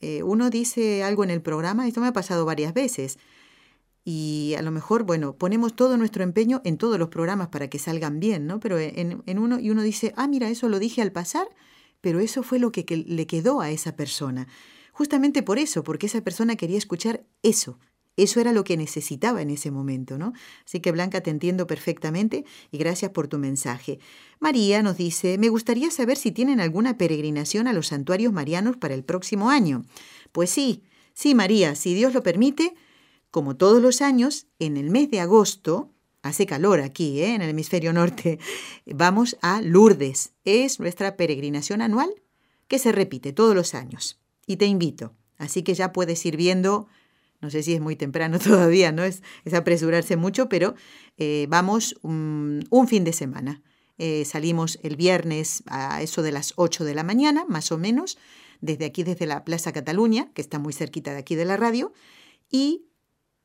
Eh, 0.00 0.22
uno 0.22 0.50
dice 0.50 1.02
algo 1.02 1.24
en 1.24 1.30
el 1.30 1.40
programa, 1.40 1.88
esto 1.88 2.00
me 2.00 2.08
ha 2.08 2.12
pasado 2.12 2.44
varias 2.44 2.74
veces, 2.74 3.18
y 4.04 4.54
a 4.58 4.62
lo 4.62 4.72
mejor, 4.72 5.04
bueno, 5.04 5.36
ponemos 5.36 5.76
todo 5.76 5.96
nuestro 5.96 6.24
empeño 6.24 6.60
en 6.64 6.76
todos 6.76 6.98
los 6.98 7.08
programas 7.08 7.48
para 7.48 7.68
que 7.68 7.78
salgan 7.78 8.18
bien, 8.18 8.46
¿no? 8.46 8.58
Pero 8.58 8.78
en, 8.78 9.38
uno, 9.38 9.60
y 9.60 9.70
uno 9.70 9.82
dice, 9.82 10.12
ah, 10.16 10.26
mira, 10.26 10.48
eso 10.48 10.68
lo 10.68 10.80
dije 10.80 11.02
al 11.02 11.12
pasar, 11.12 11.46
pero 12.00 12.18
eso 12.18 12.42
fue 12.42 12.58
lo 12.58 12.72
que 12.72 12.84
le 13.06 13.26
quedó 13.26 13.60
a 13.60 13.70
esa 13.70 13.94
persona. 13.94 14.48
Justamente 15.02 15.42
por 15.42 15.58
eso, 15.58 15.82
porque 15.82 16.06
esa 16.06 16.20
persona 16.20 16.54
quería 16.54 16.78
escuchar 16.78 17.26
eso. 17.42 17.80
Eso 18.16 18.38
era 18.38 18.52
lo 18.52 18.62
que 18.62 18.76
necesitaba 18.76 19.42
en 19.42 19.50
ese 19.50 19.72
momento, 19.72 20.16
¿no? 20.16 20.32
Así 20.64 20.78
que 20.78 20.92
Blanca, 20.92 21.22
te 21.22 21.30
entiendo 21.30 21.66
perfectamente 21.66 22.44
y 22.70 22.78
gracias 22.78 23.10
por 23.10 23.26
tu 23.26 23.36
mensaje. 23.36 23.98
María 24.38 24.80
nos 24.80 24.96
dice, 24.96 25.38
me 25.38 25.48
gustaría 25.48 25.90
saber 25.90 26.16
si 26.16 26.30
tienen 26.30 26.60
alguna 26.60 26.98
peregrinación 26.98 27.66
a 27.66 27.72
los 27.72 27.88
santuarios 27.88 28.32
marianos 28.32 28.76
para 28.76 28.94
el 28.94 29.02
próximo 29.02 29.50
año. 29.50 29.82
Pues 30.30 30.50
sí, 30.50 30.84
sí, 31.14 31.34
María, 31.34 31.74
si 31.74 31.94
Dios 31.94 32.14
lo 32.14 32.22
permite, 32.22 32.72
como 33.32 33.56
todos 33.56 33.82
los 33.82 34.02
años, 34.02 34.46
en 34.60 34.76
el 34.76 34.88
mes 34.88 35.10
de 35.10 35.18
agosto, 35.18 35.90
hace 36.22 36.46
calor 36.46 36.80
aquí, 36.80 37.22
¿eh? 37.22 37.34
en 37.34 37.42
el 37.42 37.50
hemisferio 37.50 37.92
norte, 37.92 38.38
vamos 38.86 39.36
a 39.42 39.62
Lourdes. 39.62 40.30
Es 40.44 40.78
nuestra 40.78 41.16
peregrinación 41.16 41.82
anual 41.82 42.14
que 42.68 42.78
se 42.78 42.92
repite 42.92 43.32
todos 43.32 43.56
los 43.56 43.74
años 43.74 44.21
y 44.52 44.56
te 44.56 44.66
invito. 44.66 45.14
Así 45.38 45.62
que 45.62 45.74
ya 45.74 45.92
puedes 45.92 46.24
ir 46.24 46.36
viendo, 46.36 46.86
no 47.40 47.50
sé 47.50 47.62
si 47.62 47.74
es 47.74 47.80
muy 47.80 47.96
temprano 47.96 48.38
todavía, 48.38 48.92
no 48.92 49.02
es, 49.02 49.22
es 49.44 49.54
apresurarse 49.54 50.16
mucho, 50.16 50.48
pero 50.48 50.74
eh, 51.18 51.46
vamos 51.48 51.96
un, 52.02 52.64
fin 52.86 53.04
de 53.04 53.12
semana. 53.12 53.62
Eh, 53.98 54.24
salimos 54.24 54.78
el 54.82 54.96
viernes 54.96 55.62
a 55.66 56.02
eso 56.02 56.22
de 56.22 56.32
las 56.32 56.54
8 56.56 56.84
de 56.84 56.94
la 56.94 57.02
mañana, 57.02 57.44
más 57.48 57.72
o 57.72 57.78
menos, 57.78 58.18
desde 58.60 58.84
aquí, 58.84 59.02
desde 59.02 59.26
la 59.26 59.44
Plaza 59.44 59.72
Cataluña, 59.72 60.30
que 60.34 60.42
está 60.42 60.58
muy 60.58 60.72
cerquita 60.72 61.12
de 61.12 61.18
aquí 61.18 61.34
de 61.34 61.44
la 61.44 61.56
radio, 61.56 61.92
y 62.50 62.86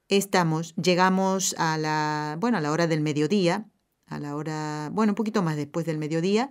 estamos, 0.10 0.76
llegamos 0.76 1.56
a 1.58 1.78
la, 1.78 2.38
bueno, 2.40 2.58
a 2.58 2.62
la 2.62 2.72
hora 2.72 2.88
del 2.88 3.02
mediodía, 3.02 3.70
a 4.06 4.20
la 4.20 4.36
hora, 4.36 4.90
bueno, 4.94 5.12
un 5.12 5.16
poquito 5.16 5.44
más 5.44 5.58
después 5.58 5.86
del 5.86 5.98
mediodía, 5.98 6.50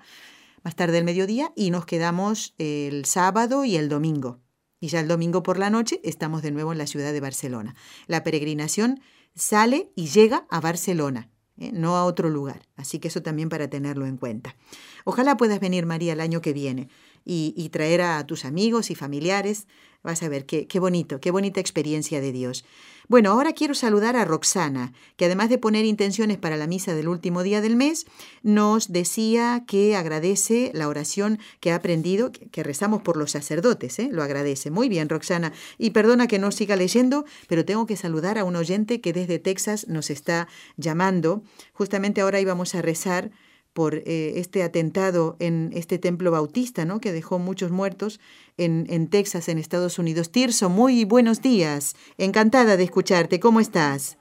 más 0.62 0.76
tarde 0.76 0.94
del 0.94 1.04
mediodía, 1.04 1.52
y 1.54 1.70
nos 1.70 1.86
quedamos 1.86 2.54
el 2.58 3.04
sábado 3.04 3.64
y 3.64 3.76
el 3.76 3.88
domingo. 3.88 4.40
Y 4.80 4.88
ya 4.88 5.00
el 5.00 5.08
domingo 5.08 5.42
por 5.42 5.58
la 5.58 5.70
noche 5.70 6.00
estamos 6.04 6.42
de 6.42 6.50
nuevo 6.50 6.72
en 6.72 6.78
la 6.78 6.86
ciudad 6.86 7.12
de 7.12 7.20
Barcelona. 7.20 7.74
La 8.06 8.22
peregrinación 8.22 9.00
sale 9.34 9.90
y 9.96 10.08
llega 10.08 10.46
a 10.50 10.60
Barcelona, 10.60 11.30
¿eh? 11.58 11.70
no 11.72 11.96
a 11.96 12.04
otro 12.04 12.28
lugar. 12.28 12.66
Así 12.76 12.98
que 12.98 13.08
eso 13.08 13.22
también 13.22 13.48
para 13.48 13.68
tenerlo 13.68 14.06
en 14.06 14.16
cuenta. 14.16 14.56
Ojalá 15.04 15.36
puedas 15.36 15.60
venir, 15.60 15.86
María, 15.86 16.12
el 16.12 16.20
año 16.20 16.40
que 16.40 16.52
viene 16.52 16.88
y, 17.26 17.68
traer 17.70 18.00
a 18.02 18.24
tus 18.26 18.44
amigos 18.44 18.90
y 18.90 18.94
familiares. 18.94 19.66
Vas 20.02 20.22
a 20.22 20.28
ver 20.28 20.46
qué, 20.46 20.68
qué 20.68 20.78
bonito, 20.78 21.20
qué 21.20 21.32
bonita 21.32 21.60
experiencia 21.60 22.20
de 22.20 22.30
Dios. 22.30 22.64
Bueno, 23.08 23.30
ahora 23.30 23.52
quiero 23.52 23.74
saludar 23.74 24.16
a 24.16 24.24
Roxana, 24.24 24.92
que 25.16 25.26
además 25.26 25.48
de 25.48 25.58
poner 25.58 25.84
intenciones 25.84 26.38
para 26.38 26.56
la 26.56 26.66
misa 26.66 26.92
del 26.92 27.06
último 27.06 27.44
día 27.44 27.60
del 27.60 27.76
mes, 27.76 28.06
nos 28.42 28.92
decía 28.92 29.62
que 29.66 29.94
agradece 29.94 30.72
la 30.74 30.88
oración 30.88 31.38
que 31.60 31.70
ha 31.70 31.76
aprendido, 31.76 32.32
que 32.32 32.62
rezamos 32.64 33.02
por 33.02 33.16
los 33.16 33.30
sacerdotes, 33.30 34.00
¿eh? 34.00 34.08
lo 34.10 34.24
agradece. 34.24 34.72
Muy 34.72 34.88
bien, 34.88 35.08
Roxana. 35.08 35.52
Y 35.78 35.90
perdona 35.90 36.26
que 36.26 36.40
no 36.40 36.50
siga 36.50 36.74
leyendo, 36.74 37.26
pero 37.48 37.64
tengo 37.64 37.86
que 37.86 37.96
saludar 37.96 38.38
a 38.38 38.44
un 38.44 38.56
oyente 38.56 39.00
que 39.00 39.12
desde 39.12 39.38
Texas 39.38 39.86
nos 39.86 40.10
está 40.10 40.48
llamando. 40.76 41.44
Justamente 41.74 42.22
ahora 42.22 42.40
íbamos 42.40 42.74
a 42.74 42.82
rezar 42.82 43.30
por 43.76 43.94
eh, 43.94 44.40
este 44.40 44.62
atentado 44.62 45.36
en 45.38 45.70
este 45.74 45.98
templo 45.98 46.30
bautista, 46.30 46.86
¿no? 46.86 46.98
que 46.98 47.12
dejó 47.12 47.38
muchos 47.38 47.70
muertos 47.70 48.18
en, 48.56 48.86
en, 48.88 49.10
Texas, 49.10 49.50
en 49.50 49.58
Estados 49.58 49.98
Unidos. 49.98 50.32
Tirso, 50.32 50.70
muy 50.70 51.04
buenos 51.04 51.42
días. 51.42 51.94
Encantada 52.16 52.78
de 52.78 52.84
escucharte. 52.84 53.38
¿Cómo 53.38 53.60
estás? 53.60 54.18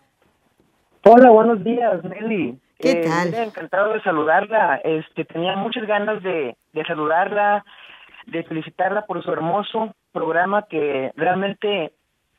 Hola, 1.05 1.29
buenos 1.29 1.63
días, 1.63 2.03
Nelly. 2.03 2.59
¿Qué 2.79 2.91
eh, 2.91 3.03
tal? 3.05 3.33
encantado 3.33 3.93
de 3.93 4.01
saludarla. 4.01 4.81
Este, 4.83 5.23
tenía 5.23 5.55
muchas 5.55 5.87
ganas 5.87 6.21
de, 6.21 6.57
de 6.73 6.83
saludarla, 6.83 7.63
de 8.27 8.43
felicitarla 8.43 9.05
por 9.05 9.23
su 9.23 9.31
hermoso 9.31 9.95
programa 10.11 10.65
que 10.69 11.13
realmente 11.15 11.93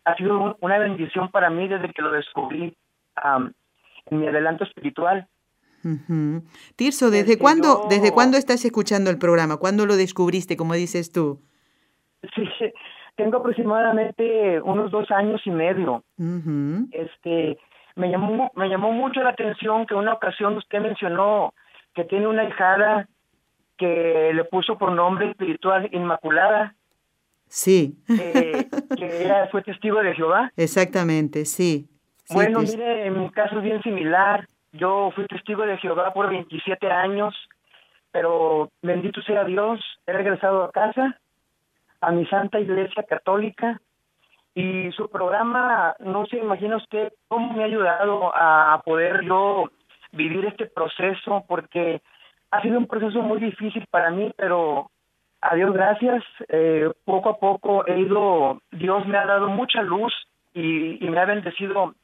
ha 0.05 0.15
sido 0.17 0.59
una 0.61 0.79
bendición 0.79 1.31
para 1.31 1.49
mí 1.49 1.67
desde 1.67 1.93
que 1.95 2.03
lo 2.03 2.11
descubrí 2.13 2.77
en 3.25 4.21
mi 4.21 4.27
adelanto 4.27 4.65
espiritual. 4.65 5.27
Tirso, 6.77 7.11
¿desde 7.11 7.39
cuándo, 7.39 7.87
¿desde 7.89 8.13
cuándo 8.13 8.37
estás 8.37 8.65
escuchando 8.65 9.11
el 9.11 9.19
programa? 9.19 9.57
¿Cuándo 9.57 9.87
lo 9.87 9.97
descubriste, 9.97 10.57
como 10.57 10.75
dices 10.75 11.13
tú? 11.13 11.41
Sí, 12.35 12.45
tengo 13.17 13.39
aproximadamente 13.39 14.61
unos 14.63 14.91
dos 14.91 15.11
años 15.11 15.41
y 15.45 15.51
medio. 15.51 16.05
Este, 16.91 17.59
me 17.97 18.11
llamó, 18.11 18.53
me 18.55 18.69
llamó 18.69 18.93
mucho 18.93 19.23
la 19.23 19.31
atención 19.31 19.87
que 19.87 19.95
una 19.95 20.13
ocasión 20.13 20.57
usted 20.57 20.81
mencionó 20.81 21.55
que 21.95 22.05
tiene 22.05 22.27
una 22.27 22.45
hijada 22.45 23.09
que 23.79 24.33
le 24.35 24.45
puso 24.45 24.79
por 24.79 24.93
nombre 24.93 25.31
espiritual 25.31 25.89
Inmaculada. 25.93 26.75
Sí. 27.49 27.97
Eh, 28.09 28.69
que 28.97 29.23
era, 29.23 29.49
fue 29.49 29.63
testigo 29.63 30.03
de 30.03 30.15
Jehová. 30.15 30.53
Exactamente, 30.57 31.45
sí. 31.45 31.89
bueno, 32.31 32.61
mire, 32.61 33.07
en 33.07 33.21
mi 33.21 33.31
caso 33.31 33.59
es 33.59 33.63
bien 33.63 33.83
similar. 33.83 34.49
Yo 34.79 35.11
fui 35.15 35.27
testigo 35.27 35.65
de 35.65 35.79
Jehová 35.79 36.13
por 36.13 36.29
27 36.29 36.91
años, 36.91 37.35
pero 38.13 38.71
bendito 38.83 39.23
sea 39.23 39.45
Dios, 39.45 39.81
he 40.07 40.13
regresado 40.13 40.65
a 40.65 40.73
casa, 40.73 41.19
a 42.01 42.11
mi 42.13 42.27
Santa 42.27 42.61
Iglesia 42.61 43.03
Católica, 43.05 43.81
y 44.55 44.91
su 44.93 45.09
programa, 45.11 45.95
no 46.01 46.27
se 46.27 46.39
imagina 46.39 46.77
usted 46.77 47.13
cómo 47.29 47.53
me 47.53 47.63
ha 47.63 47.67
ayudado 47.67 48.33
a 48.35 48.81
poder 48.85 49.23
yo 49.25 49.71
vivir 50.13 50.45
este 50.47 50.67
proceso, 50.67 51.45
porque 51.47 52.01
ha 52.51 52.63
sido 52.63 52.79
un 52.79 52.87
proceso 52.87 53.23
muy 53.23 53.39
difícil 53.39 53.85
para 53.91 54.11
mí, 54.11 54.33
pero 54.37 54.91
a 55.41 55.55
Dios 55.55 55.73
gracias, 55.73 56.25
eh, 56.49 56.91
poco 57.05 57.31
a 57.31 57.39
poco 57.39 57.87
he 57.87 57.99
ido, 57.99 58.61
Dios 58.73 59.07
me 59.07 59.19
ha 59.19 59.27
dado 59.27 59.49
mucha 59.49 59.83
luz 59.83 60.13
y, 60.55 61.05
y 61.05 61.11
me 61.11 61.21
ha 61.21 61.27
bendecido 61.27 61.95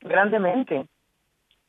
grandemente 0.00 0.86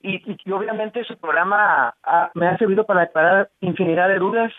y, 0.06 0.52
obviamente 0.52 1.04
su 1.04 1.18
programa 1.18 1.96
me 2.36 2.48
ha 2.48 2.58
servido 2.58 2.86
para 2.86 3.04
aclarar 3.04 3.50
infinidad 3.62 4.08
de 4.08 4.20
dudas 4.20 4.54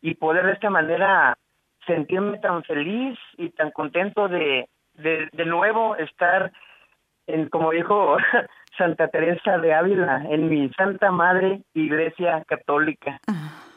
y 0.00 0.14
poder 0.14 0.46
de 0.46 0.52
esta 0.52 0.70
manera 0.70 1.38
sentirme 1.86 2.38
tan 2.38 2.62
feliz 2.64 3.18
y 3.38 3.50
tan 3.50 3.70
contento 3.70 4.28
de, 4.28 4.68
de, 4.94 5.28
de 5.32 5.46
nuevo 5.46 5.96
estar 5.96 6.52
en, 7.26 7.48
como 7.48 7.70
dijo 7.70 8.16
Santa 8.78 9.08
Teresa 9.08 9.58
de 9.58 9.74
Ávila, 9.74 10.24
en 10.28 10.48
mi 10.48 10.68
Santa 10.70 11.10
Madre 11.10 11.62
Iglesia 11.74 12.42
Católica. 12.46 13.18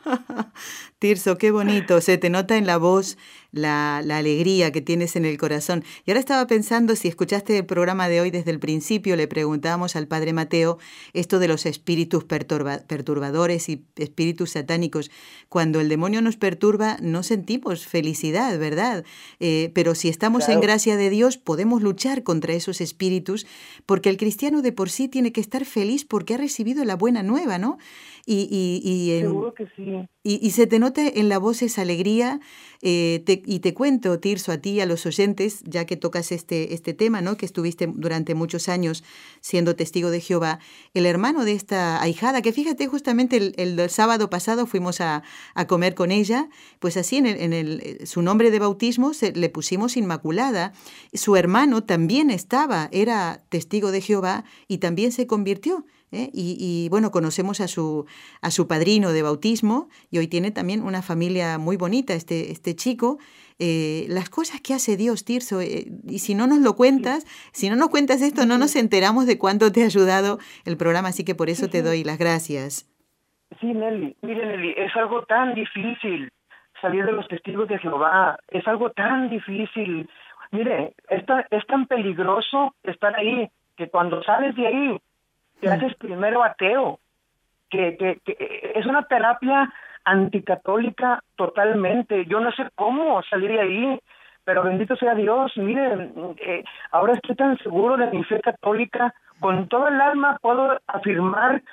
Tirso, 0.99 1.37
qué 1.37 1.51
bonito. 1.51 1.99
Se 2.01 2.17
te 2.17 2.29
nota 2.29 2.57
en 2.57 2.65
la 2.65 2.77
voz 2.77 3.17
la, 3.55 3.97
alegría 3.97 4.71
que 4.71 4.81
tienes 4.81 5.15
en 5.15 5.25
el 5.25 5.37
corazón. 5.37 5.83
Y 6.05 6.11
ahora 6.11 6.19
estaba 6.19 6.45
pensando, 6.45 6.95
si 6.95 7.07
escuchaste 7.07 7.57
el 7.57 7.65
programa 7.65 8.07
de 8.09 8.21
hoy 8.21 8.29
desde 8.29 8.51
el 8.51 8.59
principio, 8.59 9.15
le 9.15 9.27
preguntábamos 9.27 9.95
al 9.95 10.07
padre 10.07 10.33
Mateo 10.33 10.77
esto 11.13 11.39
de 11.39 11.47
los 11.47 11.65
espíritus 11.65 12.25
perturbadores 12.25 13.69
y 13.69 13.85
espíritus 13.95 14.51
satánicos. 14.51 15.09
Cuando 15.49 15.79
el 15.79 15.89
demonio 15.89 16.21
nos 16.21 16.37
perturba, 16.37 16.97
no 17.01 17.23
sentimos 17.23 17.85
felicidad, 17.87 18.59
¿verdad? 18.59 19.05
Eh, 19.39 19.71
pero 19.73 19.95
si 19.95 20.09
estamos 20.09 20.49
en 20.49 20.59
gracia 20.59 20.97
de 20.97 21.09
Dios, 21.09 21.37
podemos 21.37 21.81
luchar 21.81 22.23
contra 22.23 22.53
esos 22.53 22.81
espíritus, 22.81 23.47
porque 23.85 24.09
el 24.09 24.17
cristiano 24.17 24.61
de 24.61 24.73
por 24.73 24.89
sí 24.89 25.07
tiene 25.07 25.31
que 25.31 25.41
estar 25.41 25.65
feliz 25.65 26.03
porque 26.03 26.33
ha 26.33 26.37
recibido 26.37 26.83
la 26.83 26.95
buena 26.95 27.23
nueva, 27.23 27.57
¿no? 27.57 27.77
Y, 28.25 28.49
y, 28.83 29.19
Seguro 29.21 29.53
que 29.53 29.67
sí. 29.75 30.07
Y, 30.27 30.49
se 30.51 30.65
te 30.65 30.79
nota 30.79 31.07
en 31.07 31.29
la 31.29 31.37
voz 31.37 31.61
esa 31.61 31.83
alegría. 31.83 32.39
Eh, 32.81 33.23
y 33.45 33.59
te 33.59 33.73
cuento, 33.75 34.19
Tirso, 34.19 34.51
a 34.51 34.57
ti 34.57 34.71
y 34.71 34.79
a 34.81 34.87
los 34.87 35.05
oyentes, 35.05 35.61
ya 35.65 35.85
que 35.85 35.97
tocas 35.97 36.31
este, 36.31 36.73
este 36.73 36.93
tema, 36.93 37.21
¿no? 37.21 37.37
que 37.37 37.45
estuviste 37.45 37.87
durante 37.93 38.33
muchos 38.33 38.67
años 38.67 39.03
siendo 39.39 39.75
testigo 39.75 40.09
de 40.09 40.21
Jehová, 40.21 40.59
el 40.95 41.05
hermano 41.05 41.45
de 41.45 41.53
esta 41.53 42.01
ahijada, 42.01 42.41
que 42.41 42.53
fíjate, 42.53 42.87
justamente 42.87 43.37
el, 43.37 43.53
el 43.57 43.89
sábado 43.89 44.29
pasado 44.29 44.65
fuimos 44.65 44.99
a, 44.99 45.21
a, 45.53 45.67
comer 45.67 45.93
con 45.93 46.11
ella, 46.11 46.49
pues 46.79 46.97
así 46.97 47.17
en, 47.17 47.27
el, 47.27 47.39
en 47.39 47.53
el, 47.53 48.07
su 48.07 48.23
nombre 48.23 48.49
de 48.49 48.59
bautismo 48.59 49.13
se, 49.13 49.31
le 49.31 49.49
pusimos 49.49 49.95
Inmaculada. 49.95 50.73
Su 51.13 51.35
hermano 51.35 51.83
también 51.83 52.31
estaba, 52.31 52.89
era 52.91 53.43
testigo 53.49 53.91
de 53.91 54.01
Jehová 54.01 54.43
y 54.67 54.79
también 54.79 55.11
se 55.11 55.27
convirtió. 55.27 55.85
¿Eh? 56.11 56.29
Y, 56.33 56.87
bueno, 56.89 57.11
conocemos 57.11 57.61
a 57.61 57.67
su, 57.67 58.05
a 58.41 58.51
su 58.51 58.67
padrino 58.67 59.11
de 59.11 59.21
bautismo 59.21 59.89
y 60.11 60.17
hoy 60.17 60.27
tiene 60.27 60.51
también 60.51 60.81
una 60.83 61.01
familia 61.01 61.57
muy 61.57 61.77
bonita, 61.77 62.13
este, 62.13 62.51
este 62.51 62.75
chico. 62.75 63.17
Eh, 63.57 64.05
las 64.09 64.29
cosas 64.29 64.59
que 64.59 64.73
hace 64.73 64.97
Dios, 64.97 65.23
Tirso, 65.23 65.61
eh, 65.61 65.85
y 66.05 66.19
si 66.19 66.35
no 66.35 66.45
nos 66.45 66.59
lo 66.59 66.75
cuentas, 66.75 67.25
si 67.53 67.69
no 67.69 67.77
nos 67.77 67.89
cuentas 67.89 68.21
esto, 68.21 68.45
no 68.45 68.57
nos 68.57 68.75
enteramos 68.75 69.27
de 69.27 69.39
cuánto 69.39 69.71
te 69.71 69.83
ha 69.83 69.85
ayudado 69.85 70.39
el 70.65 70.75
programa, 70.75 71.09
así 71.09 71.23
que 71.23 71.35
por 71.35 71.49
eso 71.49 71.69
te 71.69 71.81
doy 71.81 72.03
las 72.03 72.17
gracias. 72.17 72.91
Sí, 73.61 73.67
Nelly, 73.67 74.17
mire 74.21 74.45
Nelly, 74.45 74.73
es 74.75 74.93
algo 74.97 75.23
tan 75.23 75.55
difícil 75.55 76.29
salir 76.81 77.05
de 77.05 77.13
los 77.13 77.27
testigos 77.29 77.69
de 77.69 77.79
Jehová, 77.79 78.37
es 78.49 78.67
algo 78.67 78.91
tan 78.91 79.29
difícil. 79.29 80.09
Mire, 80.51 80.93
es 81.09 81.23
es 81.49 81.65
tan 81.67 81.87
peligroso 81.87 82.75
estar 82.83 83.15
ahí 83.15 83.49
que 83.77 83.89
cuando 83.89 84.21
sales 84.23 84.55
de 84.55 84.67
ahí 84.67 84.97
te 85.65 85.73
haces 85.73 85.95
primero 85.95 86.43
ateo, 86.43 86.99
que, 87.69 87.97
que, 87.97 88.19
que 88.23 88.71
es 88.75 88.85
una 88.85 89.03
terapia 89.03 89.73
anticatólica 90.03 91.23
totalmente. 91.35 92.25
Yo 92.27 92.39
no 92.39 92.51
sé 92.51 92.69
cómo 92.75 93.23
salir 93.23 93.51
de 93.51 93.61
ahí, 93.61 93.99
pero 94.43 94.63
bendito 94.63 94.95
sea 94.95 95.15
Dios. 95.15 95.51
Miren, 95.57 96.13
eh, 96.37 96.63
ahora 96.91 97.13
estoy 97.13 97.35
tan 97.35 97.57
seguro 97.57 97.97
de 97.97 98.11
mi 98.11 98.23
fe 98.23 98.39
católica, 98.41 99.13
con 99.39 99.67
todo 99.67 99.87
el 99.87 99.99
alma 99.99 100.37
puedo 100.41 100.79
afirmar 100.85 101.63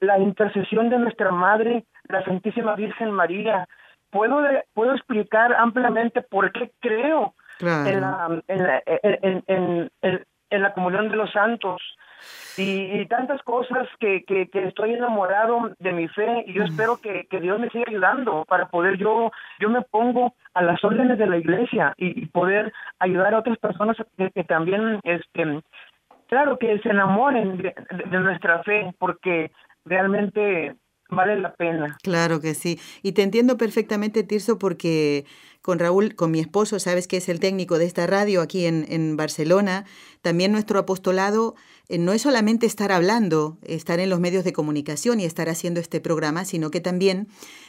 la 0.00 0.18
intercesión 0.18 0.88
de 0.88 0.98
nuestra 0.98 1.30
Madre, 1.30 1.84
la 2.08 2.24
Santísima 2.24 2.74
Virgen 2.74 3.10
María. 3.10 3.68
Puedo, 4.10 4.42
puedo 4.72 4.94
explicar 4.94 5.54
ampliamente 5.54 6.22
por 6.22 6.52
qué 6.52 6.70
creo 6.80 7.34
en, 7.60 8.00
la, 8.00 8.42
en, 8.48 9.44
en, 9.46 9.90
en 10.50 10.62
la 10.62 10.72
comunión 10.72 11.10
de 11.10 11.16
los 11.16 11.30
santos 11.32 11.82
y, 12.58 13.06
tantas 13.06 13.42
cosas 13.42 13.88
que, 14.00 14.24
que, 14.24 14.48
estoy 14.52 14.94
enamorado 14.94 15.74
de 15.78 15.92
mi 15.92 16.08
fe 16.08 16.44
y 16.46 16.54
yo 16.54 16.64
espero 16.64 16.98
que, 17.00 17.26
que, 17.30 17.40
Dios 17.40 17.58
me 17.60 17.70
siga 17.70 17.84
ayudando 17.88 18.44
para 18.48 18.68
poder 18.68 18.96
yo, 18.98 19.30
yo 19.60 19.70
me 19.70 19.82
pongo 19.82 20.34
a 20.54 20.62
las 20.62 20.82
órdenes 20.84 21.18
de 21.18 21.26
la 21.26 21.38
iglesia 21.38 21.94
y, 21.96 22.26
poder 22.26 22.72
ayudar 22.98 23.34
a 23.34 23.38
otras 23.38 23.58
personas 23.58 23.96
que, 24.16 24.44
también, 24.44 25.00
este, 25.04 25.62
claro, 26.28 26.58
que 26.58 26.78
se 26.80 26.90
enamoren 26.90 27.58
de, 27.58 27.74
de 28.10 28.18
nuestra 28.18 28.62
fe 28.62 28.94
porque 28.98 29.50
realmente 29.84 30.74
vale 31.08 31.38
la 31.38 31.54
pena. 31.54 31.96
Claro 32.02 32.40
que 32.40 32.54
sí. 32.54 32.78
Y 33.02 33.12
te 33.12 33.22
entiendo 33.22 33.56
perfectamente, 33.56 34.22
Tirso, 34.22 34.58
porque 34.58 35.24
con 35.66 35.80
Raúl, 35.80 36.14
con 36.14 36.30
mi 36.30 36.38
esposo, 36.38 36.78
sabes 36.78 37.08
que 37.08 37.16
es 37.16 37.28
el 37.28 37.40
técnico 37.40 37.76
de 37.76 37.86
esta 37.86 38.06
radio 38.06 38.40
aquí 38.40 38.66
en, 38.66 39.16
Barcelona, 39.16 39.84
también 40.22 40.52
nuestro 40.52 40.78
apostolado 40.78 41.56
eh, 41.88 41.98
no 41.98 42.12
es 42.12 42.22
solamente 42.22 42.66
estar 42.66 42.92
hablando, 42.92 43.58
estar 43.64 43.98
en 43.98 44.08
los 44.08 44.20
medios 44.20 44.44
de 44.44 44.52
comunicación 44.52 45.18
y 45.18 45.24
estar 45.24 45.48
haciendo 45.48 45.80
este 45.80 46.00
programa, 46.00 46.44
sino 46.44 46.70
que 46.70 46.80
también 46.80 47.26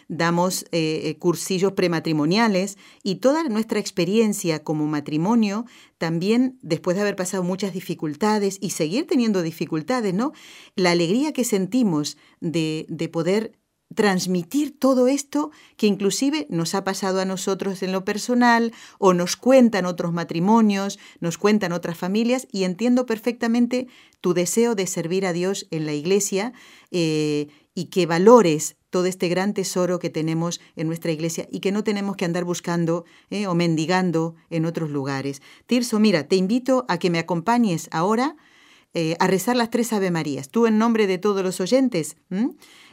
damos 0.10 0.66
eh, 0.66 1.02
eh, 1.06 1.18
cursillos 1.18 1.72
prematrimoniales 1.72 2.78
y 3.02 3.16
toda 3.16 3.44
nuestra 3.46 3.80
experiencia 3.80 4.64
como 4.64 4.86
matrimonio, 4.86 5.66
también 5.98 6.60
después 6.62 6.98
de 6.98 7.02
haber 7.02 7.16
pasado 7.16 7.42
muchas 7.42 7.74
dificultades 7.74 8.60
y 8.62 8.70
seguir 8.70 9.08
teniendo 9.08 9.42
dificultades, 9.42 10.14
¿no? 10.14 10.34
La 10.76 10.92
alegría 10.92 11.34
que 11.34 11.44
sentimos 11.44 12.16
de, 12.42 12.86
de 12.90 13.10
poder 13.10 13.58
transmitir 13.96 14.78
todo 14.78 15.08
esto 15.08 15.52
que 15.76 15.88
inclusive 15.88 16.46
nos 16.50 16.76
ha 16.76 16.84
pasado 16.84 17.22
a 17.22 17.26
nosotros 17.26 17.82
en 17.84 17.92
lo 17.92 18.04
personal 18.04 18.74
o 19.00 19.14
nos 19.14 19.36
cuentan 19.36 19.86
otros 19.86 20.14
matrimonios, 20.14 21.00
nos 21.20 21.38
cuentan 21.38 21.72
otras 21.72 21.98
familias 21.98 22.48
y 22.52 22.64
entiendo 22.64 23.06
perfectamente 23.06 23.88
tu 24.22 24.34
deseo 24.34 24.76
de 24.76 24.88
servir 24.88 25.26
a 25.26 25.34
Dios 25.34 25.68
en 25.72 25.86
la 25.86 25.94
iglesia 25.94 26.54
eh, 26.92 27.48
y 27.74 27.86
que 27.86 28.06
valores 28.06 28.76
todo 28.90 29.06
este 29.06 29.30
gran 29.30 29.54
tesoro 29.54 30.00
que 30.00 30.10
tenemos 30.10 30.60
en 30.76 30.88
nuestra 30.88 31.12
iglesia 31.12 31.48
y 31.52 31.60
que 31.60 31.72
no 31.72 31.84
tenemos 31.84 32.16
que 32.16 32.26
andar 32.26 32.44
buscando 32.44 33.06
eh, 33.30 33.48
o 33.48 33.56
mendigando 33.56 34.36
en 34.50 34.66
otros 34.66 34.90
lugares. 34.90 35.42
Tirso, 35.66 36.00
mira, 36.00 36.28
te 36.28 36.36
invito 36.36 36.86
a 36.88 36.98
que 36.98 37.10
me 37.10 37.20
acompañes 37.20 37.90
ahora 37.92 38.36
eh, 39.00 39.16
a 39.20 39.28
rezar 39.28 39.56
las 39.56 39.70
tres 39.70 39.94
Ave 39.94 40.10
Marías. 40.10 40.50
Tú 40.50 40.66
en 40.66 40.80
nombre 40.80 41.06
de 41.06 41.20
todos 41.20 41.44
los 41.44 41.62
oyentes. 41.62 42.18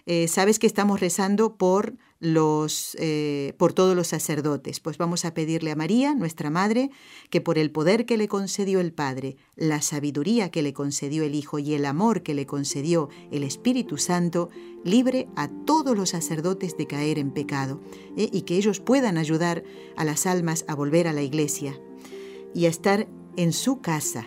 Eh, 0.04 0.28
sabes 0.28 0.58
que 0.58 0.66
estamos 0.66 1.00
rezando 1.00 1.56
por, 1.56 1.94
los, 2.20 2.94
eh, 3.00 3.54
por 3.56 3.72
todos 3.72 3.96
los 3.96 4.08
sacerdotes. 4.08 4.80
Pues 4.80 4.98
vamos 4.98 5.24
a 5.24 5.32
pedirle 5.32 5.70
a 5.70 5.76
María, 5.76 6.14
nuestra 6.14 6.50
Madre, 6.50 6.90
que 7.30 7.40
por 7.40 7.56
el 7.56 7.70
poder 7.70 8.04
que 8.04 8.18
le 8.18 8.28
concedió 8.28 8.80
el 8.80 8.92
Padre, 8.92 9.38
la 9.56 9.80
sabiduría 9.80 10.50
que 10.50 10.60
le 10.60 10.74
concedió 10.74 11.24
el 11.24 11.34
Hijo 11.34 11.58
y 11.58 11.72
el 11.72 11.86
amor 11.86 12.22
que 12.22 12.34
le 12.34 12.44
concedió 12.44 13.08
el 13.30 13.42
Espíritu 13.42 13.96
Santo, 13.96 14.50
libre 14.84 15.26
a 15.36 15.48
todos 15.64 15.96
los 15.96 16.10
sacerdotes 16.10 16.76
de 16.76 16.86
caer 16.86 17.18
en 17.18 17.30
pecado 17.30 17.80
y 18.14 18.42
que 18.42 18.58
ellos 18.58 18.78
puedan 18.78 19.16
ayudar 19.16 19.64
a 19.96 20.04
las 20.04 20.26
almas 20.26 20.66
a 20.68 20.74
volver 20.74 21.08
a 21.08 21.14
la 21.14 21.22
iglesia 21.22 21.80
y 22.54 22.66
a 22.66 22.68
estar 22.68 23.08
en 23.38 23.54
su 23.54 23.80
casa. 23.80 24.26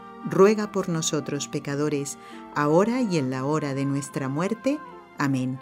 ruega 0.29 0.71
por 0.71 0.89
nosotros 0.89 1.47
pecadores, 1.47 2.17
ahora 2.55 3.01
y 3.01 3.17
en 3.17 3.29
la 3.29 3.45
hora 3.45 3.73
de 3.73 3.85
nuestra 3.85 4.29
muerte. 4.29 4.79
Amén. 5.17 5.59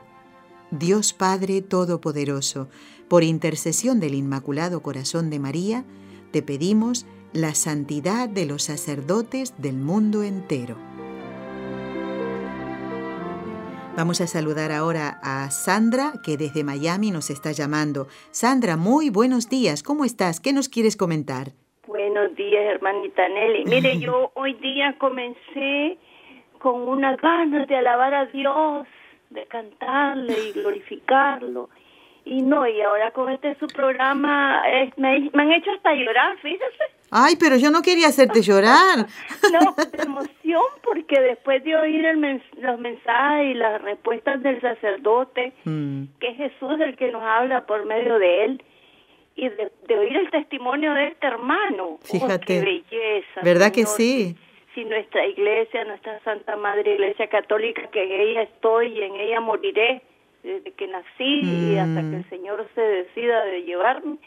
Dios 0.71 1.13
Padre 1.13 1.61
Todopoderoso, 1.61 2.69
por 3.07 3.23
intercesión 3.23 3.99
del 3.99 4.13
Inmaculado 4.13 4.81
Corazón 4.81 5.29
de 5.29 5.39
María, 5.39 5.85
te 6.31 6.41
pedimos 6.41 7.05
la 7.33 7.55
santidad 7.55 8.29
de 8.29 8.45
los 8.45 8.63
sacerdotes 8.63 9.53
del 9.57 9.77
mundo 9.77 10.23
entero. 10.23 10.77
Vamos 13.95 14.21
a 14.21 14.27
saludar 14.27 14.71
ahora 14.71 15.19
a 15.21 15.51
Sandra, 15.51 16.13
que 16.23 16.37
desde 16.37 16.63
Miami 16.63 17.11
nos 17.11 17.29
está 17.29 17.51
llamando. 17.51 18.07
Sandra, 18.31 18.77
muy 18.77 19.09
buenos 19.09 19.49
días. 19.49 19.83
¿Cómo 19.83 20.05
estás? 20.05 20.39
¿Qué 20.39 20.53
nos 20.53 20.69
quieres 20.69 20.95
comentar? 20.95 21.53
Buenos 21.89 22.35
días, 22.35 22.65
hermanita 22.65 23.27
Nelly. 23.27 23.65
Mire, 23.65 23.97
yo 23.97 24.31
hoy 24.35 24.53
día 24.53 24.95
comencé 24.99 25.97
con 26.59 26.87
una 26.87 27.15
ganas 27.15 27.67
de 27.67 27.75
alabar 27.75 28.13
a 28.13 28.25
Dios, 28.27 28.87
de 29.31 29.43
cantarle 29.47 30.35
y 30.49 30.51
glorificarlo 30.51 31.69
y 32.29 32.43
no, 32.43 32.67
y 32.67 32.79
ahora 32.81 33.09
con 33.09 33.31
este 33.31 33.55
su 33.55 33.65
programa 33.65 34.61
me, 34.97 35.31
han 35.33 35.51
hecho 35.51 35.71
hasta 35.71 35.95
llorar, 35.95 36.37
fíjese. 36.37 36.83
Ay, 37.09 37.35
pero 37.39 37.55
yo 37.55 37.71
no 37.71 37.81
quería 37.81 38.07
hacerte 38.07 38.43
llorar. 38.43 39.07
no, 39.51 39.73
de 39.73 40.03
emoción, 40.03 40.63
porque 40.83 41.19
después 41.19 41.63
de 41.63 41.75
oír 41.75 42.05
el 42.05 42.43
los 42.61 42.79
mensajes 42.79 43.49
y 43.49 43.53
las 43.55 43.81
respuestas 43.81 44.43
del 44.43 44.61
sacerdote, 44.61 45.53
mm. 45.65 46.03
que 46.19 46.27
es 46.27 46.37
Jesús 46.37 46.79
el 46.79 46.95
que 46.97 47.11
nos 47.11 47.23
habla 47.23 47.65
por 47.65 47.83
medio 47.85 48.19
de 48.19 48.45
él, 48.45 48.63
y 49.39 49.49
de, 49.49 49.97
oír 49.97 50.17
el 50.17 50.29
testimonio 50.29 50.93
de 50.93 51.07
este 51.07 51.27
hermano. 51.27 51.85
Oh, 51.85 51.99
Fíjate. 52.03 52.45
qué 52.45 52.61
belleza. 52.61 53.41
¿Verdad 53.43 53.71
que 53.71 53.85
sí? 53.85 54.35
si 54.75 54.85
nuestra 54.85 55.25
iglesia, 55.25 55.83
nuestra 55.85 56.19
Santa 56.19 56.55
Madre 56.55 56.93
Iglesia 56.93 57.27
Católica, 57.27 57.87
que 57.91 58.03
en 58.03 58.21
ella 58.21 58.43
estoy 58.43 58.99
y 58.99 59.01
en 59.01 59.15
ella 59.15 59.41
moriré 59.41 60.01
desde 60.43 60.71
que 60.71 60.87
nací 60.87 61.41
y 61.41 61.77
hasta 61.77 62.01
que 62.01 62.15
el 62.15 62.25
mm. 62.25 62.29
Señor 62.29 62.67
se 62.75 62.81
decida 62.81 63.43
de 63.45 63.63
llevarme, 63.63 64.17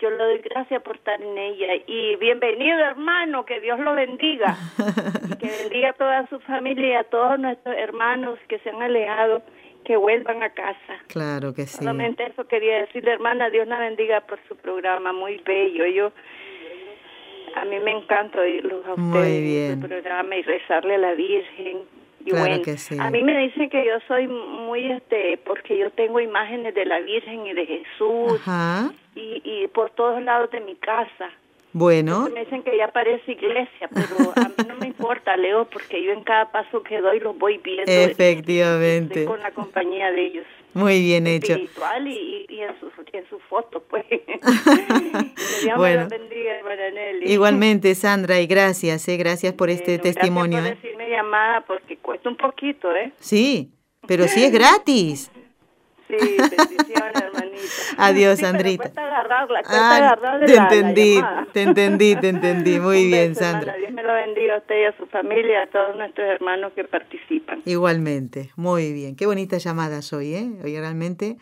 yo 0.00 0.10
le 0.10 0.16
doy 0.16 0.38
gracias 0.38 0.82
por 0.82 0.96
estar 0.96 1.20
en 1.20 1.36
ella. 1.36 1.74
Y 1.86 2.16
bienvenido, 2.16 2.78
hermano, 2.78 3.44
que 3.44 3.60
Dios 3.60 3.78
lo 3.80 3.94
bendiga. 3.94 4.56
que 5.40 5.48
bendiga 5.48 5.90
a 5.90 5.92
toda 5.92 6.26
su 6.28 6.38
familia 6.40 6.88
y 6.88 6.94
a 6.94 7.04
todos 7.04 7.38
nuestros 7.38 7.76
hermanos 7.76 8.38
que 8.48 8.58
se 8.60 8.70
han 8.70 8.82
alejado, 8.82 9.42
que 9.84 9.96
vuelvan 9.96 10.42
a 10.42 10.50
casa. 10.50 10.98
Claro 11.06 11.54
que 11.54 11.66
sí. 11.66 11.78
Solamente 11.78 12.24
eso 12.24 12.46
quería 12.46 12.80
decirle, 12.80 13.12
hermana, 13.12 13.50
Dios 13.50 13.66
la 13.66 13.78
bendiga 13.78 14.20
por 14.22 14.38
su 14.48 14.56
programa, 14.56 15.12
muy 15.12 15.40
bello. 15.44 15.86
Yo 15.86 16.12
a 17.56 17.64
mí 17.64 17.78
me 17.80 17.92
encanta 17.92 18.40
oírlos 18.40 18.84
a 18.86 18.94
ustedes 18.94 19.74
su 19.74 19.80
programa 19.80 20.36
y 20.36 20.42
rezarle 20.42 20.94
a 20.96 20.98
la 20.98 21.14
Virgen. 21.14 21.78
Y 22.24 22.30
claro 22.30 22.62
que 22.62 22.76
sí. 22.76 22.96
A 23.00 23.10
mí 23.10 23.22
me 23.22 23.38
dicen 23.38 23.70
que 23.70 23.86
yo 23.86 23.98
soy 24.06 24.26
muy, 24.26 24.92
este, 24.92 25.38
porque 25.46 25.78
yo 25.78 25.90
tengo 25.92 26.20
imágenes 26.20 26.74
de 26.74 26.84
la 26.84 27.00
Virgen 27.00 27.46
y 27.46 27.54
de 27.54 27.66
Jesús. 27.66 28.40
Ajá 28.40 28.90
y, 29.18 29.42
y 29.44 29.68
por 29.68 29.90
todos 29.90 30.22
lados 30.22 30.50
de 30.50 30.60
mi 30.60 30.76
casa. 30.76 31.30
Bueno. 31.72 32.28
me 32.32 32.44
dicen 32.44 32.62
que 32.62 32.76
ya 32.76 32.88
parece 32.88 33.32
iglesia, 33.32 33.88
pero 33.92 34.32
a 34.34 34.48
mí 34.48 34.54
no 34.66 34.76
me 34.76 34.86
importa, 34.88 35.36
Leo, 35.36 35.66
porque 35.66 36.02
yo 36.02 36.12
en 36.12 36.24
cada 36.24 36.50
paso 36.50 36.82
que 36.82 37.00
doy 37.00 37.20
los 37.20 37.36
voy 37.38 37.58
viendo. 37.58 37.90
Efectivamente. 37.90 39.24
con 39.24 39.40
la 39.40 39.50
compañía 39.50 40.10
de 40.10 40.26
ellos. 40.26 40.46
Muy 40.74 41.00
bien 41.00 41.26
hecho. 41.26 41.54
Espiritual 41.54 42.06
y, 42.06 42.46
y 42.48 42.60
en, 42.60 42.78
su, 42.78 42.90
en 43.12 43.28
su 43.28 43.38
foto, 43.40 43.82
pues. 43.88 44.04
bueno. 45.76 46.08
bendiga, 46.08 46.58
Igualmente, 47.22 47.94
Sandra, 47.94 48.40
y 48.40 48.46
gracias, 48.46 49.08
eh, 49.08 49.16
gracias 49.16 49.54
por 49.54 49.70
este 49.70 49.98
testimonio. 49.98 50.58
Gracias 50.58 50.78
por 50.78 50.86
eh. 50.86 50.92
decirme 50.92 51.10
llamada, 51.10 51.60
porque 51.66 51.96
cuesta 51.96 52.28
un 52.28 52.36
poquito, 52.36 52.94
¿eh? 52.94 53.12
Sí, 53.18 53.70
pero 54.06 54.28
sí 54.28 54.44
es 54.44 54.52
gratis. 54.52 55.30
Sí, 56.08 56.16
bendiciones, 56.16 57.22
hermanita. 57.22 57.58
Adiós, 57.98 58.38
Sandrita. 58.38 58.84
Cuesta 58.84 59.06
agarrarla, 59.06 59.62
cuesta 59.62 60.12
ah, 60.12 60.40
te 60.46 60.54
entendí, 60.54 61.20
te 61.52 61.62
entendí, 61.62 62.16
te 62.20 62.28
entendí. 62.28 62.80
Muy 62.80 63.06
bien, 63.06 63.34
Sandra. 63.34 63.74
Dios 63.76 63.92
me 63.92 64.02
lo 64.02 64.14
bendiga 64.14 64.54
a 64.54 64.58
usted 64.58 64.80
y 64.80 64.84
a 64.84 64.96
su 64.96 65.06
familia, 65.06 65.62
a 65.62 65.66
todos 65.66 65.96
nuestros 65.96 66.26
hermanos 66.28 66.72
que 66.74 66.84
participan. 66.84 67.62
Igualmente, 67.66 68.50
muy 68.56 68.92
bien. 68.92 69.16
Qué 69.16 69.26
bonitas 69.26 69.62
llamadas 69.62 70.12
hoy, 70.12 70.34
¿eh? 70.34 70.50
Hoy 70.64 70.78
realmente. 70.78 71.36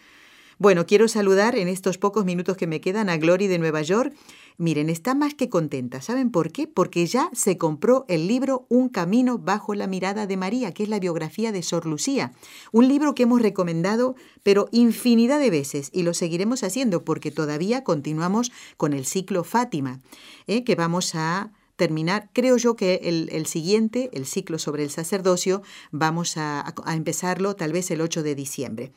Bueno, 0.58 0.86
quiero 0.86 1.08
saludar 1.08 1.56
en 1.56 1.68
estos 1.68 1.98
pocos 1.98 2.24
minutos 2.24 2.56
que 2.56 2.66
me 2.66 2.80
quedan 2.80 3.08
a 3.08 3.16
Glory 3.16 3.46
de 3.46 3.58
Nueva 3.58 3.82
York 3.82 4.14
Miren, 4.58 4.88
está 4.88 5.14
más 5.14 5.34
que 5.34 5.50
contenta. 5.50 6.00
¿Saben 6.00 6.30
por 6.30 6.50
qué? 6.50 6.66
Porque 6.66 7.04
ya 7.06 7.28
se 7.34 7.58
compró 7.58 8.06
el 8.08 8.26
libro 8.26 8.64
Un 8.70 8.88
camino 8.88 9.38
bajo 9.38 9.74
la 9.74 9.86
mirada 9.86 10.26
de 10.26 10.38
María, 10.38 10.72
que 10.72 10.82
es 10.82 10.88
la 10.88 10.98
biografía 10.98 11.52
de 11.52 11.62
Sor 11.62 11.84
Lucía. 11.84 12.32
Un 12.72 12.88
libro 12.88 13.14
que 13.14 13.24
hemos 13.24 13.42
recomendado, 13.42 14.16
pero 14.42 14.68
infinidad 14.72 15.40
de 15.40 15.50
veces, 15.50 15.90
y 15.92 16.04
lo 16.04 16.14
seguiremos 16.14 16.62
haciendo 16.62 17.04
porque 17.04 17.30
todavía 17.30 17.84
continuamos 17.84 18.50
con 18.78 18.94
el 18.94 19.04
ciclo 19.04 19.44
Fátima, 19.44 20.00
¿eh? 20.46 20.64
que 20.64 20.74
vamos 20.74 21.14
a 21.14 21.52
terminar, 21.76 22.30
creo 22.32 22.56
yo 22.56 22.74
que 22.76 23.00
el, 23.04 23.46
siguiente, 23.46 24.08
el 24.14 24.24
ciclo 24.24 24.58
sobre 24.58 24.84
el 24.84 24.88
sacerdocio, 24.88 25.60
vamos 25.90 26.38
a, 26.38 26.72
a 26.84 26.94
empezarlo 26.94 27.54
tal 27.56 27.72
vez 27.72 27.90
el 27.90 28.00
8 28.00 28.22
de 28.22 28.34
diciembre. 28.34 28.92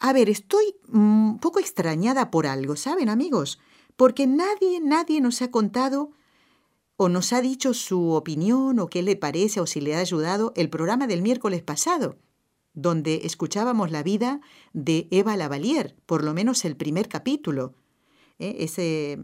A 0.00 0.12
ver, 0.12 0.30
estoy 0.30 0.76
un 0.92 1.38
poco 1.40 1.58
extrañada 1.58 2.30
por 2.30 2.46
algo, 2.46 2.76
¿saben 2.76 3.08
amigos? 3.08 3.58
porque 3.98 4.28
nadie, 4.28 4.80
nadie 4.80 5.20
nos 5.20 5.42
ha 5.42 5.50
contado 5.50 6.12
o 6.96 7.08
nos 7.08 7.32
ha 7.32 7.42
dicho 7.42 7.74
su 7.74 8.12
opinión 8.12 8.78
o 8.78 8.86
qué 8.86 9.02
le 9.02 9.16
parece 9.16 9.58
o 9.60 9.66
si 9.66 9.80
le 9.80 9.96
ha 9.96 9.98
ayudado 9.98 10.52
el 10.54 10.70
programa 10.70 11.08
del 11.08 11.20
miércoles 11.20 11.62
pasado, 11.62 12.16
donde 12.74 13.22
escuchábamos 13.24 13.90
la 13.90 14.04
vida 14.04 14.40
de 14.72 15.08
Eva 15.10 15.36
Lavalier, 15.36 15.96
por 16.06 16.22
lo 16.22 16.32
menos 16.32 16.64
el 16.64 16.76
primer 16.76 17.08
capítulo. 17.08 17.74
¿eh? 18.38 18.58
Ese, 18.60 19.18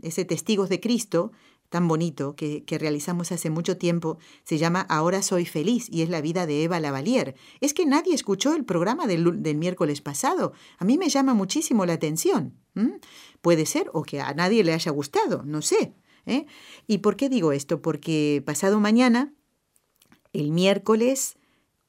ese 0.00 0.24
Testigos 0.24 0.70
de 0.70 0.80
Cristo 0.80 1.32
tan 1.68 1.88
bonito 1.88 2.34
que, 2.34 2.64
realizamos 2.78 3.32
hace 3.32 3.50
mucho 3.50 3.76
tiempo 3.76 4.18
se 4.44 4.58
llama 4.58 4.80
Ahora 4.88 5.22
soy 5.22 5.44
feliz 5.44 5.88
y 5.90 6.02
es 6.02 6.08
la 6.08 6.20
vida 6.20 6.46
de 6.46 6.64
Eva 6.64 6.80
Lavalier. 6.80 7.34
Es 7.60 7.74
que 7.74 7.86
nadie 7.86 8.14
escuchó 8.14 8.54
el 8.54 8.64
programa 8.64 9.06
del, 9.06 9.42
del 9.42 9.56
miércoles 9.56 10.00
pasado. 10.00 10.52
A 10.78 10.84
mí 10.84 10.98
me 10.98 11.08
llama 11.08 11.34
muchísimo 11.34 11.84
la 11.86 11.94
atención. 11.94 12.54
Puede 13.42 13.66
ser 13.66 13.90
o 13.92 14.02
que 14.02 14.20
a 14.20 14.32
nadie 14.34 14.62
le 14.62 14.72
haya 14.72 14.92
gustado, 14.92 15.42
no 15.44 15.62
sé. 15.62 15.94
¿eh? 16.26 16.46
¿Y 16.86 16.98
por 16.98 17.16
qué 17.16 17.28
digo 17.28 17.52
esto? 17.52 17.82
Porque 17.82 18.42
pasado 18.46 18.78
mañana, 18.78 19.34
el 20.32 20.52
miércoles 20.52 21.36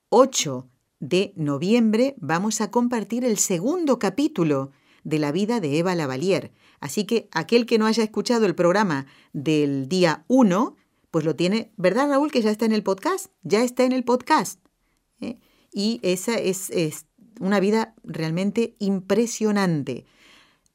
8 0.09 0.67
de 0.99 1.33
noviembre, 1.35 2.15
vamos 2.17 2.61
a 2.61 2.71
compartir 2.71 3.23
el 3.23 3.37
segundo 3.37 3.99
capítulo 3.99 4.71
de 5.03 5.19
la 5.19 5.31
vida 5.31 5.59
de 5.59 5.77
Eva 5.77 5.95
Lavalier. 5.95 6.51
Así 6.79 7.05
que 7.05 7.29
aquel 7.31 7.65
que 7.65 7.77
no 7.77 7.85
haya 7.85 8.03
escuchado 8.03 8.45
el 8.45 8.55
programa 8.55 9.05
del 9.33 9.87
día 9.87 10.23
1, 10.27 10.75
pues 11.11 11.25
lo 11.25 11.35
tiene, 11.35 11.71
¿verdad 11.77 12.09
Raúl? 12.09 12.31
Que 12.31 12.41
ya 12.41 12.51
está 12.51 12.65
en 12.65 12.73
el 12.73 12.83
podcast, 12.83 13.27
ya 13.43 13.63
está 13.63 13.83
en 13.83 13.91
el 13.91 14.03
podcast. 14.03 14.59
¿eh? 15.21 15.37
Y 15.71 15.99
esa 16.03 16.35
es, 16.35 16.69
es 16.69 17.05
una 17.39 17.59
vida 17.59 17.95
realmente 18.03 18.75
impresionante. 18.79 20.05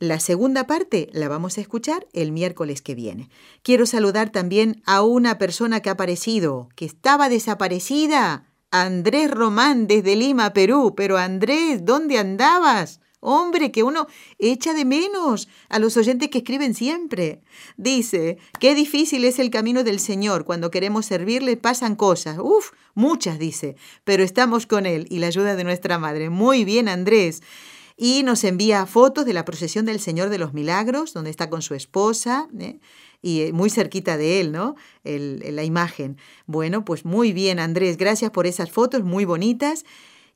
La 0.01 0.19
segunda 0.19 0.67
parte 0.67 1.09
la 1.13 1.29
vamos 1.29 1.57
a 1.57 1.61
escuchar 1.61 2.07
el 2.13 2.33
miércoles 2.33 2.83
que 2.83 2.95
viene. 2.95 3.31
Quiero 3.63 3.87
saludar 3.87 4.31
también 4.31 4.83
a 4.85 5.03
una 5.03 5.39
persona 5.39 5.81
que 5.81 5.89
ha 5.89 5.93
aparecido, 5.93 6.69
que 6.75 6.85
estaba 6.85 7.29
desaparecida. 7.29 8.53
Andrés 8.71 9.31
Román 9.31 9.87
desde 9.87 10.17
Lima, 10.17 10.53
Perú. 10.53 10.95
Pero 10.97 11.17
Andrés, 11.17 11.85
¿dónde 11.85 12.19
andabas? 12.19 13.01
Hombre, 13.27 13.73
que 13.73 13.83
uno 13.83 14.07
echa 14.39 14.75
de 14.75 14.85
menos 14.85 15.49
a 15.71 15.79
los 15.79 15.97
oyentes 15.97 16.29
que 16.29 16.39
escriben 16.39 16.75
siempre. 16.75 17.41
Dice, 17.79 18.37
qué 18.61 18.75
difícil 18.75 19.25
es 19.25 19.39
el 19.39 19.49
camino 19.51 19.83
del 19.83 19.99
Señor. 19.99 20.45
Cuando 20.45 20.71
queremos 20.71 21.07
servirle 21.07 21.57
pasan 21.57 21.97
cosas. 21.97 22.39
Uf, 22.39 22.73
muchas, 22.95 23.39
dice. 23.39 23.77
Pero 24.05 24.23
estamos 24.23 24.67
con 24.67 24.85
Él 24.85 25.07
y 25.09 25.21
la 25.21 25.29
ayuda 25.29 25.57
de 25.57 25.65
nuestra 25.65 25.99
Madre. 25.99 26.29
Muy 26.29 26.67
bien, 26.67 26.87
Andrés. 26.87 27.43
Y 27.97 28.25
nos 28.25 28.45
envía 28.45 28.85
fotos 28.85 29.25
de 29.25 29.33
la 29.33 29.47
procesión 29.47 29.87
del 29.87 30.01
Señor 30.01 30.29
de 30.29 30.39
los 30.39 30.53
Milagros, 30.53 31.15
donde 31.15 31.31
está 31.31 31.49
con 31.49 31.63
su 31.63 31.75
esposa. 31.75 32.49
¿eh? 32.59 32.79
y 33.25 33.41
eh, 33.41 33.53
muy 33.55 33.71
cerquita 33.71 34.19
de 34.19 34.41
él, 34.41 34.53
¿no? 34.53 34.77
La 35.03 35.65
imagen. 35.65 36.19
Bueno, 36.47 36.85
pues 36.85 37.07
muy 37.07 37.33
bien, 37.33 37.59
Andrés, 37.59 37.97
gracias 37.97 38.31
por 38.31 38.47
esas 38.47 38.71
fotos 38.71 39.03
muy 39.03 39.25
bonitas. 39.25 39.87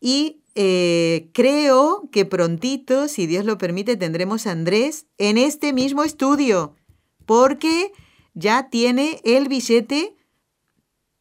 Y 0.00 0.42
eh, 0.54 1.30
creo 1.32 2.08
que 2.10 2.24
prontito, 2.24 3.08
si 3.08 3.26
Dios 3.26 3.44
lo 3.44 3.58
permite, 3.58 3.96
tendremos 3.96 4.46
a 4.46 4.52
Andrés 4.52 5.06
en 5.18 5.38
este 5.38 5.72
mismo 5.72 6.04
estudio, 6.04 6.74
porque 7.26 7.92
ya 8.34 8.68
tiene 8.70 9.20
el 9.24 9.48
billete 9.48 10.16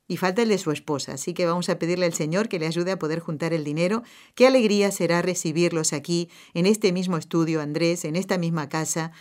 y 0.08 0.18
falta 0.18 0.42
el 0.42 0.50
de 0.50 0.58
su 0.58 0.72
esposa. 0.72 1.14
Así 1.14 1.34
que 1.34 1.46
vamos 1.46 1.70
a 1.70 1.80
pedirle 1.80 2.06
al 2.06 2.14
Señor 2.14 2.48
que 2.48 2.60
le 2.60 2.68
ayude 2.68 2.92
a 2.92 3.00
poder 3.00 3.20
juntar 3.20 3.54
el 3.54 3.64
dinero. 3.64 4.04
Qué 4.36 4.48
alegría 4.48 4.92
será 4.92 5.22
recibirlos 5.22 5.94
aquí, 5.94 6.30
en 6.54 6.66
este 6.66 6.92
mismo 6.92 7.18
estudio, 7.18 7.62
Andrés, 7.62 8.06
en 8.06 8.16
esta 8.16 8.38
misma 8.38 8.70
casa. 8.70 9.12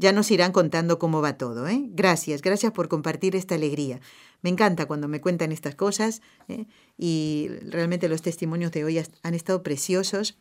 Ya 0.00 0.12
nos 0.12 0.30
irán 0.30 0.52
contando 0.52 0.98
cómo 0.98 1.20
va 1.20 1.36
todo. 1.36 1.68
¿eh? 1.68 1.82
Gracias, 1.90 2.40
gracias 2.40 2.72
por 2.72 2.88
compartir 2.88 3.36
esta 3.36 3.54
alegría. 3.54 4.00
Me 4.40 4.48
encanta 4.48 4.86
cuando 4.86 5.08
me 5.08 5.20
cuentan 5.20 5.52
estas 5.52 5.74
cosas 5.74 6.22
¿eh? 6.48 6.64
y 6.96 7.48
realmente 7.68 8.08
los 8.08 8.22
testimonios 8.22 8.72
de 8.72 8.82
hoy 8.82 8.98
han 8.98 9.34
estado 9.34 9.62
preciosos. 9.62 10.38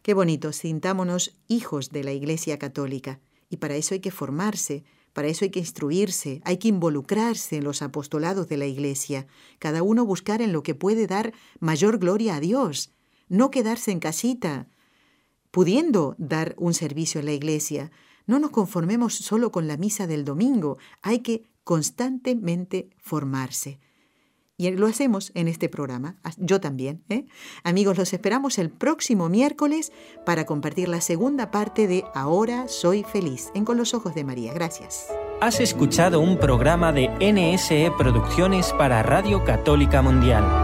Qué 0.00 0.14
bonito, 0.14 0.54
sintámonos 0.54 1.36
hijos 1.48 1.90
de 1.90 2.02
la 2.02 2.12
Iglesia 2.12 2.58
Católica 2.58 3.20
y 3.50 3.58
para 3.58 3.76
eso 3.76 3.92
hay 3.92 4.00
que 4.00 4.10
formarse, 4.10 4.84
para 5.12 5.28
eso 5.28 5.44
hay 5.44 5.50
que 5.50 5.60
instruirse, 5.60 6.40
hay 6.46 6.56
que 6.56 6.68
involucrarse 6.68 7.58
en 7.58 7.64
los 7.64 7.82
apostolados 7.82 8.48
de 8.48 8.56
la 8.56 8.64
Iglesia, 8.64 9.26
cada 9.58 9.82
uno 9.82 10.06
buscar 10.06 10.40
en 10.40 10.54
lo 10.54 10.62
que 10.62 10.74
puede 10.74 11.06
dar 11.06 11.34
mayor 11.60 11.98
gloria 11.98 12.36
a 12.36 12.40
Dios, 12.40 12.90
no 13.28 13.50
quedarse 13.50 13.90
en 13.90 14.00
casita, 14.00 14.66
pudiendo 15.50 16.14
dar 16.16 16.54
un 16.56 16.72
servicio 16.72 17.20
en 17.20 17.26
la 17.26 17.32
Iglesia. 17.32 17.90
No 18.26 18.38
nos 18.38 18.50
conformemos 18.50 19.14
solo 19.14 19.52
con 19.52 19.68
la 19.68 19.76
misa 19.76 20.06
del 20.06 20.24
domingo, 20.24 20.78
hay 21.02 21.20
que 21.20 21.44
constantemente 21.64 22.90
formarse. 22.96 23.80
Y 24.56 24.70
lo 24.70 24.86
hacemos 24.86 25.32
en 25.34 25.48
este 25.48 25.68
programa, 25.68 26.16
yo 26.36 26.60
también. 26.60 27.02
¿eh? 27.08 27.26
Amigos, 27.64 27.98
los 27.98 28.12
esperamos 28.12 28.58
el 28.58 28.70
próximo 28.70 29.28
miércoles 29.28 29.92
para 30.24 30.46
compartir 30.46 30.88
la 30.88 31.00
segunda 31.00 31.50
parte 31.50 31.88
de 31.88 32.04
Ahora 32.14 32.68
soy 32.68 33.02
feliz 33.02 33.50
en 33.54 33.64
Con 33.64 33.76
los 33.76 33.94
Ojos 33.94 34.14
de 34.14 34.22
María. 34.22 34.54
Gracias. 34.54 35.08
Has 35.40 35.58
escuchado 35.58 36.20
un 36.20 36.38
programa 36.38 36.92
de 36.92 37.08
NSE 37.20 37.90
Producciones 37.98 38.72
para 38.74 39.02
Radio 39.02 39.44
Católica 39.44 40.02
Mundial. 40.02 40.63